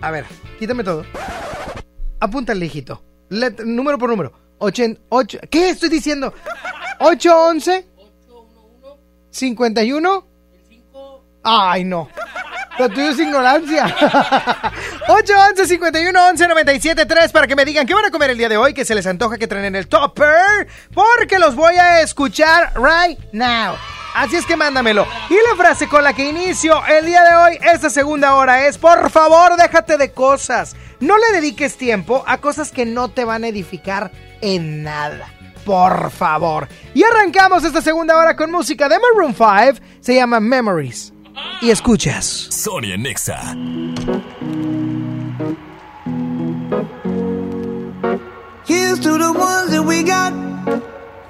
A 0.00 0.10
ver, 0.10 0.24
quítame 0.58 0.82
todo. 0.82 1.04
Apúntale, 2.24 2.64
hijito. 2.66 3.02
Let- 3.28 3.60
número 3.64 3.98
por 3.98 4.08
número. 4.08 4.32
Ochen, 4.58 4.98
ocho, 5.10 5.38
¿Qué 5.50 5.68
estoy 5.70 5.88
diciendo? 5.90 6.32
811 7.00 7.86
51 9.30 10.26
Ay, 11.42 11.84
no. 11.84 12.08
Lo 12.78 12.88
tuyo 12.88 13.10
es 13.10 13.18
ignorancia. 13.18 13.84
811 15.08 15.66
51 15.66 16.26
11 16.30 16.48
97 16.48 17.06
3 17.06 17.32
para 17.32 17.46
que 17.46 17.54
me 17.54 17.64
digan 17.64 17.86
qué 17.86 17.92
van 17.94 18.06
a 18.06 18.10
comer 18.10 18.30
el 18.30 18.38
día 18.38 18.48
de 18.48 18.56
hoy, 18.56 18.72
que 18.72 18.84
se 18.84 18.94
les 18.94 19.06
antoja 19.06 19.36
que 19.36 19.46
traen 19.46 19.66
en 19.66 19.76
el 19.76 19.86
topper, 19.88 20.66
porque 20.94 21.38
los 21.38 21.54
voy 21.54 21.74
a 21.76 22.00
escuchar 22.00 22.72
right 22.76 23.18
now. 23.32 23.74
Así 24.14 24.36
es 24.36 24.46
que 24.46 24.56
mándamelo. 24.56 25.06
Y 25.28 25.34
la 25.34 25.56
frase 25.56 25.88
con 25.88 26.04
la 26.04 26.14
que 26.14 26.28
inicio 26.28 26.80
el 26.86 27.04
día 27.04 27.22
de 27.24 27.34
hoy, 27.36 27.58
esta 27.74 27.90
segunda 27.90 28.36
hora, 28.36 28.66
es: 28.66 28.78
Por 28.78 29.10
favor, 29.10 29.56
déjate 29.56 29.96
de 29.96 30.12
cosas. 30.12 30.76
No 31.00 31.18
le 31.18 31.32
dediques 31.32 31.76
tiempo 31.76 32.24
a 32.26 32.38
cosas 32.38 32.70
que 32.70 32.86
no 32.86 33.08
te 33.10 33.24
van 33.24 33.44
a 33.44 33.48
edificar 33.48 34.12
en 34.40 34.84
nada. 34.84 35.28
Por 35.64 36.10
favor. 36.10 36.68
Y 36.94 37.02
arrancamos 37.02 37.64
esta 37.64 37.82
segunda 37.82 38.16
hora 38.16 38.36
con 38.36 38.50
música 38.50 38.88
de 38.88 38.98
Maroon 38.98 39.34
5. 39.34 39.84
Se 40.00 40.14
llama 40.14 40.38
Memories. 40.40 41.12
Y 41.60 41.70
escuchas. 41.70 42.24
Sony 42.50 42.92
en 42.92 43.02
Nexa. 43.02 43.54
Here's 48.66 49.00
to 49.00 49.18
the 49.18 49.32
ones 49.32 49.70
that 49.72 49.82
we 49.84 50.02
got. 50.02 50.32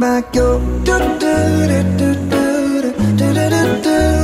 back 0.00 0.34
your. 0.34 0.58
Do, 0.58 0.98
do, 0.98 0.98
do, 1.20 1.84
do, 1.98 2.14
do, 2.30 2.90
do, 3.16 3.34
do, 3.34 3.82
do, 3.82 4.19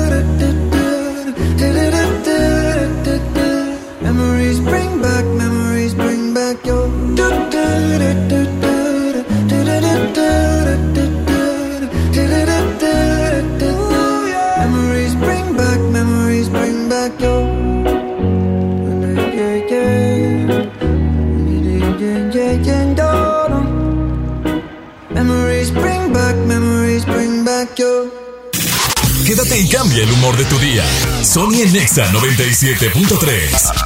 97.3. 32.75 33.86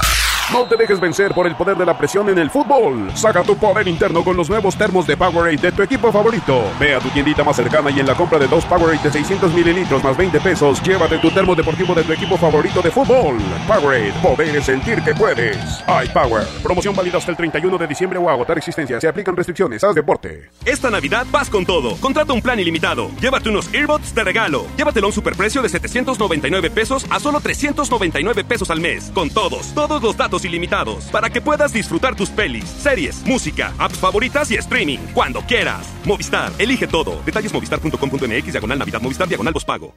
No 0.53 0.65
te 0.65 0.77
dejes 0.77 0.99
vencer 0.99 1.33
por 1.33 1.47
el 1.47 1.55
poder 1.55 1.77
de 1.77 1.87
la 1.87 1.97
presión 1.97 2.29
en 2.29 2.37
el 2.37 2.51
fútbol. 2.51 3.09
Saca 3.15 3.45
tu 3.45 3.57
poder 3.57 3.87
interno 3.87 4.25
con 4.25 4.37
los 4.37 4.51
nuevos 4.51 4.77
termos 4.77 5.07
de 5.07 5.17
Powerade 5.17 5.59
de 5.59 5.71
tu 5.71 5.81
equipo 5.81 6.11
favorito. 6.11 6.65
Ve 6.81 6.97
a 6.97 6.99
tu 6.99 7.09
tiendita 7.11 7.45
más 7.45 7.55
cercana 7.55 7.89
y 7.89 8.01
en 8.01 8.07
la 8.07 8.17
compra 8.17 8.37
de 8.37 8.49
dos 8.49 8.65
Powerade 8.65 8.99
de 8.99 9.13
600 9.13 9.55
mililitros 9.55 10.03
más 10.03 10.17
20 10.17 10.41
pesos, 10.41 10.83
llévate 10.83 11.19
tu 11.19 11.31
termo 11.31 11.55
deportivo 11.55 11.95
de 11.95 12.03
tu 12.03 12.13
equipo 12.13 12.37
favorito 12.37 12.83
de 12.83 12.91
fútbol. 12.91 13.39
Powerade, 13.69 14.13
poder 14.21 14.61
sentir 14.61 15.01
que 15.03 15.15
puedes. 15.15 15.57
iPower, 15.87 16.45
promoción 16.65 16.97
válida 16.97 17.19
hasta 17.19 17.31
el 17.31 17.37
31 17.37 17.79
de 17.79 17.87
diciembre 17.87 18.19
o 18.19 18.29
agotar 18.29 18.59
existencia. 18.59 19.01
Se 19.01 19.07
aplican 19.07 19.37
restricciones. 19.37 19.85
Haz 19.85 19.95
deporte. 19.95 20.51
Esta 20.65 20.91
Navidad 20.91 21.27
vas 21.31 21.49
con 21.49 21.65
todo. 21.65 21.95
Contrata 22.01 22.33
un 22.33 22.43
plan 22.43 22.59
ilimitado. 22.59 23.09
Llévate 23.21 23.51
unos 23.51 23.73
earbuds 23.73 24.13
de 24.17 24.25
regalo. 24.25 24.67
Llévatelo 24.77 25.07
a 25.07 25.11
un 25.11 25.15
superprecio 25.15 25.63
de 25.63 25.69
799 25.69 26.71
pesos 26.71 27.07
a 27.09 27.21
solo 27.21 27.39
399 27.41 28.43
pesos 28.43 28.69
al 28.71 28.81
mes. 28.81 29.13
Con 29.15 29.31
todos, 29.31 29.73
todos 29.75 30.03
los 30.03 30.17
datos 30.17 30.40
ilimitados. 30.45 31.05
Para 31.05 31.31
que 31.31 31.41
puedas 31.41 31.73
disfrutar 31.73 32.15
tus 32.17 32.31
pelis, 32.31 32.65
series, 32.69 33.23
música, 33.25 33.73
apps 33.79 33.99
favoritas 33.99 34.51
y 34.51 34.57
streaming. 34.57 34.99
Cuando 35.15 35.43
quieras. 35.43 35.87
Movistar, 36.05 36.53
elige 36.59 36.87
todo. 36.87 37.21
Detalles 37.25 37.53
movistar.com.mx, 37.53 38.53
diagonal 38.53 38.79
Navidad, 38.79 39.01
Movistar, 39.01 39.29
diagonal 39.29 39.55
pago. 39.67 39.95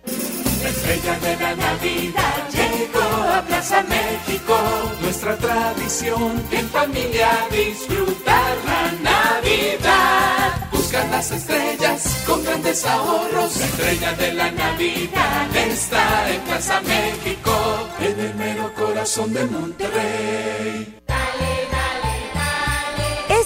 La 0.63 0.69
estrella 0.69 1.19
de 1.19 1.35
la 1.37 1.55
Navidad 1.55 2.49
llegó 2.51 3.01
a 3.01 3.41
Plaza 3.41 3.83
México. 3.83 4.57
Nuestra 5.01 5.37
tradición 5.37 6.41
en 6.51 6.69
familia 6.69 7.29
disfrutar 7.51 8.57
la 8.65 9.11
Navidad. 9.11 10.69
Las 10.93 11.31
estrellas 11.31 12.23
con 12.27 12.43
grandes 12.43 12.85
ahorros. 12.85 13.57
La 13.57 13.65
estrella 13.65 14.13
de 14.13 14.33
la 14.33 14.51
Navidad 14.51 15.55
está 15.55 16.31
en 16.31 16.41
Plaza 16.41 16.81
México, 16.81 17.89
en 17.99 18.19
el 18.19 18.35
mero 18.35 18.71
corazón 18.75 19.33
de 19.33 19.43
Monterrey. 19.45 20.99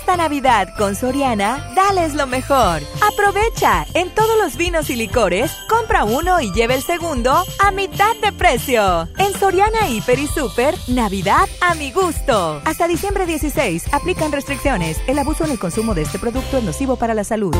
Esta 0.07 0.23
Navidad 0.23 0.69
con 0.77 0.95
Soriana, 0.95 1.69
dales 1.75 2.13
lo 2.13 2.27
mejor. 2.27 2.81
Aprovecha 3.11 3.85
en 3.93 4.09
todos 4.15 4.37
los 4.41 4.55
vinos 4.55 4.89
y 4.89 4.95
licores, 4.95 5.51
compra 5.67 6.05
uno 6.05 6.39
y 6.39 6.49
lleve 6.53 6.75
el 6.75 6.81
segundo 6.81 7.43
a 7.59 7.71
mitad 7.71 8.15
de 8.21 8.31
precio. 8.31 9.09
En 9.17 9.33
Soriana 9.37 9.89
Hiper 9.89 10.17
y 10.17 10.27
Super, 10.27 10.75
Navidad 10.87 11.49
a 11.59 11.75
mi 11.75 11.91
gusto. 11.91 12.61
Hasta 12.63 12.87
diciembre 12.87 13.25
16, 13.25 13.93
aplican 13.93 14.31
restricciones. 14.31 14.97
El 15.07 15.19
abuso 15.19 15.43
en 15.43 15.51
el 15.51 15.59
consumo 15.59 15.93
de 15.93 16.03
este 16.03 16.19
producto 16.19 16.57
es 16.57 16.63
nocivo 16.63 16.95
para 16.95 17.13
la 17.13 17.25
salud. 17.25 17.53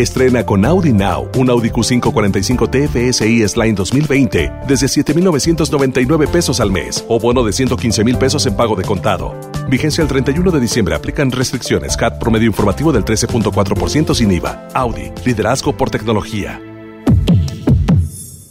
Estrena 0.00 0.44
con 0.46 0.64
Audi 0.64 0.92
Now 0.92 1.28
un 1.36 1.50
Audi 1.50 1.70
Q5 1.70 2.12
45 2.12 2.70
TFSI 2.70 3.42
S-Line 3.42 3.74
2020 3.74 4.52
desde 4.66 4.88
7,999 4.88 6.26
pesos 6.26 6.60
al 6.60 6.70
mes 6.70 7.04
o 7.08 7.18
bono 7.20 7.44
de 7.44 7.52
115 7.52 8.04
mil 8.04 8.16
pesos 8.16 8.46
en 8.46 8.56
pago 8.56 8.76
de 8.76 8.84
contado. 8.84 9.34
Vigencia 9.68 10.02
el 10.02 10.08
31 10.08 10.50
de 10.50 10.60
diciembre. 10.60 10.94
Aplican 10.94 11.30
restricciones. 11.30 11.96
CAT 11.96 12.18
promedio 12.18 12.46
informativo 12.46 12.92
del 12.92 13.04
13.4% 13.04 14.14
sin 14.14 14.32
IVA. 14.32 14.68
Audi. 14.74 15.12
Liderazgo 15.24 15.76
por 15.76 15.90
tecnología. 15.90 16.60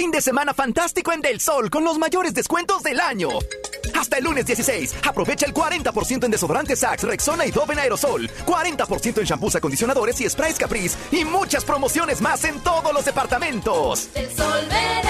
Fin 0.00 0.10
de 0.10 0.22
semana 0.22 0.54
fantástico 0.54 1.12
en 1.12 1.20
Del 1.20 1.40
Sol 1.40 1.68
con 1.68 1.84
los 1.84 1.98
mayores 1.98 2.32
descuentos 2.32 2.82
del 2.82 3.00
año. 3.00 3.28
Hasta 3.94 4.16
el 4.16 4.24
lunes 4.24 4.46
16, 4.46 4.94
aprovecha 5.06 5.44
el 5.44 5.52
40% 5.52 6.24
en 6.24 6.30
desodorantes 6.30 6.78
Sax, 6.78 7.02
Rexona 7.02 7.44
y 7.44 7.50
Dove 7.50 7.74
en 7.74 7.80
aerosol, 7.80 8.26
40% 8.46 9.18
en 9.18 9.24
shampoos, 9.24 9.56
acondicionadores 9.56 10.18
y 10.22 10.30
sprays 10.30 10.56
Caprice 10.56 10.96
y 11.12 11.26
muchas 11.26 11.66
promociones 11.66 12.22
más 12.22 12.44
en 12.44 12.60
todos 12.60 12.94
los 12.94 13.04
departamentos. 13.04 14.08
El 14.14 14.34
sol. 14.34 15.09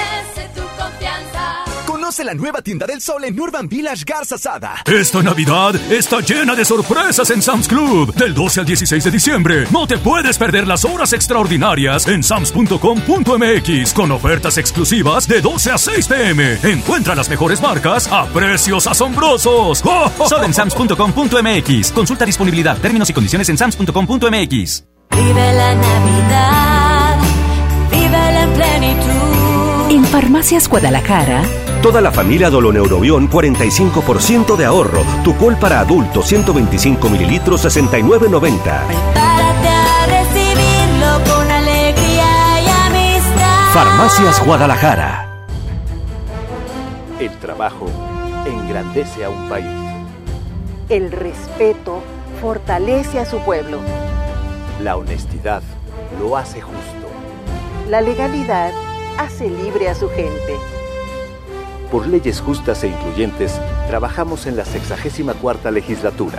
Conoce 2.11 2.24
la 2.24 2.35
nueva 2.35 2.61
tienda 2.61 2.89
del 2.89 3.01
sol 3.01 3.23
en 3.23 3.39
Urban 3.39 3.69
Village 3.69 4.03
Garza 4.05 4.37
Sada. 4.37 4.82
Esta 4.85 5.23
Navidad 5.23 5.77
está 5.93 6.19
llena 6.19 6.57
de 6.57 6.65
sorpresas 6.65 7.31
en 7.31 7.41
Sam's 7.41 7.69
Club. 7.69 8.12
Del 8.16 8.35
12 8.35 8.59
al 8.59 8.66
16 8.66 9.05
de 9.05 9.11
diciembre, 9.12 9.65
no 9.70 9.87
te 9.87 9.97
puedes 9.97 10.37
perder 10.37 10.66
las 10.66 10.85
horas 10.85 11.12
extraordinarias 11.12 12.09
en 12.09 12.24
sams.com.mx 12.24 13.95
con 13.95 14.11
ofertas 14.11 14.59
exclusivas 14.59 15.28
de 15.28 15.41
12 15.41 15.70
a 15.70 15.78
6 15.78 16.09
pm. 16.09 16.59
Encuentra 16.65 17.15
las 17.15 17.28
mejores 17.28 17.62
marcas 17.62 18.09
a 18.11 18.27
precios 18.27 18.89
asombrosos. 18.89 19.81
¡Oh, 19.85 20.11
Solo 20.28 20.47
en 20.47 20.53
sams.com.mx. 20.53 21.93
Consulta 21.93 22.27
disponibilidad, 22.27 22.77
términos 22.78 23.09
y 23.09 23.12
condiciones 23.12 23.49
en 23.51 23.57
sams.com.mx. 23.57 24.85
Vive 25.12 25.53
la 25.53 25.74
Navidad, 25.77 27.19
vive 27.93 28.43
en 28.43 28.53
plenitud. 28.55 29.40
En 29.91 30.05
Farmacias 30.05 30.69
Guadalajara, 30.69 31.43
Toda 31.83 32.01
la 32.01 32.12
familia 32.12 32.49
Doloneurobión 32.49 33.29
45% 33.29 34.55
de 34.55 34.65
ahorro. 34.65 35.03
Tucol 35.25 35.57
para 35.57 35.81
adultos 35.81 36.29
125 36.29 37.09
mililitros 37.09 37.65
69.90. 37.65 38.87
Prepárate 38.87 39.69
a 39.69 40.07
recibirlo 40.07 41.35
con 41.35 41.51
alegría 41.51 42.61
y 42.62 42.69
amistad. 42.87 43.73
Farmacias 43.73 44.47
Guadalajara. 44.47 45.47
El 47.19 47.37
trabajo 47.39 47.87
engrandece 48.47 49.25
a 49.25 49.31
un 49.31 49.49
país. 49.49 49.67
El 50.89 51.11
respeto 51.11 52.01
fortalece 52.41 53.19
a 53.19 53.25
su 53.25 53.41
pueblo. 53.41 53.81
La 54.81 54.97
honestidad 54.97 55.65
lo 56.21 56.37
hace 56.37 56.61
justo. 56.61 57.09
La 57.89 58.01
legalidad 58.01 58.71
hace 59.20 59.51
libre 59.51 59.90
a 59.90 59.94
su 59.94 60.09
gente. 60.09 60.56
Por 61.92 62.06
leyes 62.06 62.40
justas 62.40 62.82
e 62.84 62.88
incluyentes, 62.88 63.52
trabajamos 63.86 64.47
en 64.47 64.56
la 64.56 64.64
64 64.64 65.70
legislatura. 65.70 66.38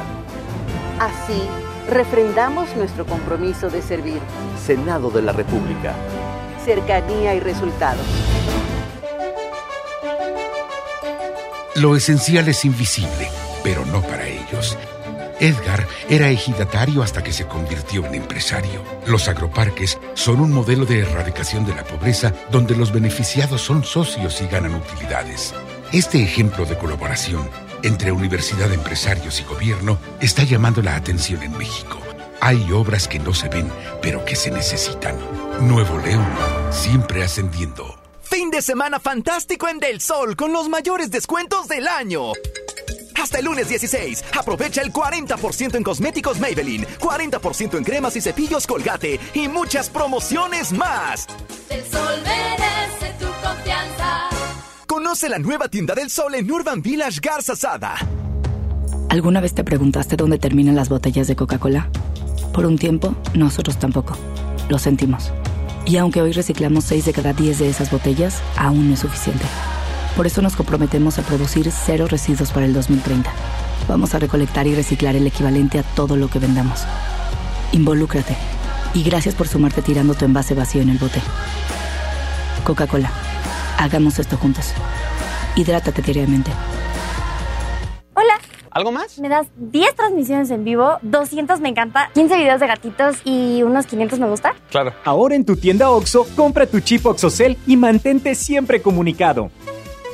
Así, 0.99 1.43
refrendamos 1.87 2.75
nuestro 2.75 3.05
compromiso 3.05 3.69
de 3.69 3.83
servir. 3.83 4.19
Senado 4.65 5.11
de 5.11 5.21
la 5.21 5.31
República. 5.31 5.93
Cercanía 6.65 7.35
y 7.35 7.39
resultados. 7.39 8.05
Lo 11.75 11.95
esencial 11.95 12.47
es 12.49 12.65
invisible, 12.65 13.29
pero 13.63 13.85
no 13.85 14.01
para 14.01 14.25
ellos. 14.25 14.30
Edgar 15.41 15.87
era 16.07 16.29
ejidatario 16.29 17.01
hasta 17.01 17.23
que 17.23 17.33
se 17.33 17.47
convirtió 17.47 18.05
en 18.05 18.13
empresario. 18.13 18.83
Los 19.07 19.27
agroparques 19.27 19.97
son 20.13 20.39
un 20.39 20.53
modelo 20.53 20.85
de 20.85 20.99
erradicación 20.99 21.65
de 21.65 21.73
la 21.75 21.83
pobreza 21.83 22.33
donde 22.51 22.75
los 22.75 22.93
beneficiados 22.93 23.61
son 23.61 23.83
socios 23.83 24.39
y 24.41 24.47
ganan 24.47 24.75
utilidades. 24.75 25.53
Este 25.91 26.21
ejemplo 26.21 26.65
de 26.65 26.77
colaboración 26.77 27.49
entre 27.83 28.11
universidad, 28.11 28.71
empresarios 28.71 29.39
y 29.39 29.43
gobierno 29.43 29.97
está 30.21 30.43
llamando 30.43 30.83
la 30.83 30.95
atención 30.95 31.41
en 31.41 31.57
México. 31.57 31.97
Hay 32.39 32.71
obras 32.71 33.07
que 33.07 33.17
no 33.17 33.33
se 33.33 33.49
ven, 33.49 33.71
pero 34.01 34.23
que 34.23 34.35
se 34.35 34.51
necesitan. 34.51 35.15
Nuevo 35.61 35.97
León, 35.97 36.27
siempre 36.69 37.23
ascendiendo. 37.23 37.99
Fin 38.21 38.51
de 38.51 38.61
semana 38.61 38.99
fantástico 38.99 39.67
en 39.67 39.79
Del 39.79 40.01
Sol 40.01 40.35
con 40.35 40.53
los 40.53 40.69
mayores 40.69 41.09
descuentos 41.09 41.67
del 41.67 41.87
año. 41.87 42.33
Hasta 43.21 43.37
el 43.37 43.45
lunes 43.45 43.69
16, 43.69 44.23
aprovecha 44.39 44.81
el 44.81 44.91
40% 44.91 45.75
en 45.75 45.83
cosméticos 45.83 46.39
Maybelline, 46.39 46.87
40% 46.99 47.77
en 47.77 47.83
cremas 47.83 48.15
y 48.15 48.21
cepillos 48.21 48.65
Colgate 48.65 49.19
y 49.35 49.47
muchas 49.47 49.91
promociones 49.91 50.71
más. 50.71 51.27
El 51.69 51.83
sol 51.83 52.19
merece 52.23 53.13
tu 53.19 53.27
confianza. 53.47 54.27
Conoce 54.87 55.29
la 55.29 55.37
nueva 55.37 55.67
tienda 55.67 55.93
del 55.93 56.09
sol 56.09 56.33
en 56.33 56.49
Urban 56.49 56.81
Village 56.81 57.19
Garza 57.21 57.55
Sada. 57.55 57.95
¿Alguna 59.09 59.39
vez 59.39 59.53
te 59.53 59.63
preguntaste 59.63 60.15
dónde 60.15 60.39
terminan 60.39 60.75
las 60.75 60.89
botellas 60.89 61.27
de 61.27 61.35
Coca-Cola? 61.35 61.89
Por 62.53 62.65
un 62.65 62.79
tiempo, 62.79 63.13
nosotros 63.35 63.77
tampoco. 63.77 64.17
Lo 64.67 64.79
sentimos. 64.79 65.31
Y 65.85 65.97
aunque 65.97 66.23
hoy 66.23 66.31
reciclamos 66.31 66.85
6 66.85 67.05
de 67.05 67.13
cada 67.13 67.33
10 67.33 67.59
de 67.59 67.69
esas 67.69 67.91
botellas, 67.91 68.41
aún 68.57 68.87
no 68.87 68.95
es 68.95 69.01
suficiente. 69.01 69.45
Por 70.15 70.27
eso 70.27 70.41
nos 70.41 70.55
comprometemos 70.55 71.17
a 71.19 71.21
producir 71.21 71.71
cero 71.71 72.05
residuos 72.07 72.51
para 72.51 72.65
el 72.65 72.73
2030. 72.73 73.31
Vamos 73.87 74.13
a 74.13 74.19
recolectar 74.19 74.67
y 74.67 74.75
reciclar 74.75 75.15
el 75.15 75.25
equivalente 75.25 75.79
a 75.79 75.83
todo 75.83 76.15
lo 76.15 76.29
que 76.29 76.39
vendamos. 76.39 76.83
Involúcrate. 77.71 78.35
Y 78.93 79.03
gracias 79.03 79.35
por 79.35 79.47
sumarte 79.47 79.81
tirando 79.81 80.13
tu 80.13 80.25
envase 80.25 80.53
vacío 80.53 80.81
en 80.81 80.89
el 80.89 80.97
bote. 80.97 81.21
Coca-Cola. 82.65 83.09
Hagamos 83.77 84.19
esto 84.19 84.37
juntos. 84.37 84.73
Hidrátate 85.55 86.01
diariamente. 86.01 86.51
Hola. 88.13 88.33
¿Algo 88.69 88.91
más? 88.91 89.17
Me 89.19 89.27
das 89.27 89.47
10 89.57 89.95
transmisiones 89.95 90.49
en 90.51 90.63
vivo, 90.63 90.97
200 91.01 91.59
me 91.59 91.69
encanta, 91.69 92.09
15 92.13 92.37
videos 92.37 92.59
de 92.59 92.67
gatitos 92.67 93.17
y 93.25 93.63
unos 93.63 93.85
500 93.85 94.19
me 94.19 94.29
gusta. 94.29 94.55
Claro. 94.69 94.93
Ahora 95.03 95.35
en 95.35 95.43
tu 95.43 95.57
tienda 95.57 95.89
OXO, 95.89 96.25
compra 96.35 96.65
tu 96.65 96.79
chip 96.79 97.05
OXOCEL 97.05 97.57
y 97.67 97.75
mantente 97.75 98.33
siempre 98.35 98.81
comunicado. 98.81 99.51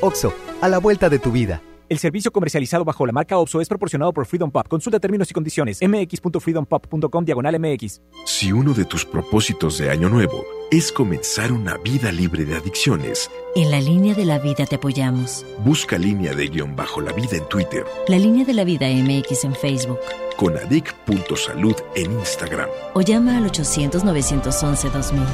OXO, 0.00 0.32
a 0.60 0.68
la 0.68 0.78
vuelta 0.78 1.08
de 1.08 1.18
tu 1.18 1.32
vida. 1.32 1.62
El 1.88 1.98
servicio 1.98 2.30
comercializado 2.30 2.84
bajo 2.84 3.06
la 3.06 3.12
marca 3.12 3.38
OPSO 3.38 3.62
es 3.62 3.68
proporcionado 3.68 4.12
por 4.12 4.26
Freedom 4.26 4.50
Pop. 4.50 4.68
Consulta 4.68 5.00
términos 5.00 5.30
y 5.30 5.34
condiciones. 5.34 5.78
mx.freedompop.com 5.80 7.24
diagonal 7.24 7.58
mx. 7.58 8.02
Si 8.26 8.52
uno 8.52 8.74
de 8.74 8.84
tus 8.84 9.06
propósitos 9.06 9.78
de 9.78 9.90
año 9.90 10.10
nuevo 10.10 10.44
es 10.70 10.92
comenzar 10.92 11.50
una 11.50 11.78
vida 11.78 12.12
libre 12.12 12.44
de 12.44 12.56
adicciones, 12.56 13.30
En 13.56 13.70
la 13.70 13.80
línea 13.80 14.14
de 14.14 14.26
la 14.26 14.38
vida 14.38 14.66
te 14.66 14.76
apoyamos. 14.76 15.46
busca 15.64 15.96
línea 15.96 16.34
de 16.34 16.48
guion 16.48 16.76
bajo 16.76 17.00
la 17.00 17.12
vida 17.14 17.38
en 17.38 17.48
Twitter, 17.48 17.86
La 18.06 18.18
línea 18.18 18.44
de 18.44 18.52
la 18.52 18.64
vida 18.64 18.86
MX 18.88 19.44
en 19.44 19.54
Facebook. 19.54 19.98
con 20.36 20.54
adic.salud 20.58 21.74
en 21.96 22.12
Instagram. 22.12 22.68
O 22.92 23.00
llama 23.00 23.38
al 23.38 23.50
800-911-2000. 23.50 25.24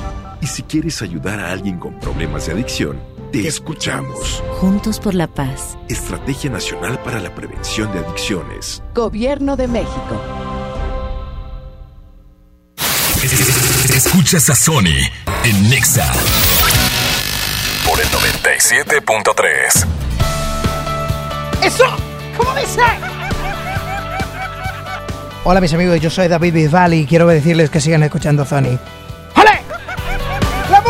Y 0.40 0.46
si 0.46 0.62
quieres 0.62 1.02
ayudar 1.02 1.40
a 1.40 1.50
alguien 1.50 1.78
con 1.80 1.98
problemas 1.98 2.46
de 2.46 2.52
adicción, 2.52 2.98
te 3.42 3.48
escuchamos. 3.48 4.44
Juntos 4.60 5.00
por 5.00 5.12
la 5.12 5.26
paz. 5.26 5.76
Estrategia 5.88 6.50
Nacional 6.50 7.00
para 7.02 7.18
la 7.18 7.34
Prevención 7.34 7.92
de 7.92 7.98
Adicciones. 7.98 8.80
Gobierno 8.94 9.56
de 9.56 9.66
México. 9.66 10.20
Escuchas 13.92 14.48
a 14.50 14.54
Sony 14.54 15.10
en 15.42 15.68
Nexa 15.68 16.12
por 17.84 18.00
el 18.00 18.06
97.3. 18.06 19.86
¡Eso! 21.64 21.84
¿Cómo 22.38 22.54
dice? 22.54 22.82
Hola 25.42 25.60
mis 25.60 25.74
amigos, 25.74 26.00
yo 26.00 26.08
soy 26.08 26.28
David 26.28 26.54
Bisbal 26.54 26.94
y 26.94 27.04
quiero 27.04 27.26
decirles 27.26 27.68
que 27.68 27.80
sigan 27.80 28.04
escuchando 28.04 28.44
Sony. 28.44 28.78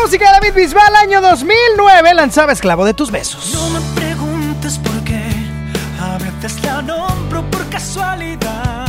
Música 0.05 0.25
de 0.27 0.33
David 0.33 0.53
Bisbal, 0.53 0.95
año 0.97 1.19
2009, 1.19 2.13
lanzaba 2.13 2.53
Esclavo 2.53 2.85
de 2.85 2.93
tus 2.93 3.09
besos. 3.09 3.55
No 3.55 3.71
me 3.71 3.79
preguntes 3.95 4.77
por 4.77 5.03
qué, 5.03 5.19
a 5.99 6.19
veces 6.19 6.63
la 6.63 6.83
nombro 6.83 7.41
por 7.49 7.67
casualidad. 7.69 8.84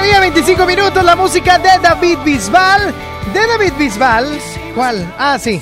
Mediodía, 0.00 0.20
25 0.20 0.66
minutos, 0.66 1.02
la 1.02 1.16
música 1.16 1.58
de 1.58 1.70
David 1.82 2.18
Bisbal. 2.24 2.94
De 3.32 3.46
David 3.46 3.72
Bisbal. 3.78 4.40
¿Cuál? 4.74 5.12
Ah, 5.18 5.36
sí. 5.40 5.60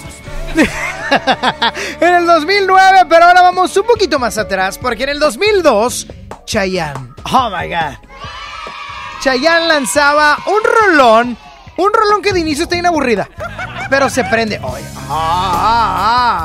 en 2.00 2.14
el 2.14 2.26
2009, 2.26 3.06
pero 3.08 3.24
ahora 3.24 3.40
vamos 3.40 3.74
un 3.76 3.86
poquito 3.86 4.18
más 4.18 4.36
atrás, 4.36 4.76
porque 4.76 5.04
en 5.04 5.10
el 5.10 5.18
2002, 5.20 6.08
Chayanne. 6.44 7.14
Oh 7.32 7.48
my 7.50 7.68
god. 7.68 7.94
Chayanne 9.22 9.68
lanzaba 9.68 10.36
un 10.46 10.60
rolón, 10.62 11.38
un 11.78 11.92
rolón 11.92 12.20
que 12.20 12.34
de 12.34 12.40
inicio 12.40 12.64
está 12.64 12.76
bien 12.76 12.86
aburrida, 12.86 13.30
pero 13.88 14.10
se 14.10 14.22
prende. 14.24 14.60
Ah, 14.62 14.70
ah, 15.08 16.38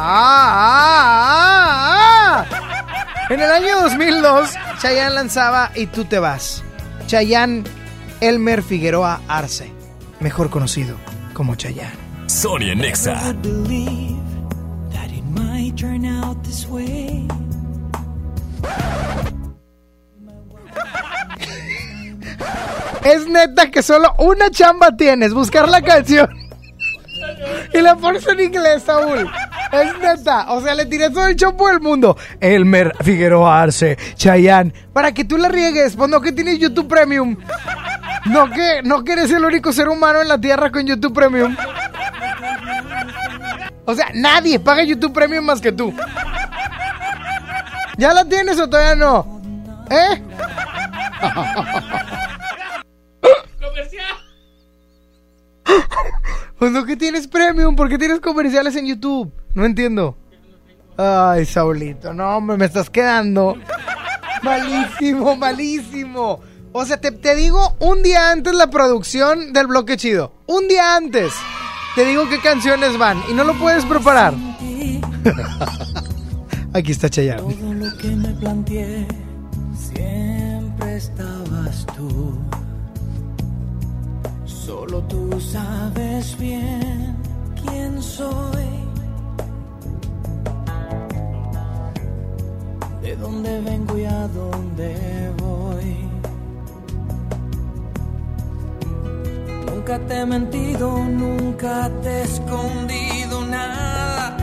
ah, 0.94 2.46
ah. 2.46 2.46
En 3.30 3.42
el 3.42 3.52
año 3.52 3.82
2002, 3.82 4.52
Chayanne 4.82 5.16
lanzaba 5.16 5.72
Y 5.76 5.88
tú 5.88 6.06
te 6.06 6.20
vas. 6.20 6.64
Chayanne 7.08 7.81
Elmer 8.22 8.62
Figueroa 8.62 9.20
Arce, 9.28 9.72
mejor 10.20 10.52
conocido 10.52 10.96
como 11.34 11.56
Chayanne. 11.56 11.98
Sonia 12.28 12.76
Nexa. 12.76 13.36
Es 23.04 23.28
neta 23.28 23.72
que 23.72 23.82
solo 23.82 24.14
una 24.20 24.52
chamba 24.52 24.96
tienes, 24.96 25.34
buscar 25.34 25.68
la 25.68 25.82
canción. 25.82 26.30
Y 27.74 27.82
la 27.82 27.96
pones 27.96 28.28
en 28.28 28.40
inglés, 28.40 28.84
Saúl. 28.84 29.28
Es 29.72 29.98
neta. 30.00 30.52
O 30.52 30.62
sea, 30.62 30.76
le 30.76 30.86
tiré 30.86 31.10
todo 31.10 31.26
el 31.26 31.36
chopo 31.36 31.68
del 31.70 31.82
mundo. 31.82 32.16
Elmer 32.40 32.94
Figueroa 33.02 33.64
Arce, 33.64 33.98
Chayanne. 34.16 34.74
Para 34.94 35.12
que 35.12 35.26
tú 35.26 35.38
la 35.38 35.50
riegues, 35.50 35.96
pues 35.96 36.10
no 36.10 36.22
que 36.22 36.32
tienes 36.32 36.60
YouTube 36.60 36.88
Premium. 36.88 37.36
No 38.26 38.50
que, 38.50 38.82
no 38.84 39.04
que 39.04 39.14
eres 39.14 39.32
el 39.32 39.44
único 39.44 39.74
ser 39.74 39.90
humano 39.90 40.22
en 40.22 40.28
la 40.28 40.40
tierra 40.40 40.72
con 40.72 40.86
YouTube 40.86 41.14
Premium. 41.14 41.56
O 43.86 43.96
sea, 43.96 44.08
nadie 44.14 44.60
paga 44.60 44.84
YouTube 44.84 45.14
Premium 45.14 45.46
más 45.46 45.60
que 45.60 45.72
tú. 45.72 45.94
¿Ya 47.98 48.14
la 48.14 48.26
tienes 48.26 48.60
o 48.60 48.70
todavía 48.70 48.96
no? 48.96 49.42
¿Eh? 49.90 50.22
Pues 56.58 56.72
no 56.72 56.86
que 56.86 56.96
tienes 56.96 57.28
premium, 57.28 57.76
¿por 57.76 57.90
qué 57.90 57.98
tienes 57.98 58.20
comerciales 58.20 58.76
en 58.76 58.86
YouTube? 58.86 59.34
No 59.56 59.66
entiendo. 59.66 60.16
Ay, 60.96 61.46
Saulito, 61.46 62.14
no, 62.14 62.38
hombre, 62.38 62.56
me 62.58 62.66
estás 62.66 62.88
quedando. 62.88 63.56
Malísimo, 64.44 65.36
malísimo. 65.36 66.40
O 66.74 66.86
sea, 66.86 67.02
te, 67.02 67.12
te 67.12 67.36
digo 67.36 67.76
un 67.80 68.02
día 68.02 68.32
antes 68.32 68.54
la 68.54 68.70
producción 68.70 69.52
del 69.52 69.68
bloque 69.68 69.98
chido. 69.98 70.32
Un 70.48 70.68
día 70.68 70.96
antes. 70.96 71.34
Te 71.96 72.06
digo 72.06 72.30
qué 72.30 72.40
canciones 72.40 72.98
van 72.98 73.22
y 73.30 73.34
no 73.34 73.44
lo 73.44 73.60
puedes 73.60 73.84
preparar. 73.86 74.34
Aquí 76.74 76.94
está 76.94 77.10
Chayanne. 77.10 77.54
Todo 77.54 77.74
lo 77.74 77.98
que 77.98 78.08
me 78.08 78.30
planteé, 78.36 79.06
siempre 79.78 80.96
estabas 80.96 81.86
tú. 81.98 82.40
Solo 84.46 85.02
tú 85.04 85.42
sabes 85.42 86.38
bien 86.40 87.18
quién 87.62 88.02
soy. 88.02 88.64
De 93.02 93.18
dónde 93.18 93.60
vengo 93.62 93.98
y 93.98 94.06
a 94.06 94.28
dónde 94.30 95.32
voy. 95.40 96.11
Nunca 99.84 99.98
te 99.98 100.20
he 100.20 100.26
mentido, 100.28 100.96
nunca 101.06 101.90
te 102.04 102.10
he 102.10 102.22
escondido 102.22 103.44
nada. 103.48 104.38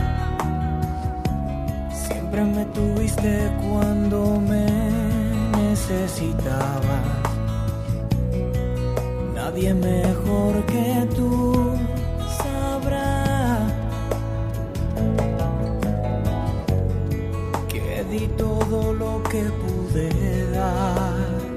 Siempre 1.93 2.43
me 2.43 2.65
tuviste 2.65 3.49
cuando 3.61 4.37
me 4.41 4.65
necesitabas. 5.57 7.05
Nadie 9.33 9.73
mejor 9.75 10.65
que 10.65 11.07
tú 11.15 11.73
sabrá 12.43 13.65
que 17.69 18.03
di 18.11 18.27
todo 18.35 18.91
lo 18.91 19.23
que 19.23 19.43
pude 19.61 20.51
dar. 20.51 21.48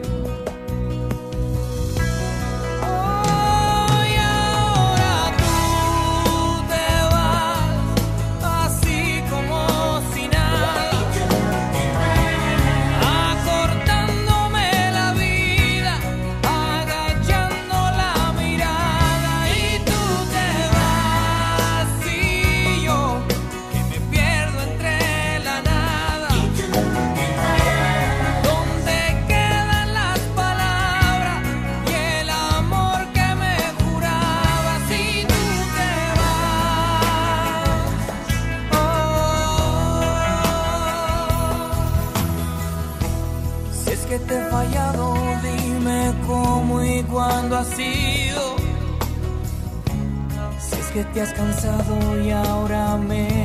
Que 50.93 51.05
te 51.05 51.23
has 51.23 51.33
cansado 51.33 52.21
y 52.23 52.31
ahora 52.31 52.99
me 52.99 53.42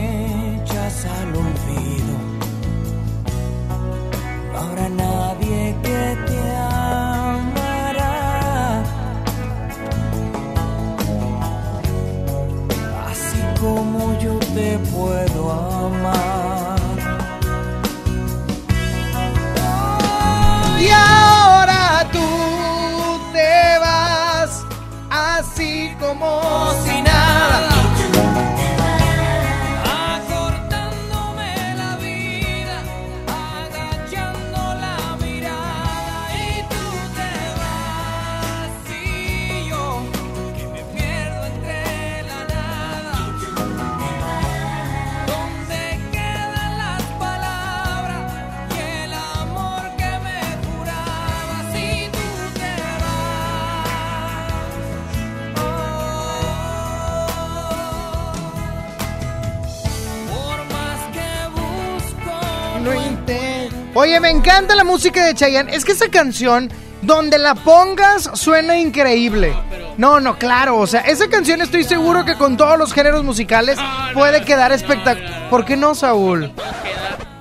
encanta 64.48 64.76
la 64.76 64.86
música 64.86 65.26
de 65.26 65.36
Chayanne. 65.36 65.76
Es 65.76 65.84
que 65.84 65.92
esa 65.92 66.10
canción, 66.10 66.72
donde 67.02 67.38
la 67.38 67.54
pongas, 67.54 68.30
suena 68.34 68.78
increíble. 68.78 69.54
No, 69.98 70.22
no, 70.22 70.40
claro. 70.40 70.78
O 70.78 70.88
sea, 70.88 71.02
esa 71.02 71.28
canción 71.28 71.62
estoy 71.62 71.84
seguro 71.84 72.24
que 72.24 72.36
con 72.36 72.56
todos 72.56 72.80
los 72.80 72.94
géneros 72.94 73.26
musicales 73.26 73.78
puede 74.14 74.46
quedar 74.46 74.72
espectacular. 74.72 75.50
¿Por 75.50 75.66
qué 75.66 75.76
no, 75.76 75.96
Saúl? 75.96 76.54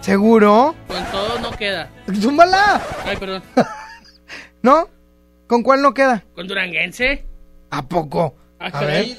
¿Seguro? 0.01 0.75
Con 0.89 1.05
todo 1.07 1.39
no 1.39 1.53
queda. 1.53 1.91
¡Zúmbala! 2.21 2.81
Ay, 3.05 3.17
perdón. 3.17 3.43
¿No? 4.63 4.89
¿Con 5.47 5.63
cuál 5.63 5.83
no 5.83 5.95
queda? 5.95 6.25
¿Con 6.35 6.49
Duranguense? 6.49 7.25
¿A 7.71 7.83
poco? 7.83 8.35
Ah, 8.59 8.71
A 8.73 8.81
ver. 8.81 9.05
Es 9.07 9.19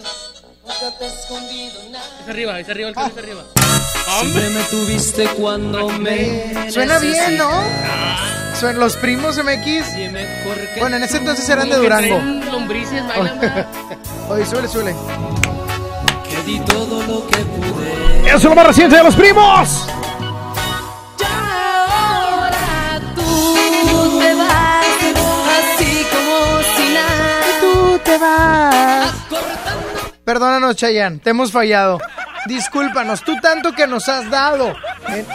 arriba, 2.27 2.59
es 2.59 2.67
arriba, 2.69 2.89
el 2.89 2.95
carro 2.95 3.07
es 3.07 3.17
arriba. 3.17 3.43
Siempre 4.07 4.49
me 4.49 4.63
tuviste 4.63 5.25
cuando 5.37 5.89
me 5.89 6.71
Suena 6.71 6.97
bien, 6.99 7.37
¿no? 7.37 7.49
Suena 8.57 8.79
los 8.79 8.95
primos 8.97 9.37
MX. 9.37 9.85
Bueno, 10.79 10.95
en 10.95 11.03
ese 11.03 11.17
entonces 11.17 11.47
eran 11.49 11.69
de 11.69 11.75
Durango. 11.75 12.17
Lombrices. 12.51 13.03
Oye, 14.29 14.45
suele, 14.45 14.67
suele. 14.67 14.95
Que 16.29 16.41
di 16.43 16.59
todo 16.61 17.03
lo 17.03 17.27
que 17.27 17.37
pude. 17.37 18.27
Eso 18.27 18.37
es 18.37 18.43
lo 18.45 18.55
más 18.55 18.67
reciente 18.67 18.95
de 18.95 19.03
los 19.03 19.15
primos. 19.15 19.87
Ahora 21.29 23.01
tú 23.15 24.19
te 24.19 24.33
vas, 24.35 24.85
así 25.59 26.05
como 26.11 26.61
si 26.75 26.93
nada. 26.93 27.41
Tú 27.61 27.99
te 28.03 28.17
vas. 28.17 29.13
Perdónanos, 30.23 30.75
Chayanne, 30.75 31.19
te 31.19 31.29
hemos 31.29 31.51
fallado. 31.51 31.99
Discúlpanos, 32.47 33.21
tú 33.23 33.35
tanto 33.41 33.73
que 33.73 33.85
nos 33.87 34.07
has 34.09 34.29
dado. 34.29 34.73
Eh, 35.09 35.25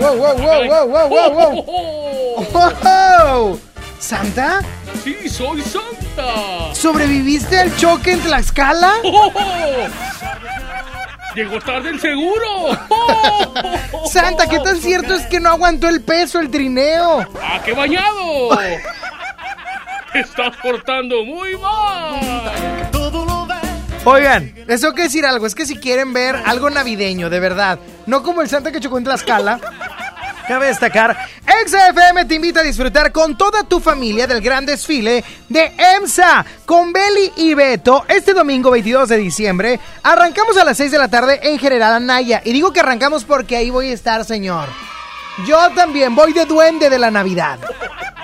Wow, 0.00 0.16
wow, 0.16 0.36
wow, 0.38 0.68
wow, 0.68 0.88
wow, 0.88 1.08
wow, 1.08 1.30
wow. 1.32 2.46
Wow. 2.52 3.60
¿Santa? 3.98 4.60
Sí, 5.02 5.28
soy 5.28 5.60
Santa. 5.62 6.72
¿Sobreviviste 6.72 7.58
al 7.58 7.76
choque 7.76 8.12
en 8.12 8.20
Tlaxcala? 8.20 8.92
Llegó 11.34 11.58
tarde 11.60 11.90
el 11.90 12.00
seguro. 12.00 12.78
Santa, 14.10 14.46
¿qué 14.46 14.60
tan 14.60 14.76
cierto 14.80 15.14
es 15.14 15.26
que 15.26 15.40
no 15.40 15.50
aguantó 15.50 15.88
el 15.88 16.00
peso 16.00 16.38
el 16.38 16.48
trineo? 16.50 17.26
¡Ah, 17.42 17.60
qué 17.64 17.72
bañado! 17.72 18.56
Te 20.12 20.20
estás 20.20 20.56
portando 20.62 21.24
muy 21.24 21.56
mal. 21.56 22.90
Oigan, 24.10 24.54
les 24.66 24.80
tengo 24.80 24.94
que 24.94 25.02
decir 25.02 25.26
algo. 25.26 25.46
Es 25.46 25.54
que 25.54 25.66
si 25.66 25.76
quieren 25.76 26.14
ver 26.14 26.34
algo 26.46 26.70
navideño, 26.70 27.28
de 27.28 27.40
verdad, 27.40 27.78
no 28.06 28.22
como 28.22 28.40
el 28.40 28.48
Santa 28.48 28.72
que 28.72 28.80
chocó 28.80 28.96
en 28.96 29.04
Tlaxcala. 29.04 29.60
Cabe 30.48 30.68
destacar, 30.68 31.14
XFM 31.44 32.24
te 32.24 32.36
invita 32.36 32.60
a 32.60 32.62
disfrutar 32.62 33.12
con 33.12 33.36
toda 33.36 33.64
tu 33.64 33.80
familia 33.80 34.26
del 34.26 34.40
gran 34.40 34.64
desfile 34.64 35.22
de 35.50 35.74
EMSA 35.76 36.46
con 36.64 36.90
Beli 36.90 37.32
y 37.36 37.52
Beto 37.52 38.06
este 38.08 38.32
domingo 38.32 38.70
22 38.70 39.10
de 39.10 39.18
diciembre. 39.18 39.78
Arrancamos 40.02 40.56
a 40.56 40.64
las 40.64 40.78
6 40.78 40.90
de 40.90 40.98
la 40.98 41.08
tarde 41.08 41.40
en 41.42 41.58
General 41.58 41.92
Anaya. 41.92 42.40
Y 42.46 42.54
digo 42.54 42.72
que 42.72 42.80
arrancamos 42.80 43.24
porque 43.24 43.58
ahí 43.58 43.68
voy 43.68 43.90
a 43.90 43.92
estar, 43.92 44.24
señor. 44.24 44.70
Yo 45.46 45.68
también 45.74 46.14
voy 46.14 46.32
de 46.32 46.46
duende 46.46 46.88
de 46.88 46.98
la 46.98 47.10
Navidad. 47.10 47.58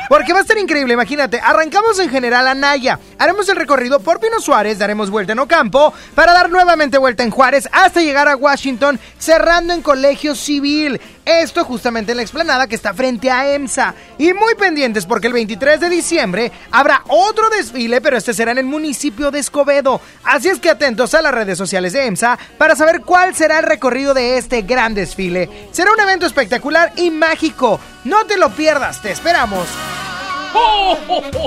Porque 0.08 0.32
va 0.32 0.40
a 0.40 0.42
estar 0.42 0.58
increíble, 0.58 0.94
imagínate. 0.94 1.40
Arrancamos 1.40 1.98
en 1.98 2.10
General 2.10 2.46
Anaya. 2.46 2.98
Haremos 3.18 3.48
el 3.48 3.56
recorrido 3.56 4.00
por 4.00 4.20
Pino 4.20 4.40
Suárez, 4.40 4.78
daremos 4.78 5.10
vuelta 5.10 5.32
en 5.32 5.38
Ocampo, 5.38 5.92
para 6.14 6.32
dar 6.32 6.50
nuevamente 6.50 6.98
vuelta 6.98 7.22
en 7.22 7.30
Juárez 7.30 7.68
hasta 7.72 8.00
llegar 8.00 8.28
a 8.28 8.36
Washington, 8.36 8.98
cerrando 9.18 9.72
en 9.72 9.82
Colegio 9.82 10.34
Civil. 10.34 11.00
Esto 11.24 11.64
justamente 11.64 12.12
en 12.12 12.18
la 12.18 12.22
explanada 12.22 12.66
que 12.66 12.74
está 12.74 12.92
frente 12.92 13.30
a 13.30 13.54
EMSA. 13.54 13.94
Y 14.18 14.32
muy 14.34 14.54
pendientes 14.54 15.06
porque 15.06 15.28
el 15.28 15.32
23 15.32 15.80
de 15.80 15.88
diciembre 15.88 16.52
habrá 16.70 17.02
otro 17.08 17.48
desfile, 17.50 18.00
pero 18.00 18.16
este 18.16 18.34
será 18.34 18.52
en 18.52 18.58
el 18.58 18.66
municipio 18.66 19.30
de 19.30 19.38
Escobedo. 19.38 20.00
Así 20.24 20.48
es 20.48 20.58
que 20.58 20.70
atentos 20.70 21.14
a 21.14 21.22
las 21.22 21.34
redes 21.34 21.58
sociales 21.58 21.92
de 21.92 22.06
EMSA 22.06 22.38
para 22.58 22.76
saber 22.76 23.00
cuál 23.00 23.34
será 23.34 23.58
el 23.58 23.64
recorrido 23.64 24.14
de 24.14 24.38
este 24.38 24.62
gran 24.62 24.94
desfile. 24.94 25.68
Será 25.72 25.92
un 25.92 26.00
evento 26.00 26.26
espectacular 26.26 26.92
y 26.96 27.10
mágico. 27.10 27.80
No 28.04 28.26
te 28.26 28.36
lo 28.36 28.50
pierdas, 28.50 29.00
te 29.00 29.10
esperamos. 29.10 29.66
¡Hombre! 30.54 31.40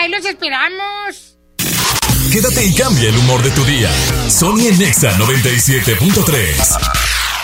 ¡Ahí 0.00 0.10
los 0.10 0.24
esperamos! 0.26 1.36
Quédate 2.30 2.64
y 2.64 2.74
cambia 2.74 3.08
el 3.08 3.16
humor 3.16 3.42
de 3.42 3.50
tu 3.52 3.64
día. 3.64 3.90
Sony 4.28 4.66
en 4.68 4.78
Nexa 4.78 5.16
97.3. 5.16 7.13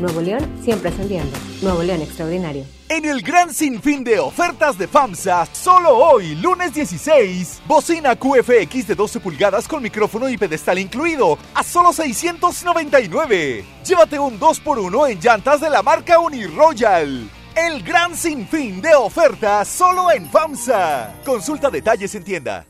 Nuevo 0.00 0.20
León 0.22 0.50
siempre 0.62 0.88
ascendiendo. 0.88 1.36
Nuevo 1.62 1.82
León 1.82 2.00
Extraordinario. 2.00 2.64
En 2.88 3.04
el 3.04 3.22
gran 3.22 3.52
sinfín 3.52 4.02
de 4.02 4.18
ofertas 4.18 4.76
de 4.78 4.88
FAMSA, 4.88 5.46
solo 5.52 5.96
hoy, 5.96 6.34
lunes 6.36 6.74
16, 6.74 7.62
bocina 7.66 8.16
QFX 8.16 8.88
de 8.88 8.94
12 8.94 9.20
pulgadas 9.20 9.68
con 9.68 9.82
micrófono 9.82 10.28
y 10.28 10.36
pedestal 10.36 10.78
incluido, 10.78 11.38
a 11.54 11.62
solo 11.62 11.92
699. 11.92 13.64
Llévate 13.84 14.18
un 14.18 14.40
2x1 14.40 15.10
en 15.10 15.20
llantas 15.20 15.60
de 15.60 15.70
la 15.70 15.82
marca 15.82 16.18
Uniroyal. 16.18 17.30
El 17.54 17.82
gran 17.82 18.16
sinfín 18.16 18.80
de 18.80 18.94
ofertas 18.94 19.68
solo 19.68 20.10
en 20.10 20.28
FAMSA. 20.28 21.14
Consulta 21.24 21.70
detalles 21.70 22.14
en 22.14 22.24
tienda. 22.24 22.69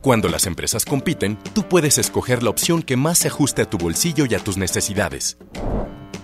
Cuando 0.00 0.28
las 0.28 0.46
empresas 0.46 0.84
compiten, 0.84 1.36
tú 1.54 1.64
puedes 1.64 1.98
escoger 1.98 2.44
la 2.44 2.50
opción 2.50 2.82
que 2.82 2.96
más 2.96 3.18
se 3.18 3.28
ajuste 3.28 3.62
a 3.62 3.64
tu 3.68 3.78
bolsillo 3.78 4.26
y 4.26 4.34
a 4.34 4.38
tus 4.38 4.56
necesidades. 4.56 5.38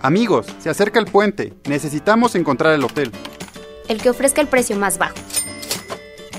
Amigos, 0.01 0.47
se 0.61 0.71
acerca 0.71 1.01
el 1.01 1.07
puente. 1.07 1.55
Necesitamos 1.69 2.37
encontrar 2.37 2.73
el 2.75 2.85
hotel. 2.85 3.11
El 3.89 4.01
que 4.01 4.11
ofrezca 4.11 4.41
el 4.41 4.47
precio 4.47 4.77
más 4.77 4.97
bajo. 4.97 5.17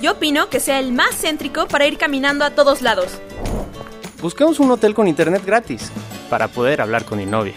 Yo 0.01 0.13
opino 0.13 0.49
que 0.49 0.61
sea 0.61 0.79
el 0.79 0.93
más 0.93 1.13
céntrico 1.19 1.67
para 1.67 1.85
ir 1.87 1.97
caminando 1.97 2.45
a 2.45 2.51
todos 2.51 2.81
lados. 2.81 3.19
Busquemos 4.21 4.59
un 4.61 4.71
hotel 4.71 4.93
con 4.93 5.07
internet 5.07 5.43
gratis 5.45 5.91
para 6.29 6.47
poder 6.47 6.79
hablar 6.79 7.03
con 7.03 7.17
mi 7.17 7.25
novia. 7.25 7.55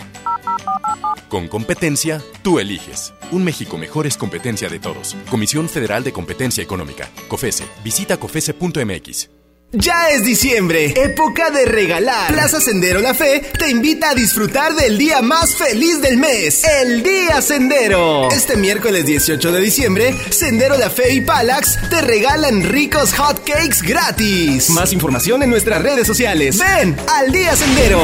Con 1.29 1.47
competencia, 1.47 2.21
tú 2.43 2.59
eliges. 2.59 3.13
Un 3.31 3.45
México 3.45 3.79
mejor 3.79 4.09
es 4.09 4.17
competencia 4.17 4.69
de 4.69 4.81
todos. 4.81 5.15
Comisión 5.31 5.69
Federal 5.69 6.03
de 6.03 6.13
Competencia 6.13 6.65
Económica. 6.65 7.09
COFESE. 7.29 7.65
Visita 7.85 8.17
COFESE.mx. 8.17 9.38
Ya 9.73 10.09
es 10.09 10.25
diciembre, 10.25 10.95
época 10.97 11.51
de 11.51 11.67
regalar. 11.67 12.33
Plaza 12.33 12.59
Sendero 12.59 13.01
La 13.01 13.13
Fe 13.13 13.43
te 13.59 13.69
invita 13.69 14.09
a 14.09 14.15
disfrutar 14.15 14.75
del 14.75 14.97
día 14.97 15.21
más 15.21 15.57
feliz 15.57 16.01
del 16.01 16.17
mes, 16.17 16.65
el 16.65 17.03
Día 17.03 17.43
Sendero. 17.43 18.31
Este 18.31 18.57
miércoles 18.57 19.05
18 19.05 19.53
de 19.53 19.61
diciembre, 19.61 20.15
Sendero 20.31 20.79
La 20.79 20.89
Fe 20.89 21.13
y 21.13 21.21
Palax 21.21 21.91
te 21.91 22.01
regalan 22.01 22.63
ricos 22.63 23.13
hot 23.13 23.45
cakes 23.45 23.83
gratis. 23.87 24.71
Más 24.71 24.95
información 24.95 25.43
en 25.43 25.51
nuestras 25.51 25.83
redes 25.83 26.07
sociales. 26.07 26.59
Ven 26.59 26.97
al 27.15 27.31
Día 27.31 27.55
Sendero. 27.55 28.01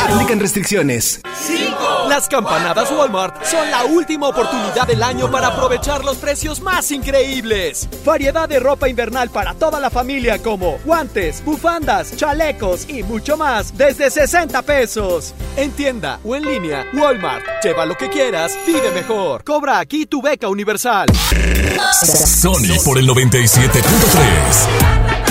Aplican 0.00 0.40
restricciones. 0.40 1.20
Las 2.08 2.28
campanadas 2.28 2.90
Walmart 2.92 3.44
son 3.44 3.70
la 3.70 3.84
última 3.84 4.28
oportunidad 4.28 4.86
del 4.86 5.02
año 5.02 5.30
para 5.30 5.48
aprovechar 5.48 6.04
los 6.04 6.16
precios 6.16 6.60
más 6.60 6.90
increíbles. 6.92 7.88
Variedad 8.04 8.48
de 8.48 8.60
ropa 8.60 8.88
invernal 8.88 9.28
para 9.30 9.54
toda 9.54 9.80
la 9.80 9.90
familia 9.90 10.38
como 10.46 10.78
guantes, 10.84 11.44
bufandas, 11.44 12.16
chalecos 12.16 12.88
y 12.88 13.02
mucho 13.02 13.36
más 13.36 13.76
desde 13.76 14.12
60 14.12 14.62
pesos. 14.62 15.34
En 15.56 15.72
tienda 15.72 16.20
o 16.24 16.36
en 16.36 16.44
línea, 16.44 16.86
Walmart. 16.94 17.44
Lleva 17.64 17.84
lo 17.84 17.96
que 17.96 18.08
quieras, 18.08 18.56
vive 18.64 18.92
mejor. 18.92 19.42
Cobra 19.42 19.80
aquí 19.80 20.06
tu 20.06 20.22
beca 20.22 20.48
universal. 20.48 21.08
Sony 22.00 22.78
por 22.84 22.96
el 22.96 23.08
97.3. 23.08 25.25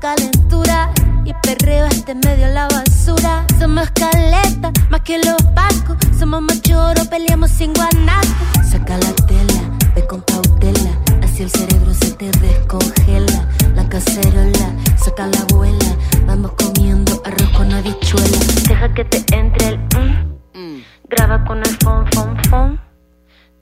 calentura. 0.00 0.90
Y 1.24 1.34
perreo 1.42 1.86
este 1.86 2.14
medio 2.14 2.48
la 2.48 2.68
basura. 2.68 3.44
Somos 3.58 3.90
caleta, 3.90 4.72
más 4.90 5.00
que 5.02 5.18
los 5.18 5.40
pacos. 5.54 5.96
Somos 6.18 6.40
machoros, 6.42 7.06
peleamos 7.08 7.50
sin 7.50 7.72
guanaco. 7.74 8.28
Saca 8.68 8.96
la 8.96 9.12
tela, 9.26 9.60
ve 9.94 10.06
con 10.06 10.22
cautela. 10.22 10.90
Así 11.22 11.42
el 11.42 11.50
cerebro 11.50 11.92
se 11.92 12.12
te 12.12 12.30
descongela. 12.30 13.48
La 13.74 13.88
cacerola, 13.88 14.72
saca 14.96 15.26
la 15.26 15.40
abuela. 15.40 15.96
Vamos 16.26 16.52
comiendo 16.52 17.20
arroz 17.24 17.48
con 17.50 17.72
habichuela. 17.72 18.38
Deja 18.68 18.94
que 18.94 19.04
te 19.04 19.36
entre 19.36 19.68
el 19.68 19.78
mm. 19.78 20.82
Graba 21.10 21.44
con 21.44 21.58
el 21.58 21.76
fon, 21.82 22.06
fon, 22.12 22.36
fon. 22.48 22.80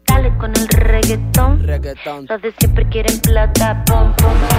Dale 0.06 0.36
con 0.38 0.50
el 0.56 0.68
reggaetón. 0.68 1.62
Reggaetón. 1.66 2.26
Los 2.28 2.42
de 2.42 2.52
siempre 2.58 2.88
quieren 2.88 3.18
plata. 3.20 3.84
Pom, 3.86 4.14
pom, 4.16 4.32
pom. 4.48 4.55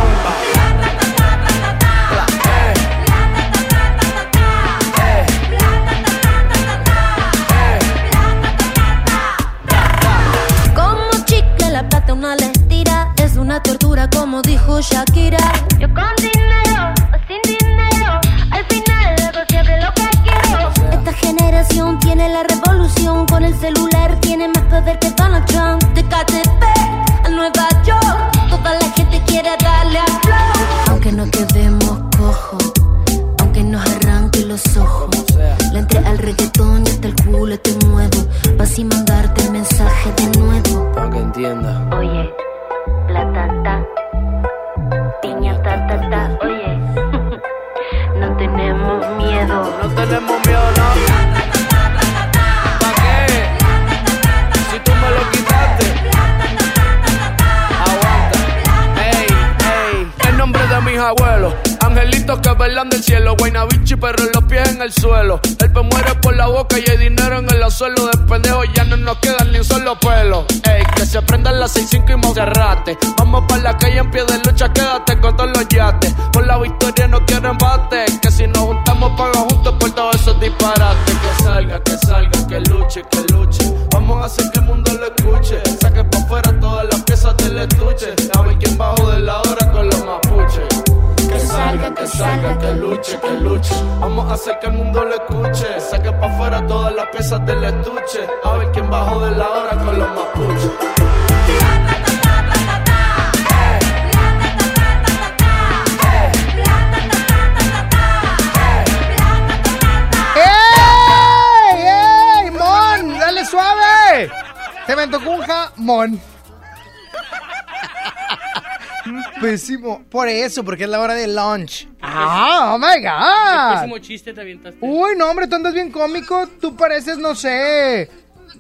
Eso, 120.58 120.66
porque 120.66 120.86
es 120.86 120.90
la 120.90 121.00
hora 121.00 121.14
de 121.14 121.28
lunch. 121.28 121.88
¡Ah! 122.02 122.74
¡Oh, 122.74 122.80
my 122.80 123.00
God! 123.00 123.76
Pésimo 123.76 124.00
chiste 124.00 124.34
te 124.34 124.42
avientaste. 124.42 124.80
Uy, 124.82 125.12
no, 125.16 125.30
hombre, 125.30 125.46
tú 125.46 125.56
andas 125.56 125.72
bien 125.72 125.92
cómico. 125.92 126.48
Tú 126.60 126.76
pareces, 126.76 127.20
no 127.20 127.36
sé, 127.36 128.10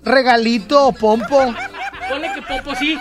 regalito 0.04 0.90
o 0.90 0.92
pompo. 0.94 1.56
Ponle 2.08 2.32
que 2.36 2.42
Popo 2.44 2.76
sí. 2.76 3.00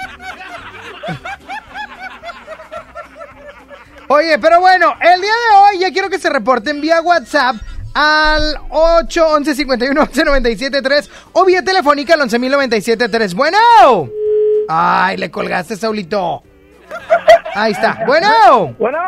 Oye, 4.09 4.39
pero 4.39 4.60
bueno, 4.60 4.94
el 4.98 5.20
día 5.20 5.31
de 5.31 5.56
hoy 5.56 5.78
ya 5.81 5.93
quiero 5.93 6.09
que 6.09 6.18
se 6.18 6.31
reporten 6.31 6.81
vía 6.81 7.02
WhatsApp 7.02 7.56
al 7.93 8.56
811 8.70 9.55
51 9.56 10.01
11 10.01 10.24
97 10.24 10.81
3 10.81 11.10
o 11.35 11.44
vía 11.44 11.62
telefónica 11.62 12.14
al 12.14 12.23
11 12.23 12.39
3. 13.09 13.35
Bueno. 13.35 13.59
Ay, 14.68 15.18
le 15.18 15.31
colgaste, 15.31 15.77
Saulito. 15.77 16.43
Ahí 17.56 17.72
está. 17.72 17.98
Bueno. 18.06 18.74
Bueno. 18.78 18.98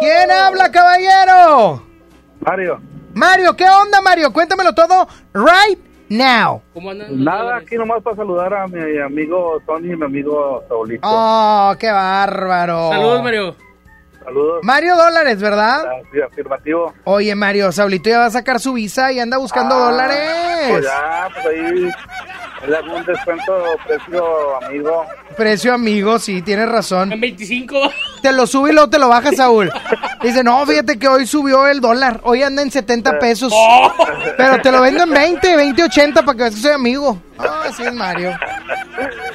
¿Quién 0.00 0.30
habla, 0.30 0.70
caballero? 0.70 1.82
Mario. 2.40 2.80
Mario, 3.14 3.56
¿qué 3.56 3.64
onda, 3.68 4.00
Mario? 4.02 4.32
Cuéntamelo 4.32 4.74
todo 4.74 5.06
right 5.32 5.78
now. 6.08 6.60
Nada, 7.10 7.56
aquí 7.58 7.76
nomás 7.76 8.02
para 8.02 8.16
saludar 8.16 8.52
a 8.52 8.66
mi 8.66 8.98
amigo 9.00 9.58
Tony 9.64 9.92
y 9.92 9.96
mi 9.96 10.04
amigo 10.04 10.62
Saulito. 10.68 11.00
Oh, 11.08 11.74
qué 11.78 11.90
bárbaro. 11.90 12.90
Saludos, 12.90 13.22
Mario. 13.22 13.56
Saludos. 14.24 14.58
Mario 14.62 14.96
Dólares, 14.96 15.40
¿verdad? 15.40 15.84
Sí, 16.12 16.20
afirmativo. 16.20 16.92
Oye, 17.04 17.34
Mario, 17.36 17.70
Saulito 17.72 18.10
ya 18.10 18.18
va 18.18 18.26
a 18.26 18.30
sacar 18.30 18.58
su 18.60 18.72
visa 18.72 19.12
y 19.12 19.20
anda 19.20 19.38
buscando 19.38 19.74
Ah, 19.76 19.90
dólares. 19.90 20.68
Pues 20.70 20.84
ya, 20.84 21.28
pues 21.32 21.46
ahí. 21.46 21.90
Hago 22.62 22.96
un 22.96 23.04
descuento 23.04 23.76
precio 23.86 24.64
amigo. 24.64 25.06
Precio 25.36 25.74
amigo, 25.74 26.18
sí, 26.18 26.42
tienes 26.42 26.68
razón. 26.68 27.12
En 27.12 27.20
25. 27.20 27.90
Te 28.22 28.32
lo 28.32 28.46
sube 28.46 28.70
y 28.70 28.72
luego 28.72 28.88
te 28.88 28.98
lo 28.98 29.08
baja, 29.08 29.30
Saúl. 29.32 29.70
Dice, 30.22 30.42
no, 30.42 30.64
fíjate 30.66 30.98
que 30.98 31.06
hoy 31.06 31.26
subió 31.26 31.66
el 31.68 31.80
dólar. 31.80 32.20
Hoy 32.24 32.42
anda 32.42 32.62
en 32.62 32.70
70 32.70 33.18
pesos. 33.18 33.52
Oh. 33.54 33.92
Pero 34.36 34.60
te 34.62 34.72
lo 34.72 34.80
vendo 34.80 35.04
en 35.04 35.10
20, 35.10 35.56
20, 35.56 35.84
80 35.84 36.22
para 36.22 36.36
que 36.36 36.42
veas 36.44 36.54
que 36.54 36.60
soy 36.60 36.72
amigo. 36.72 37.20
Ah, 37.38 37.64
así 37.68 37.82
es 37.82 37.94
Mario. 37.94 38.30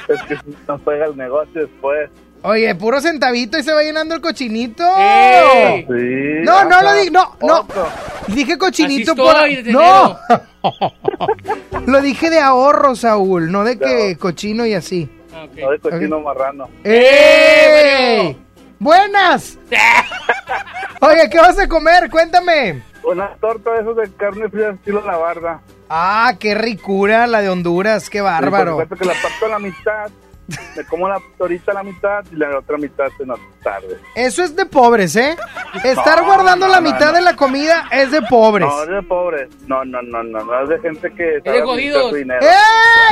Es 0.08 0.22
que 0.24 0.36
nos 0.66 0.80
pega 0.82 1.06
el 1.06 1.16
negocio 1.16 1.62
después. 1.62 2.10
Oye, 2.44 2.74
puro 2.74 3.00
centavito 3.00 3.56
y 3.56 3.62
se 3.62 3.72
va 3.72 3.82
llenando 3.82 4.14
el 4.14 4.20
cochinito. 4.20 4.84
¡Ey! 4.98 5.86
Sí, 5.86 6.44
no, 6.44 6.64
no 6.64 6.82
lo 6.82 6.92
dije, 6.94 7.10
no, 7.10 7.36
no. 7.40 7.60
otro. 7.60 7.88
Dije 8.28 8.58
cochinito 8.58 9.14
por... 9.14 9.34
No. 9.66 10.18
lo 11.86 12.02
dije 12.02 12.30
de 12.30 12.40
ahorro, 12.40 12.96
Saúl, 12.96 13.50
no 13.50 13.62
de 13.62 13.78
que 13.78 14.16
cochino 14.18 14.66
y 14.66 14.74
así. 14.74 15.08
No 15.32 15.70
de 15.70 15.78
cochino 15.78 16.20
marrano. 16.20 16.68
¡Ey! 16.82 18.36
¡Buenas! 18.80 19.58
Oye, 21.00 21.30
¿qué 21.30 21.38
vas 21.38 21.58
a 21.58 21.68
comer? 21.68 22.10
Cuéntame. 22.10 22.82
Una 23.04 23.28
torta 23.40 23.72
de 23.72 23.80
esos 23.80 23.96
de 23.96 24.10
carne 24.12 24.48
fría 24.48 24.70
estilo 24.70 25.00
la 25.04 25.16
barda. 25.16 25.60
Ah, 25.88 26.34
qué 26.40 26.54
ricura 26.54 27.26
la 27.26 27.40
de 27.40 27.50
Honduras, 27.50 28.10
qué 28.10 28.20
bárbaro. 28.20 28.80
Sí, 28.80 28.86
por 28.88 28.96
supuesto 28.96 28.96
que 28.96 29.04
la 29.04 29.22
parto 29.22 29.46
a 29.46 29.48
la 29.48 29.58
mitad. 29.58 30.10
Me 30.76 30.84
como 30.84 31.08
la 31.08 31.20
torita 31.38 31.70
a 31.72 31.74
la 31.74 31.82
mitad 31.82 32.24
y 32.30 32.36
la 32.36 32.58
otra 32.58 32.76
mitad 32.76 33.06
en 33.20 33.28
la 33.28 33.36
tarde. 33.62 33.98
Eso 34.14 34.42
es 34.42 34.54
de 34.56 34.66
pobres, 34.66 35.14
¿eh? 35.16 35.36
Estar 35.84 36.20
No, 36.20 36.26
guardando 36.26 36.66
no, 36.66 36.72
la 36.72 36.80
no, 36.80 36.90
mitad 36.90 37.06
no. 37.08 37.12
de 37.12 37.20
la 37.22 37.36
comida 37.36 37.88
es 37.90 38.10
de 38.10 38.22
pobres. 38.22 38.66
No, 38.68 38.82
es 38.82 38.88
de 38.88 39.02
pobres. 39.02 39.48
No, 39.66 39.84
no, 39.84 40.02
no, 40.02 40.22
no, 40.22 40.40
no 40.44 40.62
es 40.62 40.68
de 40.68 40.78
gente 40.80 41.12
que 41.14 41.40
su 41.44 42.14
dinero. 42.16 42.40
¡Ey! 42.46 42.48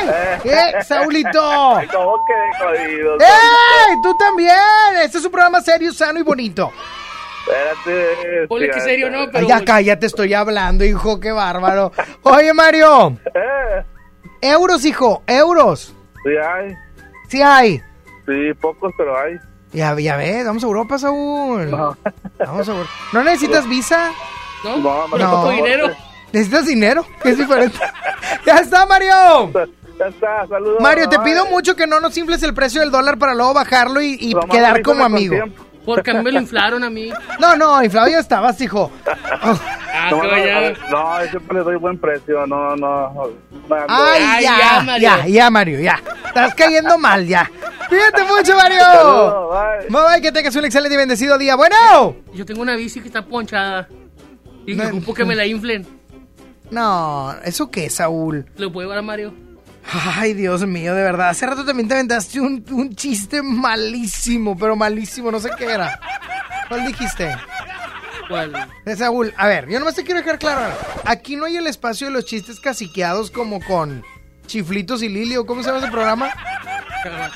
Eh. 0.03 0.39
¿Qué, 0.43 0.83
Saulito? 0.83 1.39
¿Cómo 1.91 2.17
que 2.25 2.33
de 2.33 2.85
jodidos? 2.85 3.21
¡Ey! 3.21 3.95
¡Tú 4.01 4.15
también! 4.17 4.55
Este 5.03 5.17
es 5.19 5.25
un 5.25 5.31
programa 5.31 5.61
serio, 5.61 5.93
sano 5.93 6.19
y 6.19 6.23
bonito. 6.23 6.71
Espérate. 7.47 8.47
Ponle 8.47 8.69
que 8.69 8.81
serio, 8.81 9.09
¿no? 9.09 9.25
Pero- 9.31 9.39
Ay, 9.39 9.47
ya 9.47 9.63
cállate, 9.65 10.05
estoy 10.05 10.33
hablando, 10.33 10.83
hijo, 10.85 11.19
qué 11.19 11.31
bárbaro. 11.31 11.91
Oye, 12.23 12.53
Mario. 12.53 13.17
Eh, 13.33 13.83
Euros, 14.41 14.85
hijo, 14.85 15.21
euros. 15.27 15.93
sí 16.23 16.31
hay. 16.35 16.75
Sí 17.31 17.41
hay. 17.41 17.81
Sí, 18.25 18.53
pocos, 18.59 18.93
pero 18.97 19.17
hay. 19.17 19.37
Ya, 19.71 19.97
ya 19.97 20.17
ves, 20.17 20.45
vamos 20.45 20.61
a 20.63 20.67
Europa, 20.67 20.99
Saúl. 20.99 21.67
Vamos 21.71 21.97
a 22.67 22.71
Europa. 22.71 22.89
¿No 23.13 23.23
necesitas 23.23 23.67
visa? 23.69 24.11
¿No? 24.65 24.77
No, 24.77 25.07
No. 25.17 25.31
poco 25.31 25.51
dinero. 25.51 25.87
¿Necesitas 26.33 26.65
dinero? 26.65 27.05
Es 27.23 27.37
diferente. 27.37 27.77
¡Ya 28.45 28.57
está, 28.57 28.85
Mario! 28.85 29.51
Ya 29.97 30.07
está, 30.07 30.45
saludos. 30.47 30.81
Mario, 30.81 31.07
te 31.07 31.19
pido 31.19 31.45
mucho 31.45 31.75
que 31.75 31.87
no 31.87 31.99
nos 32.01 32.17
infles 32.17 32.43
el 32.43 32.53
precio 32.53 32.81
del 32.81 32.91
dólar 32.91 33.17
para 33.17 33.33
luego 33.33 33.53
bajarlo 33.53 34.01
y, 34.01 34.17
y 34.19 34.33
quedar 34.49 34.81
como 34.81 35.05
amigo. 35.05 35.35
Porque 35.85 36.11
a 36.11 36.13
mí 36.15 36.23
me 36.23 36.31
lo 36.31 36.39
inflaron 36.39 36.83
a 36.83 36.89
mí. 36.89 37.11
No, 37.39 37.55
no, 37.55 37.83
inflado 37.83 38.07
ya 38.07 38.19
estabas, 38.19 38.59
hijo. 38.61 38.91
Ah, 39.05 40.09
No, 40.11 41.23
yo 41.25 41.29
siempre 41.31 41.57
le 41.57 41.63
doy 41.63 41.75
buen 41.75 41.97
precio, 41.97 42.45
no, 42.47 42.75
no. 42.75 43.29
Ay, 43.87 44.21
Ay, 44.23 44.43
ya, 44.43 44.57
ya, 44.57 44.57
ya, 44.59 44.81
Mario. 44.83 45.09
ya, 45.27 45.49
Mario, 45.49 45.79
ya. 45.79 46.01
Estás 46.27 46.55
cayendo 46.55 46.97
mal, 46.97 47.25
ya. 47.27 47.49
Cuídate 47.89 48.23
mucho, 48.23 48.55
Mario. 48.55 48.79
Saludos, 48.79 49.49
bye. 49.51 49.87
Bye, 49.89 50.11
bye, 50.13 50.21
que 50.21 50.31
tengas 50.31 50.55
un 50.55 50.65
excelente 50.65 50.93
y 50.95 50.97
bendecido 50.97 51.37
día. 51.37 51.55
Bueno. 51.55 52.15
Yo 52.33 52.45
tengo 52.45 52.61
una 52.61 52.75
bici 52.75 53.01
que 53.01 53.07
está 53.07 53.23
ponchada. 53.25 53.87
Y 54.65 54.75
No, 54.75 54.87
ocupo 54.87 55.13
que 55.13 55.25
me 55.25 55.35
la 55.35 55.45
inflen. 55.45 55.85
No, 56.69 57.35
¿eso 57.43 57.69
qué, 57.69 57.89
Saúl? 57.89 58.45
¿Lo 58.57 58.71
puedo 58.71 58.85
llevar 58.87 58.99
a 58.99 59.01
Mario? 59.01 59.33
Ay, 59.93 60.33
Dios 60.33 60.65
mío, 60.65 60.95
de 60.95 61.03
verdad. 61.03 61.29
Hace 61.29 61.45
rato 61.45 61.65
también 61.65 61.87
te 61.87 61.95
aventaste 61.95 62.39
un, 62.39 62.63
un 62.71 62.95
chiste 62.95 63.41
malísimo, 63.41 64.57
pero 64.57 64.75
malísimo, 64.75 65.31
no 65.31 65.39
sé 65.39 65.49
qué 65.57 65.65
era. 65.65 65.99
¿Cuál 66.69 66.87
dijiste? 66.87 67.35
¿Cuál? 68.29 68.69
Eh, 68.85 68.95
Saúl, 68.95 69.33
a 69.37 69.47
ver, 69.47 69.67
yo 69.67 69.79
nomás 69.79 69.95
te 69.95 70.03
quiero 70.03 70.21
dejar 70.21 70.39
claro. 70.39 70.73
Aquí 71.03 71.35
no 71.35 71.45
hay 71.45 71.57
el 71.57 71.67
espacio 71.67 72.07
de 72.07 72.13
los 72.13 72.25
chistes 72.25 72.59
caciqueados 72.61 73.29
como 73.31 73.59
con 73.61 74.03
Chiflitos 74.47 75.03
y 75.03 75.09
Lili, 75.09 75.35
¿o 75.35 75.45
cómo 75.45 75.61
se 75.61 75.67
llama 75.67 75.79
ese 75.79 75.91
programa? 75.91 76.29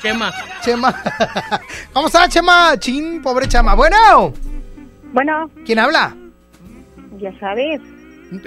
Chema. 0.00 0.32
Chema. 0.62 1.02
¿Cómo 1.92 2.06
está, 2.06 2.28
Chema? 2.28 2.78
Chin, 2.78 3.20
pobre 3.20 3.48
Chama. 3.48 3.74
Bueno, 3.74 4.32
Bueno, 5.12 5.50
¿quién 5.66 5.78
habla? 5.78 6.16
ya 7.18 7.38
sabes. 7.40 7.80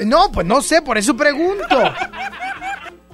No, 0.06 0.32
pues 0.32 0.46
no 0.46 0.62
sé, 0.62 0.82
por 0.82 0.98
eso 0.98 1.16
pregunto. 1.18 1.94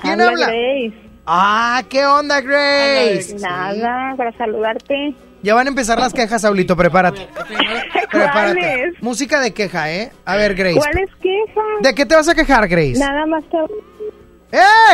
¿Quién 0.02 0.22
habla? 0.22 0.48
Grace. 0.48 0.94
Ah, 1.26 1.84
¿qué 1.90 2.06
onda, 2.06 2.42
Grace? 2.42 3.36
Nada, 3.40 4.16
para 4.16 4.32
saludarte. 4.38 5.16
Ya 5.42 5.54
van 5.56 5.68
a 5.68 5.70
empezar 5.70 6.00
las 6.00 6.14
quejas, 6.14 6.42
Saulito, 6.42 6.76
prepárate. 6.76 7.28
Prepárate. 8.12 8.60
¿Cuáles? 8.60 9.02
Música 9.04 9.40
de 9.40 9.54
queja, 9.54 9.92
¿eh? 9.92 10.12
A 10.26 10.36
ver, 10.36 10.56
Grace. 10.56 10.78
¿Cuáles 10.78 11.10
quejas? 11.22 11.82
¿De 11.82 11.94
qué 11.94 12.06
te 12.06 12.16
vas 12.16 12.28
a 12.30 12.36
quejar, 12.36 12.68
Grace? 12.68 12.98
Nada 12.98 13.26
más 13.26 13.44
te... 13.50 13.58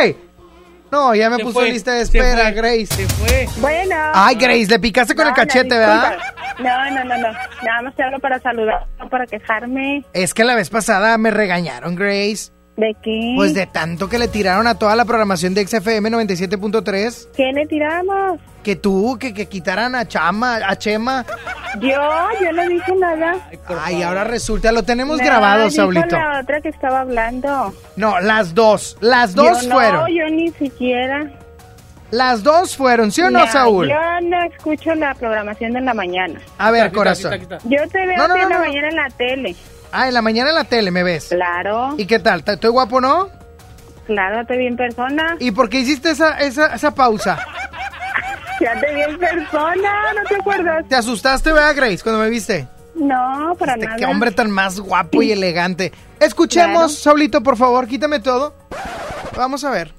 ¡Ey! 0.02 0.16
No, 0.90 1.14
ya 1.14 1.30
me 1.30 1.36
Se 1.36 1.42
puso 1.44 1.60
fue, 1.60 1.70
lista 1.70 1.92
de 1.92 2.04
se 2.04 2.18
espera, 2.18 2.42
fue, 2.42 2.52
Grace. 2.52 2.86
Se 2.86 3.06
fue. 3.08 3.48
Bueno. 3.60 3.96
Ay, 4.12 4.34
Grace, 4.34 4.66
le 4.66 4.78
picaste 4.78 5.14
con 5.14 5.24
No, 5.24 5.30
el 5.30 5.36
no, 5.36 5.36
cachete, 5.36 5.78
¿verdad? 5.78 6.18
No, 6.58 6.90
no, 6.90 7.04
no, 7.04 7.16
no. 7.16 7.28
Nada 7.62 7.82
más 7.82 7.94
te 7.96 8.02
hablo 8.02 8.18
para 8.18 8.38
saludar, 8.40 8.86
no 8.98 9.08
para 9.08 9.26
quejarme. 9.26 10.04
Es 10.12 10.34
que 10.34 10.44
la 10.44 10.54
vez 10.54 10.68
pasada 10.68 11.16
me 11.16 11.30
regañaron, 11.30 11.94
Grace. 11.94 12.52
¿De 12.82 12.96
qué? 13.00 13.32
Pues 13.36 13.54
de 13.54 13.66
tanto 13.66 14.08
que 14.08 14.18
le 14.18 14.26
tiraron 14.26 14.66
a 14.66 14.74
toda 14.76 14.96
la 14.96 15.04
programación 15.04 15.54
de 15.54 15.64
XFM 15.64 16.10
97.3. 16.10 17.28
¿Qué 17.36 17.52
le 17.52 17.64
tiramos? 17.66 18.40
Que 18.64 18.74
tú, 18.74 19.16
que, 19.20 19.32
que 19.32 19.46
quitaran 19.46 19.94
a 19.94 20.06
Chama, 20.08 20.56
a 20.66 20.74
Chema. 20.76 21.24
Yo, 21.80 21.88
yo 22.40 22.52
no 22.52 22.68
dije 22.68 22.92
nada. 22.96 23.36
Ay, 23.80 24.02
ahora 24.02 24.24
resulta, 24.24 24.72
lo 24.72 24.82
tenemos 24.82 25.18
No, 25.18 25.24
grabado, 25.24 25.70
Saulito. 25.70 26.16
la 26.16 26.40
otra 26.40 26.60
que 26.60 26.70
estaba 26.70 27.00
hablando. 27.02 27.72
No, 27.94 28.18
las 28.20 28.52
dos. 28.54 28.96
Las 29.00 29.34
dos 29.34 29.62
Yo 29.62 29.68
no, 29.68 29.74
fueron. 29.76 30.06
yo 30.08 30.28
ni 30.30 30.50
siquiera. 30.50 31.30
Las 32.10 32.42
dos 32.42 32.76
fueron, 32.76 33.10
¿sí 33.12 33.22
o 33.22 33.30
no, 33.30 33.46
Saúl? 33.46 33.88
Yo 33.88 34.28
no 34.28 34.42
escucho 34.44 34.94
la 34.96 35.14
programación 35.14 35.72
de 35.72 35.80
la 35.82 35.94
mañana. 35.94 36.40
A 36.58 36.70
ver, 36.72 36.82
Aquí 36.82 36.86
está, 36.88 36.98
corazón. 36.98 37.32
aquí 37.32 37.42
está, 37.44 37.56
aquí 37.56 37.68
Yo 37.70 37.88
te 37.88 38.06
veo 38.06 38.16
No, 38.18 38.28
no, 38.28 38.34
no, 38.36 38.42
en 38.42 38.48
la 38.50 38.56
no. 38.56 38.60
mañana 38.64 38.88
en 38.88 38.96
la 38.96 39.08
tele. 39.16 39.56
Ah, 39.92 40.08
en 40.08 40.14
la 40.14 40.22
mañana 40.22 40.48
en 40.50 40.56
la 40.56 40.64
tele 40.64 40.90
me 40.90 41.02
ves. 41.02 41.28
Claro, 41.28 41.94
¿Y 41.98 42.06
qué 42.06 42.18
tal? 42.18 42.42
¿Estoy 42.46 42.70
guapo, 42.70 43.00
no? 43.00 43.28
claro, 44.06 44.44
te 44.46 44.56
vi 44.56 44.66
en 44.66 44.76
persona. 44.76 45.36
¿Y 45.38 45.52
por 45.52 45.68
qué 45.68 45.78
hiciste 45.80 46.10
esa, 46.10 46.38
esa, 46.40 46.74
esa 46.74 46.94
pausa? 46.94 47.38
Ya 48.60 48.78
te 48.78 48.94
vi 48.94 49.00
en 49.02 49.18
persona, 49.18 50.12
¿no 50.14 50.22
te 50.28 50.36
acuerdas? 50.36 50.84
¿Te 50.88 50.94
asustaste, 50.94 51.50
verdad, 51.50 51.74
Grace, 51.74 51.98
cuando 52.00 52.20
me 52.20 52.30
viste? 52.30 52.68
No, 52.94 53.56
para 53.58 53.72
Este, 53.74 53.86
nada. 53.86 53.96
qué 53.98 54.04
hombre 54.06 54.30
tan 54.30 54.52
más 54.52 54.78
guapo 54.78 55.20
y 55.20 55.32
elegante. 55.32 55.90
Escuchemos, 56.20 56.72
Claro. 56.76 56.88
Saulito, 56.88 57.42
por 57.42 57.56
favor, 57.56 57.88
quítame 57.88 58.20
todo. 58.20 58.54
Vamos 59.36 59.64
a 59.64 59.70
ver. 59.70 59.92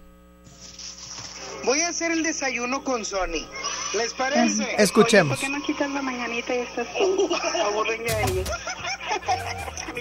Voy 1.66 1.82
a 1.82 1.90
hacer 1.90 2.12
el 2.14 2.24
desayuno 2.24 2.86
con 2.86 3.04
Sony. 3.04 3.46
¿Les 3.94 4.14
parece? 4.14 4.76
Escuchemos. 4.78 5.40
¿Por 5.40 5.48
qué 5.48 5.54
no 5.54 5.64
quitas 5.64 5.90
la 5.92 6.02
mañanita 6.02 6.56
y 6.56 6.60
estás 6.60 6.88
tú? 6.98 7.30
Aburren 7.66 8.04
ya 8.06 8.22
ellos. 8.22 8.50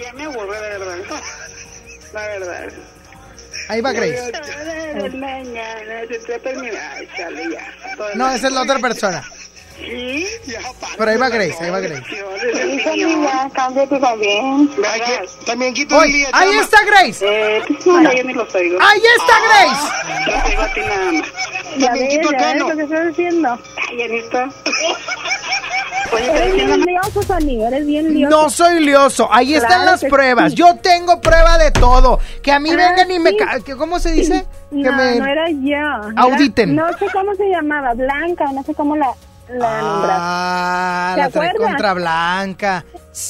Ya 0.01 0.13
me 0.13 0.23
aburre, 0.23 0.59
de 0.59 0.77
verdad. 0.79 1.21
La 2.13 2.21
verdad. 2.21 2.73
Ahí 3.69 3.81
va 3.81 3.91
Grace. 3.91 4.31
De 4.31 5.09
mañana, 5.11 6.07
se 6.07 6.15
está 6.15 6.39
terminando. 6.39 6.79
Ay, 6.95 7.07
chale, 7.15 7.43
ya. 7.51 7.95
Todo 7.95 8.15
No, 8.15 8.31
esa 8.31 8.47
es 8.47 8.53
la 8.53 8.61
otra 8.63 8.79
persona. 8.79 9.23
Sí, 9.79 10.27
ya. 10.45 10.59
Pero 10.97 11.11
ahí 11.11 11.17
va 11.17 11.29
Grace, 11.29 11.57
ahí 11.59 11.69
va 11.69 11.79
Grace. 11.79 12.03
Cámbiate 13.53 13.99
también. 13.99 14.69
Ay, 14.91 15.01
que- 15.01 15.45
También 15.45 15.73
quito 15.73 15.97
Oye, 15.97 16.07
el 16.07 16.13
día, 16.13 16.27
ahí 16.33 16.49
chama. 16.49 16.61
está 16.61 16.77
Grace. 16.85 17.25
Eh, 17.27 17.63
no, 17.85 18.13
yo 18.13 18.23
ni 18.23 18.33
los 18.33 18.55
oigo. 18.55 18.77
Ahí 18.81 19.01
está 19.17 19.33
Grace. 19.47 20.31
Los 20.31 20.43
digo 20.49 20.61
a 20.61 20.73
ti 20.73 20.79
nada 20.81 21.11
más. 21.11 21.27
Ya 21.77 21.87
También 21.87 22.07
ves, 22.07 22.17
quito 22.17 22.29
el 22.31 22.37
ya 22.39 22.45
ves 22.45 22.53
pelo. 22.53 22.69
lo 22.69 22.75
que 22.77 22.83
estás 22.83 23.07
haciendo. 23.11 23.59
Ay, 23.89 24.01
Anita. 24.03 24.49
Oye, 26.13 26.29
pero 26.31 26.43
Eres 26.43 26.53
¿quién 26.53 26.69
la- 26.69 26.75
bien 26.75 26.85
lioso, 26.87 27.21
Sony, 27.23 27.65
eres 27.67 27.87
bien 27.87 28.13
lioso. 28.13 28.29
No 28.43 28.49
soy 28.49 28.79
lioso. 28.85 29.29
Ahí 29.31 29.55
están 29.55 29.69
Claro 29.69 29.85
las 29.91 30.01
que 30.01 30.07
pruebas. 30.09 30.51
sí. 30.51 30.57
Yo 30.57 30.75
tengo 30.77 31.19
prueba 31.21 31.57
de 31.57 31.71
todo. 31.71 32.19
Que 32.43 32.51
a 32.51 32.59
mí 32.59 32.69
Ah, 32.71 32.75
vengan 32.75 33.09
y 33.09 33.19
me... 33.19 33.31
sí. 33.31 33.37
ca- 33.37 33.59
que- 33.65 33.75
¿Cómo 33.75 33.99
se 33.99 34.11
dice? 34.11 34.45
Que 34.69 34.75
No, 34.77 34.91
me... 34.93 35.15
no 35.15 35.25
era 35.25 35.49
yo. 35.49 35.71
Era- 35.71 36.13
Auditen. 36.17 36.75
no 36.75 36.87
sé 36.99 37.07
cómo 37.11 37.33
se 37.35 37.45
llamaba, 37.49 37.93
Blanca, 37.95 38.45
no 38.53 38.63
sé 38.63 38.75
cómo 38.75 38.95
la, 38.95 39.07
la. 39.49 39.79
Ah, 39.81 41.11
¿Te 41.15 41.21
la 41.21 41.29
trae 41.29 41.47
acuerdas? 41.49 41.69
contra 41.69 41.93
Blanca. 41.93 42.85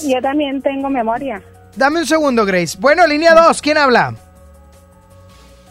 Yo 0.07 0.22
también 0.22 0.61
tengo 0.61 0.90
memoria. 0.90 1.41
Dame 1.76 1.99
un 1.99 2.06
segundo, 2.06 2.45
Grace. 2.45 2.77
Bueno, 2.80 3.06
línea 3.07 3.34
2, 3.34 3.61
¿quién 3.61 3.77
habla? 3.77 4.14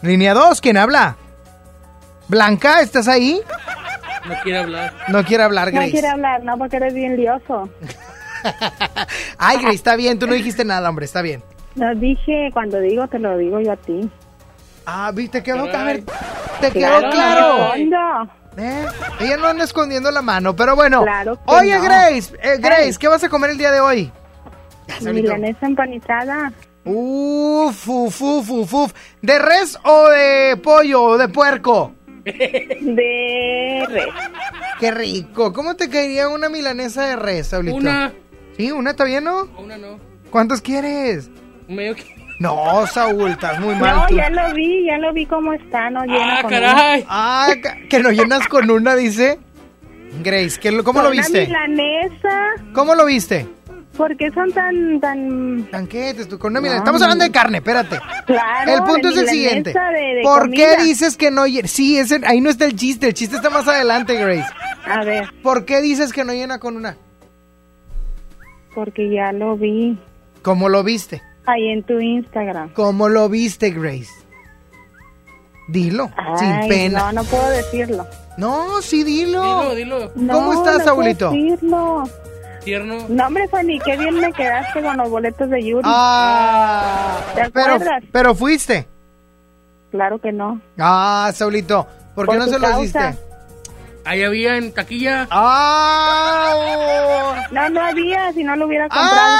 Línea 0.02 0.35
2, 0.35 0.60
¿quién 0.60 0.77
habla? 0.77 1.16
Blanca, 2.28 2.81
¿estás 2.81 3.06
ahí? 3.09 3.40
No 4.27 4.35
quiere 4.43 4.59
hablar. 4.59 4.93
No 5.09 5.24
quiere 5.24 5.43
hablar, 5.44 5.69
No 5.69 5.74
Grace. 5.74 5.90
quiere 5.93 6.09
hablar, 6.09 6.43
no, 6.43 6.56
porque 6.59 6.77
eres 6.77 6.94
bien 6.94 7.16
lioso. 7.16 7.69
Ay, 9.39 9.59
Grace, 9.59 9.77
está 9.77 9.94
bien, 9.97 10.19
tú 10.19 10.27
no 10.27 10.35
dijiste 10.35 10.64
nada, 10.64 10.89
hombre, 10.89 11.05
está 11.05 11.23
bien. 11.23 11.43
No 11.77 11.94
dije, 11.94 12.51
cuando 12.52 12.81
digo, 12.81 13.06
te 13.09 13.19
lo 13.19 13.36
digo 13.39 13.60
yo 13.60 13.73
a 13.73 13.77
ti. 13.77 14.10
Ah, 14.85 15.10
viste, 15.14 15.43
quedó, 15.43 15.64
a 15.73 15.85
ver, 15.85 16.02
te 16.60 16.70
quedó 16.73 16.98
Claro, 16.98 17.10
claro. 17.12 18.32
¿Eh? 18.57 18.87
Ella 19.20 19.37
no 19.37 19.47
anda 19.47 19.65
escondiendo 19.65 20.11
la 20.11 20.23
mano, 20.23 20.55
pero 20.55 20.77
bueno. 20.77 21.03
Claro 21.03 21.37
que 21.37 21.43
Oye, 21.47 21.77
no. 21.77 21.83
Grace, 21.85 22.35
eh, 22.43 22.57
Grace. 22.59 22.99
¿qué 22.99 23.09
vas 23.09 23.24
a 23.24 23.29
comer 23.29 23.51
el 23.51 23.59
día 23.59 23.70
de 23.70 23.81
hoy? 23.81 24.12
Milanesa 25.01 25.66
empanizada. 25.66 26.53
Uf, 26.85 27.89
uf, 27.89 28.20
uf, 28.20 28.51
uf, 28.51 28.74
uf. 28.74 28.93
¿De 29.23 29.39
res 29.39 29.79
o 29.85 30.09
de 30.09 30.57
pollo 30.62 31.03
o 31.03 31.19
de 31.19 31.29
puerco? 31.29 31.95
De 32.24 33.87
res. 33.89 34.09
Qué 34.79 34.91
rico. 34.91 35.53
¿Cómo 35.53 35.77
te 35.77 35.89
caería 35.89 36.29
una 36.29 36.49
milanesa 36.49 37.07
de 37.07 37.16
res, 37.16 37.49
Saulito? 37.49 37.77
Una. 37.77 38.12
Sí, 38.57 38.70
una 38.70 38.91
está 38.91 39.05
bien, 39.05 39.24
¿no? 39.24 39.45
Una 39.59 39.79
no. 39.79 39.99
¿Cuántos 40.31 40.61
quieres? 40.61 41.31
Medio 41.69 41.95
que... 41.95 42.22
No, 42.43 42.86
Saúl, 42.89 43.31
estás 43.31 43.60
muy 43.60 43.74
mal 43.77 43.97
No, 43.97 44.06
tú. 44.09 44.16
ya 44.16 44.28
lo 44.31 44.52
vi, 44.55 44.85
ya 44.86 44.98
lo 44.98 45.12
vi 45.12 45.27
cómo 45.27 45.52
está, 45.52 45.90
no 45.90 46.02
llena 46.05 46.39
Ah, 46.39 46.43
con 46.43 46.51
caray. 46.51 47.05
Ah, 47.09 47.48
ca- 47.62 47.77
que 47.89 47.98
lo 48.01 48.10
llenas 48.10 48.48
con 48.48 48.69
una, 48.70 48.97
dice. 48.97 49.39
Grace, 50.23 50.59
¿qué 50.60 50.70
¿cómo 50.82 50.85
Con 50.85 51.05
lo 51.05 51.09
una 51.10 51.10
viste? 51.23 51.47
milanesa. 51.47 52.51
¿Cómo 52.74 52.94
lo 52.94 53.06
viste? 53.06 53.47
¿Por 53.97 54.16
qué 54.16 54.31
son 54.31 54.51
tan, 54.52 55.01
tan... 55.01 55.69
Tanquetes, 55.70 56.27
tú 56.28 56.39
con 56.39 56.52
una 56.52 56.60
milanesa. 56.60 56.82
Estamos 56.82 57.02
hablando 57.02 57.24
de 57.24 57.31
carne, 57.31 57.59
espérate. 57.59 58.01
Claro, 58.27 58.73
el 58.74 58.82
punto 58.85 59.09
de 59.09 59.14
es 59.14 59.20
el 59.20 59.28
siguiente. 59.28 59.73
de- 59.73 60.14
de 60.16 60.23
¿Por 60.23 60.43
comida. 60.43 60.77
qué 60.77 60.82
dices 60.82 61.16
que 61.16 61.31
no 61.31 61.47
llena? 61.47 61.69
Sí, 61.69 61.97
ese, 61.98 62.20
ahí 62.27 62.40
no 62.40 62.51
está 62.51 62.64
el 62.64 62.74
chiste. 62.74 63.06
El 63.09 63.14
chiste 63.14 63.36
está 63.36 63.51
más 63.51 63.69
adelante, 63.69 64.14
Grace. 64.16 64.51
A 64.86 65.05
ver, 65.05 65.32
¿Por 65.43 65.64
qué 65.64 65.81
dices 65.81 66.12
que 66.12 66.24
no 66.24 66.32
llena 66.32 66.59
con 66.59 66.77
una? 66.77 66.97
porque 68.74 69.10
ya 69.10 69.32
lo 69.32 69.56
vi 69.56 69.98
¿Cómo 70.40 70.69
lo 70.70 70.82
viste? 70.82 71.23
Ahí 71.47 71.69
en 71.69 71.82
tu 71.82 71.98
Instagram. 72.01 72.70
¿Cómo 72.74 73.09
lo 73.09 73.28
viste, 73.28 73.70
Grace? 73.70 74.10
Dilo, 75.69 76.10
sin 76.39 76.69
pena. 76.69 77.12
No, 77.12 77.23
no 77.23 77.24
puedo 77.24 77.48
decirlo. 77.51 78.06
No, 78.36 78.82
sí, 78.82 79.05
dilo. 79.05 79.43
Dilo, 79.73 79.74
dilo. 79.74 80.12
¿Cómo 80.12 80.23
No, 80.24 80.52
estás, 80.55 80.78
no 80.78 80.85
Saulito? 80.85 81.31
puedo 81.31 81.43
decirlo. 81.43 82.05
Tierno. 82.64 82.97
No, 83.09 83.27
hombre, 83.27 83.48
Fanny, 83.48 83.78
qué 83.81 83.97
bien 83.97 84.20
me 84.20 84.32
quedaste 84.32 84.82
con 84.82 84.97
los 84.97 85.10
boletos 85.10 85.51
de 85.51 85.64
Yuri. 85.64 85.82
Ah, 85.85 87.19
¿Te 87.35 87.51
pero, 87.51 87.74
acuerdas? 87.74 88.02
pero 88.12 88.35
fuiste. 88.35 88.86
Claro 89.90 90.20
que 90.20 90.31
no. 90.32 90.60
Ah, 90.78 91.31
Saulito, 91.35 91.86
¿por 92.14 92.27
qué 92.27 92.36
Por 92.36 92.39
no 92.39 92.44
se 92.47 92.59
los 92.60 92.70
causa. 92.70 93.06
diste? 93.09 93.23
Ahí 94.05 94.23
había 94.23 94.56
en 94.59 94.73
taquilla. 94.73 95.27
Ah, 95.31 96.52
oh. 96.56 97.35
No, 97.52 97.69
no 97.70 97.81
había, 97.85 98.32
si 98.32 98.43
no 98.44 98.55
lo 98.56 98.66
hubiera 98.66 98.89
comprado. 98.89 99.36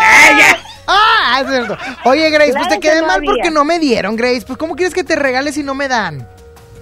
¡Ah! 0.00 0.56
Ah, 0.88 1.40
es 1.42 1.48
cierto. 1.50 1.76
Oye, 2.04 2.30
Grace, 2.30 2.52
pues 2.54 2.68
te 2.68 2.74
que 2.80 2.88
quedé 2.88 3.00
no 3.02 3.06
mal 3.08 3.16
había. 3.18 3.30
porque 3.30 3.50
no 3.50 3.64
me 3.64 3.78
dieron, 3.78 4.16
Grace. 4.16 4.42
Pues, 4.46 4.58
¿cómo 4.58 4.74
quieres 4.74 4.94
que 4.94 5.04
te 5.04 5.14
regales 5.16 5.54
si 5.54 5.62
no 5.62 5.74
me 5.74 5.86
dan? 5.86 6.26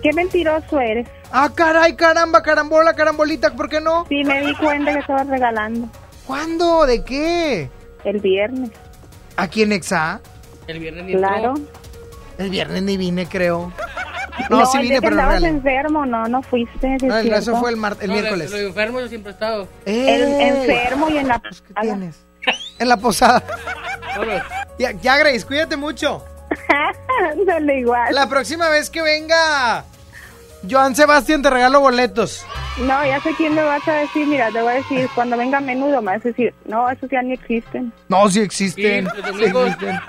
Qué 0.02 0.12
mentiroso 0.12 0.78
eres. 0.80 1.08
Ah, 1.32 1.50
caray, 1.54 1.96
caramba, 1.96 2.42
carambola, 2.42 2.94
carambolita, 2.94 3.52
¿por 3.54 3.68
qué 3.68 3.80
no? 3.80 4.06
Sí, 4.08 4.22
me 4.24 4.40
di 4.46 4.54
cuenta 4.54 4.92
que 4.92 5.00
estabas 5.00 5.26
regalando. 5.26 5.88
¿Cuándo? 6.26 6.86
¿De 6.86 7.04
qué? 7.04 7.68
El 8.04 8.20
viernes. 8.20 8.70
¿Aquí 9.36 9.62
en 9.62 9.72
Exa? 9.72 10.20
El 10.68 10.78
viernes 10.78 11.04
ni 11.04 11.12
entró. 11.12 11.28
Claro. 11.28 11.54
El 12.38 12.50
viernes 12.50 12.82
ni 12.84 12.96
vine, 12.96 13.26
creo. 13.26 13.72
No, 14.50 14.66
sí 14.66 14.76
el 14.76 14.82
vine, 14.82 15.00
pero 15.00 15.16
no 15.16 15.22
regalé. 15.22 15.48
enfermo, 15.48 16.04
no, 16.04 16.28
no 16.28 16.42
fuiste. 16.42 16.98
sí 17.00 17.06
No, 17.06 17.16
el- 17.16 17.32
eso 17.32 17.56
fue 17.58 17.70
el, 17.70 17.78
mar- 17.78 17.96
el 18.02 18.08
No, 18.08 18.12
miércoles. 18.12 18.50
Lo, 18.50 18.58
lo 18.58 18.66
enfermo 18.68 19.00
yo 19.00 19.08
siempre 19.08 19.30
he 19.30 19.32
estado. 19.32 19.66
El 19.86 20.22
¡Eh! 20.22 20.48
enfermo 20.48 21.08
y 21.08 21.16
en 21.16 21.28
la... 21.28 21.40
¿Qué 21.40 21.74
tienes? 21.80 22.18
En 22.78 22.88
la 22.88 22.96
posada. 22.96 23.42
Ya, 24.78 24.92
ya, 24.92 25.16
Grace, 25.16 25.44
cuídate 25.46 25.76
mucho. 25.76 26.24
Ándale 27.32 27.80
igual. 27.80 28.14
La 28.14 28.28
próxima 28.28 28.68
vez 28.68 28.90
que 28.90 29.02
venga 29.02 29.84
Joan 30.68 30.94
Sebastián 30.94 31.42
te 31.42 31.50
regalo 31.50 31.80
boletos. 31.80 32.44
No, 32.78 33.04
ya 33.06 33.20
sé 33.20 33.34
quién 33.36 33.54
me 33.54 33.62
vas 33.62 33.86
a 33.88 33.92
decir. 33.92 34.26
Mira, 34.26 34.50
te 34.50 34.60
voy 34.60 34.72
a 34.72 34.76
decir, 34.76 35.08
cuando 35.14 35.36
venga 35.36 35.58
a 35.58 35.60
menudo 35.60 36.02
me 36.02 36.12
vas 36.16 36.24
a 36.24 36.28
decir, 36.28 36.54
no, 36.66 36.88
esos 36.90 37.08
ya 37.10 37.22
ni 37.22 37.32
existen. 37.34 37.92
No, 38.08 38.28
sí 38.28 38.40
existen. 38.40 39.06
Sí, 39.06 39.16
los 39.16 39.26
sí 39.26 39.32
domingos. 39.32 39.70
existen. 39.70 40.00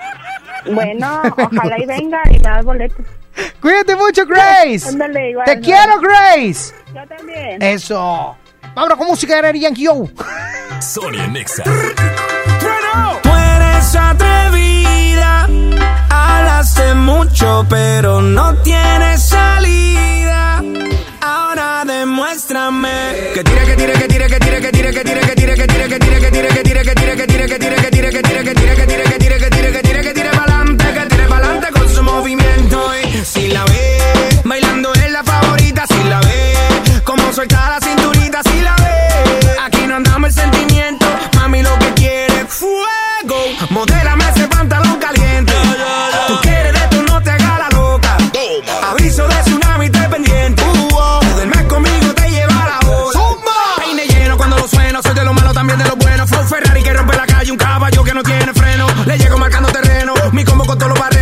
Bueno, 0.74 1.22
ojalá 1.36 1.78
y 1.78 1.86
venga 1.86 2.20
y 2.30 2.32
me 2.32 2.38
das 2.50 2.64
boletos. 2.64 3.06
Cuídate 3.60 3.94
mucho, 3.96 4.26
Grace. 4.26 4.88
Ándale 4.88 5.30
igual. 5.30 5.46
Te 5.46 5.56
¿no? 5.56 5.62
quiero, 5.62 6.00
Grace. 6.00 6.74
Yo 6.94 7.06
también. 7.16 7.62
Eso. 7.62 8.36
Vámonos 8.74 8.98
con 8.98 9.06
música 9.06 9.40
de 9.40 9.60
Yankee 9.60 9.84
Yo. 9.84 10.04
Sonia 10.80 11.26
Nexa. 11.28 11.62
Tú 13.22 13.30
eres 13.34 13.96
atrevida, 13.96 15.48
hablaste 16.10 16.94
mucho, 16.94 17.66
pero 17.68 18.20
no 18.20 18.54
tienes 18.62 19.28
salida. 19.28 20.62
Ahora 21.20 21.84
demuéstrame 21.84 22.88
que 23.34 23.44
tire, 23.44 23.64
que 23.64 23.76
tire, 23.76 23.92
que 23.92 24.08
tire, 24.08 24.26
que 24.28 24.38
tire, 24.38 24.60
que 24.60 24.70
tire, 24.72 24.90
que 24.90 25.04
tire, 25.04 25.20
que 25.24 25.34
tire, 25.34 25.54
que 25.54 25.66
tire, 25.66 25.88
que 25.88 25.98
tire, 25.98 26.18
que 26.20 26.30
tire, 26.30 26.82
que 26.82 26.84
tire, 26.84 26.97
Le 59.08 59.16
llego 59.16 59.38
marcando 59.38 59.70
terreno. 59.70 60.12
Mi 60.32 60.44
combo 60.44 60.66
con 60.66 60.76
todos 60.76 60.90
los 60.90 61.00
barrenos. 61.00 61.17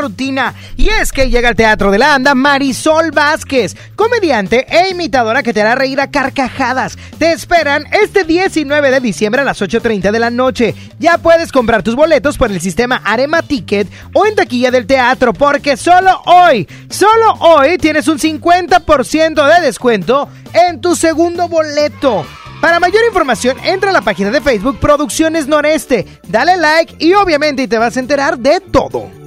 Rutina. 0.00 0.54
Y 0.76 0.88
es 0.88 1.12
que 1.12 1.30
llega 1.30 1.48
al 1.48 1.56
Teatro 1.56 1.90
de 1.90 1.98
la 1.98 2.14
Anda 2.14 2.34
Marisol 2.34 3.10
Vázquez, 3.10 3.76
comediante 3.96 4.66
e 4.68 4.90
imitadora 4.90 5.42
que 5.42 5.52
te 5.52 5.60
hará 5.60 5.74
reír 5.74 6.00
a 6.00 6.10
carcajadas. 6.10 6.96
Te 7.18 7.32
esperan 7.32 7.84
este 7.92 8.24
19 8.24 8.90
de 8.90 9.00
diciembre 9.00 9.42
a 9.42 9.44
las 9.44 9.60
8.30 9.60 10.10
de 10.10 10.18
la 10.18 10.30
noche. 10.30 10.74
Ya 10.98 11.18
puedes 11.18 11.52
comprar 11.52 11.82
tus 11.82 11.96
boletos 11.96 12.38
por 12.38 12.50
el 12.50 12.60
sistema 12.60 13.02
Arema 13.04 13.42
Ticket 13.42 13.88
o 14.12 14.26
en 14.26 14.34
taquilla 14.34 14.70
del 14.70 14.86
teatro, 14.86 15.32
porque 15.32 15.76
solo 15.76 16.20
hoy, 16.26 16.68
solo 16.88 17.34
hoy 17.40 17.78
tienes 17.78 18.08
un 18.08 18.18
50% 18.18 19.54
de 19.54 19.60
descuento 19.60 20.28
en 20.52 20.80
tu 20.80 20.96
segundo 20.96 21.48
boleto. 21.48 22.24
Para 22.60 22.78
mayor 22.78 23.02
información, 23.06 23.56
entra 23.64 23.88
a 23.88 23.92
la 23.92 24.02
página 24.02 24.30
de 24.30 24.42
Facebook 24.42 24.78
Producciones 24.78 25.46
Noreste, 25.46 26.06
dale 26.28 26.58
like 26.58 26.94
y 26.98 27.14
obviamente 27.14 27.66
te 27.66 27.78
vas 27.78 27.96
a 27.96 28.00
enterar 28.00 28.38
de 28.38 28.60
todo. 28.60 29.19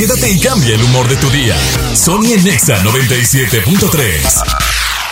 Quédate 0.00 0.30
y 0.30 0.40
cambia 0.40 0.74
el 0.76 0.82
humor 0.82 1.06
de 1.10 1.16
tu 1.16 1.28
día. 1.28 1.54
Sony 1.94 2.32
en 2.32 2.42
Nexa 2.42 2.82
97.3. 2.82 4.42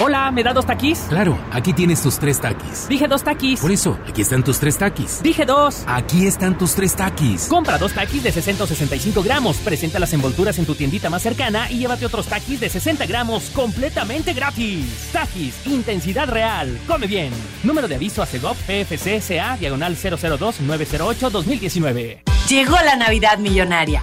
Hola, 0.00 0.30
¿me 0.30 0.42
da 0.42 0.54
dos 0.54 0.64
taquis? 0.64 1.00
Claro, 1.10 1.38
aquí 1.52 1.74
tienes 1.74 2.00
tus 2.00 2.18
tres 2.18 2.40
taquis. 2.40 2.88
Dije 2.88 3.06
dos 3.06 3.22
taquis. 3.22 3.60
Por 3.60 3.70
eso, 3.70 3.98
aquí 4.08 4.22
están 4.22 4.42
tus 4.42 4.58
tres 4.58 4.78
taquis. 4.78 5.22
Dije 5.22 5.44
dos. 5.44 5.82
Aquí 5.86 6.26
están 6.26 6.56
tus 6.56 6.74
tres 6.74 6.96
taquis. 6.96 7.48
Compra 7.48 7.76
dos 7.76 7.92
taquis 7.92 8.22
de 8.22 8.32
665 8.32 9.22
gramos. 9.22 9.58
Presenta 9.58 9.98
las 9.98 10.14
envolturas 10.14 10.58
en 10.58 10.64
tu 10.64 10.74
tiendita 10.74 11.10
más 11.10 11.20
cercana 11.20 11.70
y 11.70 11.80
llévate 11.80 12.06
otros 12.06 12.26
taquis 12.26 12.58
de 12.58 12.70
60 12.70 13.04
gramos 13.04 13.50
completamente 13.50 14.32
gratis. 14.32 15.10
Taquis, 15.12 15.66
intensidad 15.66 16.30
real. 16.30 16.80
Come 16.86 17.06
bien. 17.06 17.30
Número 17.62 17.88
de 17.88 17.96
aviso 17.96 18.22
a 18.22 18.26
CEGOP 18.26 18.56
PFC 18.56 19.20
CA 19.20 19.58
diagonal 19.58 19.98
002-908-2019. 19.98 22.22
Llegó 22.48 22.76
la 22.82 22.96
Navidad 22.96 23.36
Millonaria. 23.36 24.02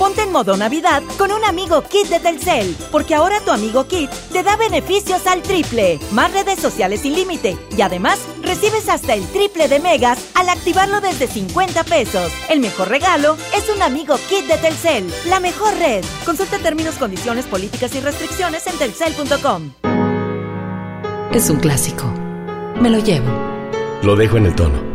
Ponte 0.00 0.22
en 0.22 0.32
modo 0.32 0.56
Navidad 0.56 1.02
con 1.18 1.30
un 1.30 1.44
amigo 1.44 1.82
Kit 1.82 2.08
de 2.08 2.20
Telcel, 2.20 2.74
porque 2.90 3.14
ahora 3.14 3.38
tu 3.44 3.50
amigo 3.50 3.86
Kit 3.86 4.08
te 4.32 4.42
da 4.42 4.56
beneficios 4.56 5.26
al 5.26 5.42
triple, 5.42 5.98
más 6.12 6.32
redes 6.32 6.58
sociales 6.58 7.00
sin 7.02 7.14
límite 7.14 7.58
y 7.76 7.82
además 7.82 8.18
recibes 8.40 8.88
hasta 8.88 9.12
el 9.12 9.26
triple 9.26 9.68
de 9.68 9.78
megas 9.78 10.18
al 10.34 10.48
activarlo 10.48 11.02
desde 11.02 11.26
50 11.26 11.84
pesos. 11.84 12.32
El 12.48 12.60
mejor 12.60 12.88
regalo 12.88 13.36
es 13.54 13.68
un 13.68 13.82
amigo 13.82 14.16
Kit 14.30 14.46
de 14.46 14.56
Telcel, 14.56 15.12
la 15.28 15.38
mejor 15.38 15.74
red. 15.74 16.02
Consulta 16.24 16.58
términos, 16.58 16.94
condiciones, 16.94 17.44
políticas 17.44 17.94
y 17.94 18.00
restricciones 18.00 18.66
en 18.68 18.78
telcel.com. 18.78 19.72
Es 21.30 21.50
un 21.50 21.60
clásico. 21.60 22.10
Me 22.80 22.88
lo 22.88 23.00
llevo. 23.00 23.28
Lo 24.02 24.16
dejo 24.16 24.38
en 24.38 24.46
el 24.46 24.54
tono. 24.54 24.89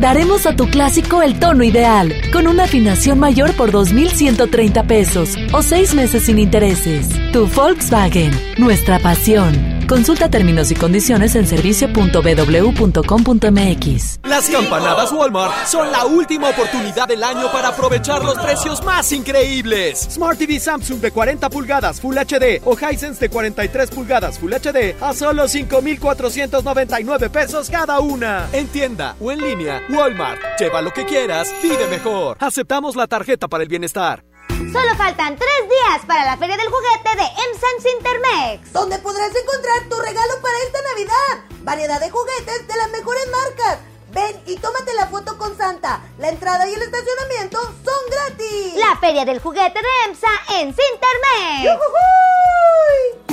Daremos 0.00 0.46
a 0.46 0.56
tu 0.56 0.66
clásico 0.66 1.22
el 1.22 1.38
tono 1.38 1.62
ideal, 1.64 2.12
con 2.32 2.46
una 2.46 2.64
afinación 2.64 3.18
mayor 3.18 3.52
por 3.54 3.72
2.130 3.72 4.86
pesos 4.86 5.36
o 5.52 5.62
seis 5.62 5.94
meses 5.94 6.24
sin 6.24 6.38
intereses. 6.38 7.08
Tu 7.32 7.46
Volkswagen, 7.46 8.32
nuestra 8.58 8.98
pasión. 8.98 9.81
Consulta 9.92 10.28
términos 10.30 10.70
y 10.70 10.74
condiciones 10.74 11.36
en 11.36 11.46
servicio.bw.com.mx. 11.46 14.20
Las 14.24 14.48
campanadas 14.48 15.12
Walmart 15.12 15.66
son 15.66 15.92
la 15.92 16.06
última 16.06 16.48
oportunidad 16.48 17.06
del 17.06 17.22
año 17.22 17.52
para 17.52 17.68
aprovechar 17.68 18.24
los 18.24 18.38
precios 18.38 18.82
más 18.86 19.12
increíbles. 19.12 20.08
Smart 20.10 20.38
TV 20.38 20.58
Samsung 20.58 20.98
de 20.98 21.10
40 21.10 21.50
pulgadas 21.50 22.00
Full 22.00 22.16
HD 22.16 22.62
o 22.64 22.74
Hisense 22.74 23.20
de 23.20 23.28
43 23.28 23.90
pulgadas 23.90 24.38
Full 24.38 24.54
HD 24.54 24.96
a 24.98 25.12
solo 25.12 25.46
5,499 25.46 27.28
pesos 27.28 27.68
cada 27.68 28.00
una. 28.00 28.48
En 28.54 28.68
tienda 28.68 29.14
o 29.20 29.30
en 29.30 29.42
línea, 29.42 29.82
Walmart. 29.90 30.40
Lleva 30.58 30.80
lo 30.80 30.94
que 30.94 31.04
quieras, 31.04 31.52
vive 31.62 31.86
mejor. 31.88 32.38
Aceptamos 32.40 32.96
la 32.96 33.08
tarjeta 33.08 33.46
para 33.46 33.62
el 33.62 33.68
bienestar. 33.68 34.24
Solo 34.48 34.96
faltan 34.96 35.36
tres 35.36 35.68
días 35.68 36.06
para 36.06 36.24
la 36.24 36.36
Feria 36.36 36.56
del 36.56 36.68
Juguete 36.68 37.16
de 37.16 37.22
MSANS 37.22 37.94
Intermex. 37.98 38.72
Donde 38.72 38.98
podrás 38.98 39.30
encontrar 39.34 39.88
tu 39.88 39.96
regalo 39.96 40.40
para 40.40 40.58
esta 40.58 40.82
Navidad. 40.82 41.58
Variedad 41.62 42.00
de 42.00 42.10
juguetes 42.10 42.66
de 42.66 42.76
las 42.76 42.90
mejores 42.90 43.28
marcas. 43.30 43.91
Ven 44.12 44.36
y 44.46 44.56
tómate 44.56 44.92
la 44.94 45.06
foto 45.06 45.38
con 45.38 45.56
Santa. 45.56 46.00
La 46.18 46.28
entrada 46.28 46.68
y 46.68 46.74
el 46.74 46.82
estacionamiento 46.82 47.58
son 47.84 48.10
gratis. 48.10 48.74
La 48.76 48.96
Feria 48.98 49.24
del 49.24 49.40
Juguete 49.40 49.80
de 49.80 50.10
EMSA 50.10 50.28
en 50.60 50.74
Cintermex. 50.74 51.80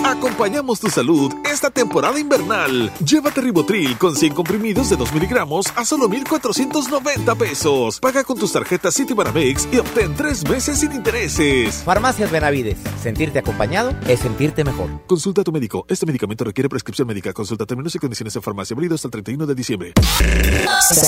Acompañamos 0.03 0.79
tu 0.79 0.89
salud 0.89 1.31
esta 1.45 1.69
temporada 1.69 2.19
invernal. 2.19 2.91
Llévate 3.05 3.41
Ribotril 3.41 3.97
con 3.97 4.15
100 4.15 4.33
comprimidos 4.33 4.89
de 4.89 4.95
2 4.95 5.13
miligramos 5.13 5.67
a 5.75 5.85
solo 5.85 6.07
1,490 6.07 7.35
pesos. 7.35 7.99
Paga 7.99 8.23
con 8.23 8.37
tus 8.37 8.51
tarjetas 8.51 8.95
Citibanamex 8.95 9.67
y 9.71 9.77
obtén 9.77 10.15
tres 10.15 10.47
meses 10.47 10.79
sin 10.79 10.93
intereses. 10.93 11.83
Farmacias 11.83 12.31
Benavides. 12.31 12.77
Sentirte 13.01 13.39
acompañado 13.39 13.93
es 14.07 14.21
sentirte 14.21 14.63
mejor. 14.63 14.89
Consulta 15.05 15.41
a 15.41 15.43
tu 15.43 15.51
médico. 15.51 15.85
Este 15.89 16.05
medicamento 16.05 16.43
requiere 16.43 16.69
prescripción 16.69 17.07
médica. 17.07 17.33
Consulta 17.33 17.65
términos 17.65 17.93
y 17.93 17.99
condiciones 17.99 18.35
en 18.35 18.41
farmacia. 18.41 18.75
Válido 18.75 18.95
hasta 18.95 19.07
el 19.07 19.11
31 19.11 19.45
de 19.45 19.55
diciembre. 19.55 19.93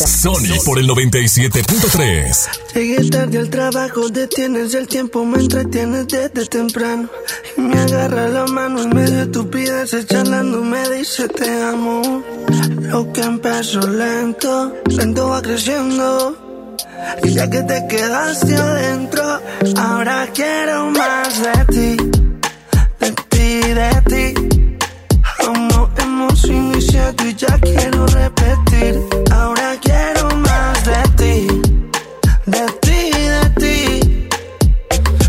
Sony 0.07 0.59
por 0.65 0.79
el 0.79 0.87
97.3. 0.87 2.49
Llegué 2.73 3.09
tarde 3.09 3.37
al 3.39 3.49
trabajo, 3.49 4.09
detienes 4.09 4.73
el 4.73 4.87
tiempo, 4.87 5.25
me 5.25 5.39
entretienes 5.39 6.07
desde 6.07 6.45
temprano. 6.45 7.09
Y 7.57 7.61
me 7.61 7.79
agarra 7.79 8.27
la 8.29 8.45
mano 8.45 8.83
en 8.83 8.89
medio 8.89 9.15
de 9.15 9.21
estupideces, 9.23 10.05
charlando, 10.07 10.61
me 10.61 10.89
dice 10.89 11.27
te 11.27 11.61
amo. 11.63 12.23
Lo 12.81 13.11
que 13.13 13.21
empezó 13.21 13.81
lento, 13.87 14.73
lento 14.87 15.29
va 15.29 15.41
creciendo. 15.41 16.37
Y 17.23 17.33
ya 17.33 17.49
que 17.49 17.61
te 17.63 17.87
quedaste 17.87 18.55
adentro, 18.55 19.39
ahora 19.77 20.27
quiero 20.33 20.91
más 20.91 21.41
de 21.41 21.65
ti, 21.65 21.97
de 22.99 23.11
ti, 23.29 23.61
de 23.73 24.01
ti. 24.09 24.77
Como 25.45 25.89
hemos 25.97 26.45
iniciado 26.45 27.27
y 27.27 27.35
ya 27.35 27.57
quiero 27.59 28.05
repetir. 28.07 28.99
Quiero 29.81 30.35
más 30.37 30.85
de 30.85 31.01
ti, 31.17 31.61
de 32.45 32.65
ti, 32.81 33.11
de 33.35 33.49
ti. 33.61 34.29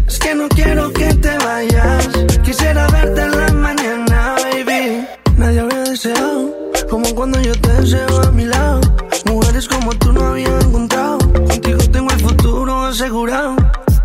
Es 0.06 0.18
que 0.18 0.34
no 0.34 0.48
quiero 0.48 0.92
que 0.92 1.14
te 1.14 1.36
vayas. 1.38 2.08
Quisiera 2.44 2.86
verte 2.88 3.20
en 3.22 3.30
la 3.30 3.52
mañana, 3.52 4.34
baby. 4.42 5.06
Nadie 5.36 5.60
había 5.60 5.78
deseado 5.80 6.54
como 6.90 7.14
cuando 7.14 7.40
yo 7.40 7.52
te 7.60 7.72
deseo 7.80 8.22
a 8.22 8.30
mi 8.32 8.44
lado. 8.44 8.80
Mujeres 9.26 9.66
como 9.68 9.92
tú 9.94 10.12
no 10.12 10.26
había 10.28 10.58
encontrado. 10.60 11.18
Contigo 11.18 11.78
tengo 11.90 12.10
el 12.10 12.20
futuro 12.20 12.84
asegurado. 12.86 13.56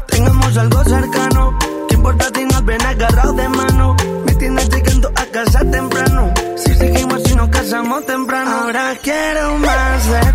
Tengamos 0.07 0.57
algo 0.57 0.83
cercano. 0.83 1.57
¿Qué 1.89 1.95
importa 1.95 2.25
si 2.33 2.45
nos 2.45 2.63
ven 2.65 2.81
agarrados 2.81 3.35
de 3.35 3.49
mano? 3.49 3.95
Me 4.25 4.33
tienes 4.35 4.69
llegando 4.69 5.11
a 5.15 5.25
casa 5.25 5.59
temprano. 5.69 6.33
Si 6.55 6.73
seguimos 6.75 7.21
y 7.29 7.35
nos 7.35 7.49
casamos 7.49 8.05
temprano. 8.05 8.51
Ahora 8.51 8.93
quiero 9.01 9.57
más 9.57 10.07
de 10.09 10.26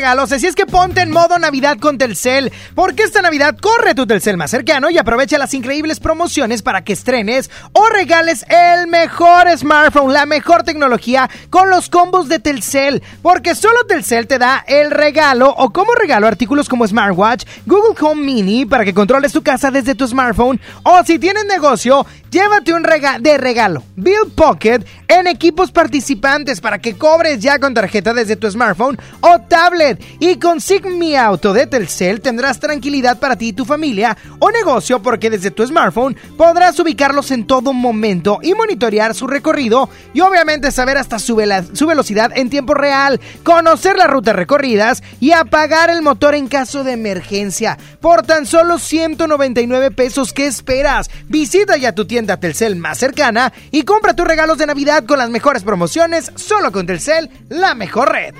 regalos. 0.00 0.32
Así 0.32 0.46
es 0.46 0.54
que 0.54 0.64
ponte 0.64 1.02
en 1.02 1.10
modo 1.10 1.38
Navidad 1.38 1.76
con 1.78 1.98
Telcel. 1.98 2.50
Porque 2.74 3.02
esta 3.02 3.20
Navidad 3.20 3.54
corre 3.60 3.94
tu 3.94 4.06
Telcel 4.06 4.38
más 4.38 4.50
cercano 4.50 4.88
y 4.88 4.96
aprovecha 4.96 5.36
las 5.36 5.52
increíbles 5.52 6.00
promociones 6.00 6.62
para 6.62 6.84
que 6.84 6.94
estrenes 6.94 7.50
o 7.74 7.86
regales 7.90 8.46
el 8.48 8.69
mejor 8.90 9.46
smartphone, 9.56 10.12
la 10.12 10.26
mejor 10.26 10.64
tecnología 10.64 11.30
con 11.48 11.70
los 11.70 11.88
combos 11.88 12.28
de 12.28 12.40
Telcel. 12.40 13.02
Porque 13.22 13.54
solo 13.54 13.78
Telcel 13.88 14.26
te 14.26 14.38
da 14.38 14.64
el 14.66 14.90
regalo 14.90 15.54
o 15.56 15.70
como 15.70 15.94
regalo 15.94 16.26
artículos 16.26 16.68
como 16.68 16.86
smartwatch, 16.86 17.44
Google 17.66 17.94
Home 18.00 18.22
Mini 18.22 18.66
para 18.66 18.84
que 18.84 18.92
controles 18.92 19.32
tu 19.32 19.42
casa 19.42 19.70
desde 19.70 19.94
tu 19.94 20.06
smartphone. 20.06 20.60
O 20.82 21.02
si 21.04 21.18
tienes 21.18 21.44
negocio, 21.46 22.04
llévate 22.30 22.74
un 22.74 22.84
rega 22.84 23.18
de 23.18 23.38
regalo. 23.38 23.84
Bill 23.96 24.32
Pocket 24.34 24.84
en 25.08 25.26
equipos 25.26 25.70
participantes 25.70 26.60
para 26.60 26.78
que 26.78 26.96
cobres 26.96 27.40
ya 27.40 27.58
con 27.58 27.74
tarjeta 27.74 28.12
desde 28.12 28.36
tu 28.36 28.50
smartphone 28.50 28.98
o 29.20 29.40
tablet. 29.40 30.02
Y 30.18 30.36
con 30.38 30.60
Sigmi 30.60 31.14
Auto 31.16 31.52
de 31.52 31.66
Telcel 31.66 32.20
tendrás 32.20 32.58
tranquilidad 32.58 33.18
para 33.18 33.36
ti 33.36 33.48
y 33.48 33.52
tu 33.52 33.64
familia 33.64 34.16
o 34.40 34.50
negocio 34.50 35.00
porque 35.00 35.30
desde 35.30 35.50
tu 35.50 35.66
smartphone 35.66 36.16
podrás 36.36 36.78
ubicarlos 36.80 37.30
en 37.30 37.46
todo 37.46 37.72
momento 37.72 38.40
y 38.42 38.54
monitorear 38.54 38.79
su 39.14 39.26
recorrido 39.26 39.88
y 40.14 40.20
obviamente 40.20 40.70
saber 40.72 40.96
hasta 40.96 41.18
su, 41.18 41.40
su 41.74 41.86
velocidad 41.86 42.32
en 42.34 42.50
tiempo 42.50 42.74
real, 42.74 43.20
conocer 43.44 43.96
las 43.96 44.08
rutas 44.08 44.34
recorridas 44.34 45.02
y 45.20 45.32
apagar 45.32 45.90
el 45.90 46.02
motor 46.02 46.34
en 46.34 46.48
caso 46.48 46.82
de 46.82 46.92
emergencia. 46.92 47.78
Por 48.00 48.22
tan 48.22 48.46
solo 48.46 48.78
199 48.78 49.90
pesos, 49.90 50.32
¿qué 50.32 50.46
esperas? 50.46 51.10
Visita 51.28 51.76
ya 51.76 51.92
tu 51.92 52.06
tienda 52.06 52.38
Telcel 52.38 52.76
más 52.76 52.98
cercana 52.98 53.52
y 53.70 53.82
compra 53.82 54.14
tus 54.14 54.26
regalos 54.26 54.58
de 54.58 54.66
Navidad 54.66 55.04
con 55.04 55.18
las 55.18 55.30
mejores 55.30 55.62
promociones 55.62 56.32
solo 56.36 56.72
con 56.72 56.86
Telcel, 56.86 57.30
la 57.48 57.74
mejor 57.74 58.12
red. 58.12 58.34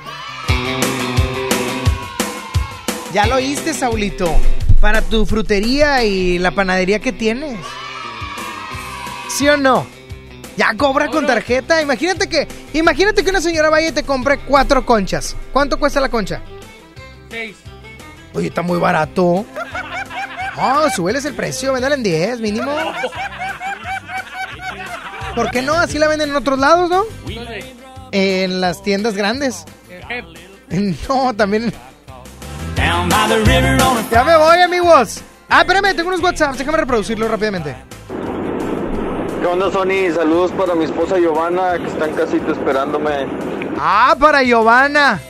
Ya 3.12 3.26
lo 3.26 3.36
oíste, 3.36 3.74
Saulito. 3.74 4.32
Para 4.80 5.02
tu 5.02 5.26
frutería 5.26 6.04
y 6.04 6.38
la 6.38 6.52
panadería 6.52 7.00
que 7.00 7.12
tienes. 7.12 7.58
¿Sí 9.28 9.48
o 9.48 9.56
no? 9.56 9.99
Ya 10.56 10.74
cobra 10.77 11.09
con 11.09 11.27
tarjeta. 11.27 11.81
Imagínate 11.81 12.28
que, 12.28 12.47
imagínate 12.72 13.22
que 13.24 13.31
una 13.31 13.40
señora 13.40 13.70
vaya 13.70 13.89
y 13.89 13.93
te 13.93 14.02
compre 14.02 14.39
cuatro 14.39 14.85
conchas. 14.85 15.36
¿Cuánto 15.52 15.78
cuesta 15.78 16.01
la 16.01 16.09
concha? 16.09 16.43
Seis. 17.31 17.56
Oye, 18.35 18.48
está 18.48 18.62
muy 18.62 18.78
barato. 18.78 19.44
Oh, 20.59 20.90
súbeles 20.94 21.24
el 21.24 21.35
precio, 21.35 21.72
véndela 21.72 21.94
en 21.94 22.02
10 22.02 22.40
mínimo. 22.40 22.70
¿Por 25.35 25.51
qué 25.51 25.62
no? 25.62 25.74
Así 25.74 25.98
la 25.98 26.09
venden 26.09 26.31
en 26.31 26.36
otros 26.36 26.59
lados, 26.59 26.90
¿no? 26.90 27.05
En 28.12 28.60
las 28.60 28.82
tiendas 28.82 29.14
grandes. 29.14 29.64
No, 31.09 31.35
también. 31.35 31.72
Ya 34.09 34.22
me 34.22 34.36
voy, 34.36 34.59
amigos. 34.59 35.20
Ah, 35.48 35.62
espérame, 35.62 35.97
tengo 35.97 36.10
unos 36.10 36.20
WhatsApps. 36.20 36.59
Déjame 36.59 36.78
reproducirlo 36.78 37.27
rápidamente. 37.27 37.74
¿Qué 39.40 39.46
onda, 39.46 39.70
Sony? 39.72 40.12
Saludos 40.14 40.50
para 40.52 40.74
mi 40.74 40.84
esposa 40.84 41.18
Giovanna, 41.18 41.78
que 41.78 41.86
está 41.86 42.06
en 42.06 42.14
casita 42.14 42.52
esperándome. 42.52 43.26
Ah, 43.78 44.14
para 44.18 44.42
Giovanna. 44.42 45.20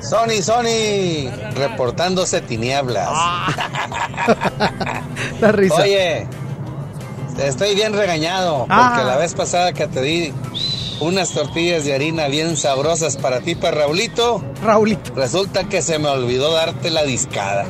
Sony, 0.00 0.42
Sony, 0.42 1.30
reportándose 1.54 2.40
tinieblas. 2.40 3.08
La 5.40 5.52
risa. 5.52 5.82
Oye, 5.82 6.26
estoy 7.38 7.74
bien 7.74 7.92
regañado 7.92 8.66
Ah. 8.68 8.90
porque 8.90 9.04
la 9.06 9.16
vez 9.16 9.34
pasada 9.34 9.72
que 9.72 9.86
te 9.86 10.02
di 10.02 10.32
unas 11.00 11.30
tortillas 11.30 11.84
de 11.84 11.94
harina 11.94 12.26
bien 12.26 12.56
sabrosas 12.56 13.16
para 13.16 13.40
ti, 13.40 13.54
para 13.54 13.76
Raulito. 13.78 14.42
Raulito. 14.64 15.12
Resulta 15.14 15.64
que 15.64 15.80
se 15.82 15.98
me 16.00 16.08
olvidó 16.08 16.52
darte 16.54 16.90
la 16.90 17.04
discada. 17.04 17.64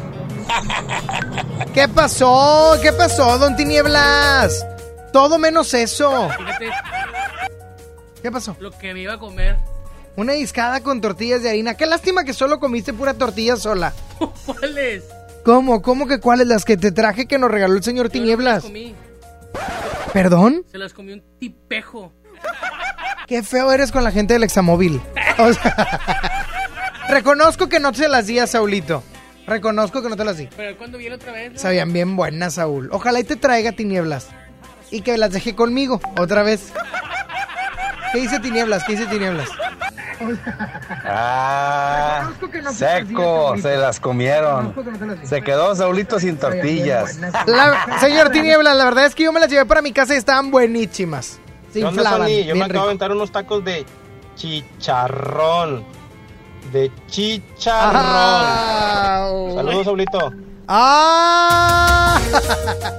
¿Qué 1.74 1.88
pasó? 1.88 2.76
¿Qué 2.82 2.92
pasó, 2.92 3.38
don 3.38 3.54
Tinieblas? 3.56 4.64
Todo 5.12 5.38
menos 5.38 5.72
eso. 5.74 6.28
Fíjate 6.38 6.70
¿Qué 8.22 8.30
pasó? 8.32 8.56
lo 8.60 8.70
que 8.72 8.92
me 8.94 9.00
iba 9.00 9.14
a 9.14 9.18
comer. 9.18 9.56
Una 10.16 10.32
discada 10.32 10.80
con 10.82 11.00
tortillas 11.00 11.42
de 11.42 11.50
harina. 11.50 11.74
Qué 11.74 11.86
lástima 11.86 12.24
que 12.24 12.32
solo 12.34 12.58
comiste 12.58 12.92
pura 12.92 13.14
tortilla 13.14 13.56
sola. 13.56 13.92
¿Cuáles? 14.46 15.04
¿Cómo? 15.44 15.80
¿Cómo 15.82 16.06
que 16.08 16.18
cuáles? 16.18 16.48
Las 16.48 16.64
que 16.64 16.76
te 16.76 16.90
traje 16.92 17.26
que 17.26 17.38
nos 17.38 17.50
regaló 17.50 17.74
el 17.74 17.82
señor 17.84 18.08
Tinieblas. 18.10 18.64
comí. 18.64 18.94
¿Perdón? 20.12 20.64
Se 20.70 20.78
las 20.78 20.92
comió 20.92 21.14
un 21.14 21.22
tipejo. 21.38 22.12
Qué 23.26 23.42
feo 23.42 23.70
eres 23.72 23.92
con 23.92 24.02
la 24.04 24.10
gente 24.10 24.34
del 24.34 24.42
examóvil. 24.42 25.00
O 25.38 25.52
sea, 25.52 26.00
reconozco 27.08 27.68
que 27.68 27.78
no 27.78 27.92
te 27.92 28.08
las 28.08 28.26
di 28.26 28.38
a 28.38 28.46
Saulito. 28.46 29.02
Reconozco 29.46 30.02
que 30.02 30.08
no 30.08 30.16
te 30.16 30.24
las 30.24 30.36
di. 30.38 30.48
Pero 30.56 30.76
cuando 30.76 30.98
viene 30.98 31.14
otra 31.14 31.32
vez. 31.32 31.60
Sabían 31.60 31.92
bien 31.92 32.16
buenas, 32.16 32.54
Saúl. 32.54 32.88
Ojalá 32.92 33.20
y 33.20 33.24
te 33.24 33.36
traiga 33.36 33.72
tinieblas. 33.72 34.28
Y 34.90 35.02
que 35.02 35.18
las 35.18 35.32
deje 35.32 35.54
conmigo 35.54 36.00
otra 36.18 36.42
vez. 36.42 36.72
¿Qué 38.12 38.20
dice 38.20 38.40
tinieblas? 38.40 38.84
¿Qué 38.84 38.92
dice 38.92 39.06
tinieblas? 39.06 39.48
Ah, 41.04 42.30
seco, 42.72 43.54
se 43.60 43.76
las 43.76 44.00
comieron. 44.00 44.74
Se 45.24 45.42
quedó 45.42 45.74
Saulito 45.76 46.18
sin 46.18 46.36
tortillas. 46.38 47.18
La- 47.46 47.98
señor 48.00 48.30
Tinieblas, 48.30 48.76
la 48.76 48.84
verdad 48.84 49.06
es 49.06 49.14
que 49.14 49.24
yo 49.24 49.32
me 49.32 49.38
las 49.40 49.48
llevé 49.50 49.64
para 49.66 49.80
mi 49.82 49.92
casa 49.92 50.14
y 50.14 50.16
estaban 50.16 50.50
buenísimas. 50.50 51.38
Se 51.72 51.80
¿Qué 51.80 51.84
onda, 51.84 52.02
inflaban. 52.02 52.28
Yo 52.28 52.56
me 52.56 52.64
acabo 52.64 52.80
de 52.80 52.88
aventar 52.90 53.12
unos 53.12 53.30
tacos 53.30 53.64
de 53.64 53.84
chicharrón. 54.34 55.84
De 56.72 56.90
chicharrón. 57.06 57.92
Ah, 57.94 59.30
Saludos 59.54 59.84
Saulito. 59.84 60.32
¡Ah! 60.70 62.20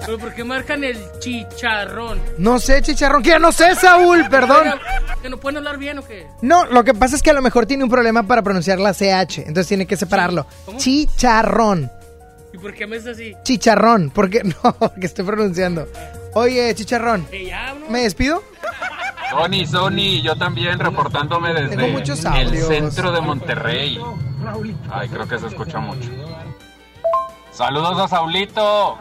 ¿Pero 0.05 0.17
por 0.17 0.33
qué 0.33 0.43
marcan 0.43 0.83
el 0.83 0.97
chicharrón? 1.19 2.19
No 2.39 2.59
sé, 2.59 2.81
chicharrón. 2.81 3.21
¿Qué? 3.21 3.37
No 3.37 3.51
sé, 3.51 3.75
Saúl, 3.75 4.27
perdón. 4.27 4.79
¿Que 5.21 5.29
no 5.29 5.37
pueden 5.37 5.57
hablar 5.57 5.77
bien 5.77 5.99
o 5.99 6.03
qué? 6.03 6.25
No, 6.41 6.65
lo 6.65 6.83
que 6.83 6.95
pasa 6.95 7.15
es 7.15 7.21
que 7.21 7.29
a 7.29 7.33
lo 7.33 7.43
mejor 7.43 7.67
tiene 7.67 7.83
un 7.83 7.89
problema 7.89 8.23
para 8.23 8.41
pronunciar 8.41 8.79
la 8.79 8.93
CH, 8.93 9.39
entonces 9.39 9.67
tiene 9.67 9.85
que 9.85 9.97
separarlo. 9.97 10.47
¿Cómo? 10.65 10.79
Chicharrón. 10.79 11.91
¿Y 12.51 12.57
por 12.57 12.73
qué 12.73 12.87
me 12.87 12.95
es 12.95 13.05
así? 13.05 13.35
Chicharrón, 13.43 14.09
porque 14.09 14.41
no, 14.63 14.93
que 14.99 15.05
estoy 15.05 15.25
pronunciando. 15.25 15.87
Oye, 16.33 16.73
chicharrón. 16.73 17.25
Que 17.25 17.45
ya, 17.45 17.75
¿no? 17.75 17.87
¿Me 17.89 18.01
despido? 18.01 18.41
Sony, 19.29 19.67
Sony, 19.67 20.21
yo 20.23 20.35
también 20.35 20.79
reportándome 20.79 21.53
desde 21.53 21.77
Tengo 21.77 21.89
muchos 21.89 22.25
el 22.25 22.57
centro 22.63 23.11
de 23.11 23.21
Monterrey. 23.21 23.99
Ay, 24.89 25.07
creo 25.07 25.27
que 25.27 25.37
se 25.37 25.47
escucha 25.47 25.77
mucho. 25.79 26.09
Saludos 27.60 27.99
a 27.99 28.07
Saulito. 28.07 28.98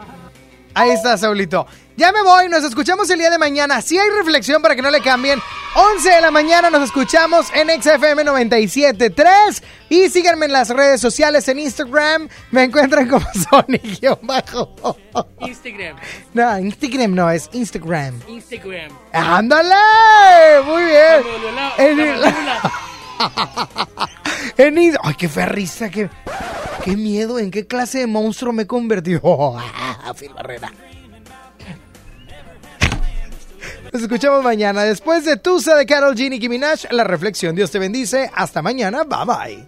Ahí 0.73 0.89
está, 0.89 1.17
Saulito. 1.17 1.65
Ya 1.95 2.11
me 2.11 2.21
voy, 2.23 2.49
nos 2.49 2.61
escuchamos 2.65 3.09
el 3.09 3.17
día 3.17 3.29
de 3.29 3.37
mañana. 3.37 3.81
Si 3.81 3.97
hay 3.97 4.09
reflexión 4.09 4.61
para 4.61 4.75
que 4.75 4.81
no 4.81 4.91
le 4.91 4.99
cambien. 4.99 5.41
11 5.75 6.09
de 6.09 6.19
la 6.21 6.29
mañana 6.29 6.69
nos 6.69 6.81
escuchamos 6.83 7.47
en 7.55 7.69
XFM 7.81 8.25
97.3. 8.25 9.63
Y 9.87 10.09
síganme 10.09 10.47
en 10.47 10.51
las 10.51 10.67
redes 10.71 10.99
sociales 10.99 11.47
en 11.47 11.59
Instagram. 11.59 12.27
Me 12.51 12.63
encuentran 12.63 13.07
como 13.07 13.25
Sony-bajo. 13.49 14.97
Instagram. 15.39 15.95
No, 16.33 16.59
Instagram 16.59 17.15
no, 17.15 17.29
es 17.29 17.49
Instagram. 17.53 18.19
Instagram. 18.27 18.91
¡Ándale! 19.13 20.63
Muy 20.65 20.83
bien. 20.83 21.55
La- 21.55 21.61
la 21.61 21.73
mandíbula. 21.95 22.73
en 24.57 24.77
Ay, 24.77 25.15
qué 25.17 25.29
fea 25.29 25.45
risa, 25.45 25.89
qué, 25.89 26.09
qué 26.83 26.95
miedo, 26.95 27.39
en 27.39 27.51
qué 27.51 27.67
clase 27.67 27.99
de 27.99 28.07
monstruo 28.07 28.53
me 28.53 28.63
he 28.63 28.67
convertido. 28.67 29.21
Phil 30.17 30.33
Barrera. 30.33 30.71
Nos 33.91 34.01
escuchamos 34.03 34.43
mañana. 34.43 34.83
Después 34.83 35.25
de 35.25 35.37
Tusa 35.37 35.75
de 35.75 35.85
Carol 35.85 36.15
G. 36.15 36.29
Nicki 36.29 36.47
Minaj, 36.47 36.91
la 36.91 37.03
reflexión. 37.03 37.55
Dios 37.55 37.71
te 37.71 37.79
bendice. 37.79 38.29
Hasta 38.35 38.61
mañana. 38.61 39.03
Bye 39.03 39.25
bye. 39.25 39.67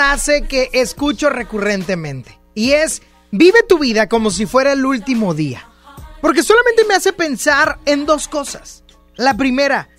frase 0.00 0.46
que 0.48 0.70
escucho 0.72 1.28
recurrentemente. 1.28 2.40
Y 2.54 2.70
es, 2.70 3.02
vive 3.30 3.62
tu 3.68 3.78
vida 3.78 4.08
como 4.08 4.30
si 4.30 4.46
fuera 4.46 4.72
el 4.72 4.86
último 4.86 5.34
día. 5.34 5.68
Porque 6.22 6.42
solamente 6.42 6.84
me 6.84 6.94
hace 6.94 7.12
pensar 7.12 7.78
en 7.84 8.06
dos 8.06 8.26
cosas. 8.26 8.82
La 9.16 9.36
primera, 9.36 9.90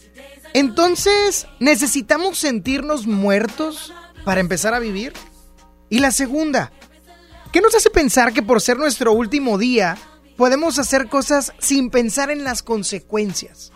entonces, 0.55 1.45
¿necesitamos 1.59 2.39
sentirnos 2.39 3.05
muertos 3.05 3.93
para 4.25 4.41
empezar 4.41 4.73
a 4.73 4.79
vivir? 4.79 5.13
Y 5.87 5.99
la 5.99 6.09
segunda, 6.09 6.71
¿qué 7.51 7.61
nos 7.61 7.75
hace 7.75 7.91
pensar 7.91 8.33
que 8.33 8.41
por 8.41 8.59
ser 8.59 8.77
nuestro 8.77 9.13
último 9.13 9.59
día 9.59 9.99
podemos 10.35 10.79
hacer 10.79 11.09
cosas 11.09 11.53
sin 11.59 11.91
pensar 11.91 12.31
en 12.31 12.43
las 12.43 12.63
consecuencias? 12.63 13.71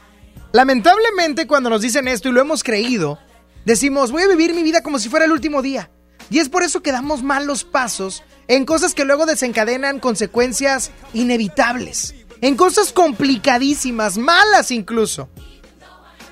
Lamentablemente 0.53 1.45
cuando 1.45 1.69
nos 1.69 1.83
dicen 1.83 2.07
esto 2.07 2.29
y 2.29 2.31
lo 2.31 2.41
hemos 2.41 2.63
creído, 2.63 3.19
decimos 3.63 4.11
voy 4.11 4.23
a 4.23 4.27
vivir 4.27 4.55
mi 4.55 4.63
vida 4.63 4.81
como 4.81 4.97
si 4.97 5.07
fuera 5.07 5.25
el 5.25 5.31
último 5.31 5.61
día. 5.61 5.91
Y 6.29 6.39
es 6.39 6.49
por 6.49 6.63
eso 6.63 6.81
que 6.81 6.91
damos 6.91 7.23
malos 7.23 7.63
pasos 7.63 8.23
en 8.47 8.65
cosas 8.65 8.93
que 8.93 9.05
luego 9.05 9.25
desencadenan 9.25 9.99
consecuencias 9.99 10.91
inevitables, 11.13 12.15
en 12.41 12.55
cosas 12.55 12.91
complicadísimas, 12.91 14.17
malas 14.17 14.71
incluso. 14.71 15.29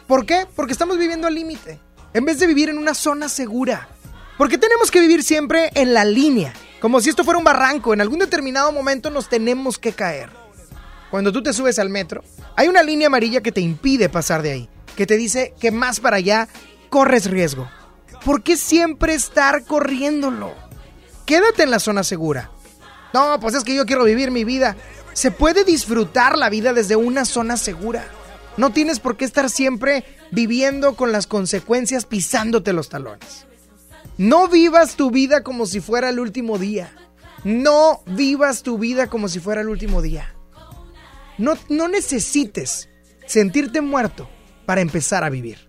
¿Por 0.07 0.25
qué? 0.25 0.47
Porque 0.55 0.73
estamos 0.73 0.97
viviendo 0.97 1.27
al 1.27 1.35
límite, 1.35 1.79
en 2.13 2.25
vez 2.25 2.39
de 2.39 2.47
vivir 2.47 2.69
en 2.69 2.77
una 2.77 2.93
zona 2.93 3.29
segura. 3.29 3.87
Porque 4.37 4.57
tenemos 4.57 4.91
que 4.91 4.99
vivir 4.99 5.23
siempre 5.23 5.71
en 5.75 5.93
la 5.93 6.05
línea, 6.05 6.53
como 6.79 6.99
si 6.99 7.09
esto 7.09 7.23
fuera 7.23 7.37
un 7.37 7.45
barranco, 7.45 7.93
en 7.93 8.01
algún 8.01 8.19
determinado 8.19 8.71
momento 8.71 9.09
nos 9.09 9.29
tenemos 9.29 9.77
que 9.77 9.93
caer. 9.93 10.29
Cuando 11.09 11.31
tú 11.31 11.43
te 11.43 11.53
subes 11.53 11.77
al 11.79 11.89
metro, 11.89 12.23
hay 12.55 12.67
una 12.67 12.83
línea 12.83 13.07
amarilla 13.07 13.41
que 13.41 13.51
te 13.51 13.61
impide 13.61 14.09
pasar 14.09 14.41
de 14.41 14.51
ahí, 14.51 14.69
que 14.95 15.05
te 15.05 15.15
dice 15.15 15.53
que 15.59 15.71
más 15.71 15.99
para 15.99 16.17
allá 16.17 16.47
corres 16.89 17.29
riesgo. 17.29 17.69
¿Por 18.25 18.41
qué 18.41 18.55
siempre 18.55 19.13
estar 19.13 19.65
corriéndolo? 19.65 20.53
Quédate 21.25 21.63
en 21.63 21.71
la 21.71 21.79
zona 21.79 22.03
segura. 22.03 22.51
No, 23.13 23.39
pues 23.39 23.53
es 23.55 23.63
que 23.63 23.75
yo 23.75 23.85
quiero 23.85 24.05
vivir 24.05 24.31
mi 24.31 24.43
vida. 24.43 24.77
Se 25.13 25.29
puede 25.29 25.63
disfrutar 25.65 26.37
la 26.37 26.49
vida 26.49 26.73
desde 26.73 26.95
una 26.95 27.25
zona 27.25 27.57
segura. 27.57 28.07
No 28.55 28.71
tienes 28.71 28.99
por 28.99 29.17
qué 29.17 29.25
estar 29.25 29.49
siempre 29.49 30.05
viviendo 30.31 30.95
con 30.95 31.11
las 31.11 31.27
consecuencias 31.27 32.05
pisándote 32.05 32.71
los 32.71 32.89
talones. 32.89 33.45
No 34.17 34.47
vivas 34.47 34.95
tu 34.95 35.11
vida 35.11 35.43
como 35.43 35.65
si 35.65 35.81
fuera 35.81 36.09
el 36.09 36.19
último 36.19 36.57
día. 36.57 36.95
No 37.43 38.03
vivas 38.05 38.63
tu 38.63 38.77
vida 38.77 39.07
como 39.07 39.27
si 39.27 39.39
fuera 39.39 39.61
el 39.61 39.69
último 39.69 40.01
día. 40.01 40.33
No, 41.37 41.57
no 41.67 41.87
necesites 41.89 42.89
sentirte 43.25 43.81
muerto 43.81 44.29
para 44.65 44.81
empezar 44.81 45.23
a 45.23 45.29
vivir. 45.29 45.67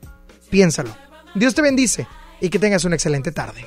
Piénsalo. 0.51 0.95
Dios 1.35 1.55
te 1.55 1.63
bendice 1.63 2.07
y 2.45 2.51
que 2.51 2.59
tengas 2.59 2.85
una 2.85 2.97
excelente 2.97 3.33
tarde. 3.33 3.67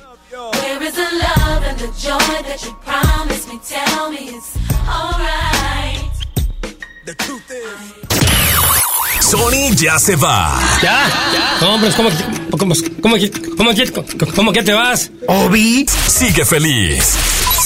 Sony 9.20 9.74
ya 9.74 9.98
se 9.98 10.14
va. 10.14 10.60
¿Ya? 10.80 11.08
¿Ya? 11.60 11.66
Hombre, 11.66 11.90
¿cómo, 11.96 12.08
cómo, 12.50 12.74
cómo, 13.02 13.16
cómo, 13.56 13.74
cómo, 14.36 14.52
que 14.52 14.62
te 14.62 14.72
vas? 14.72 15.10
Obi 15.26 15.84
sigue 16.06 16.44
feliz. 16.44 17.47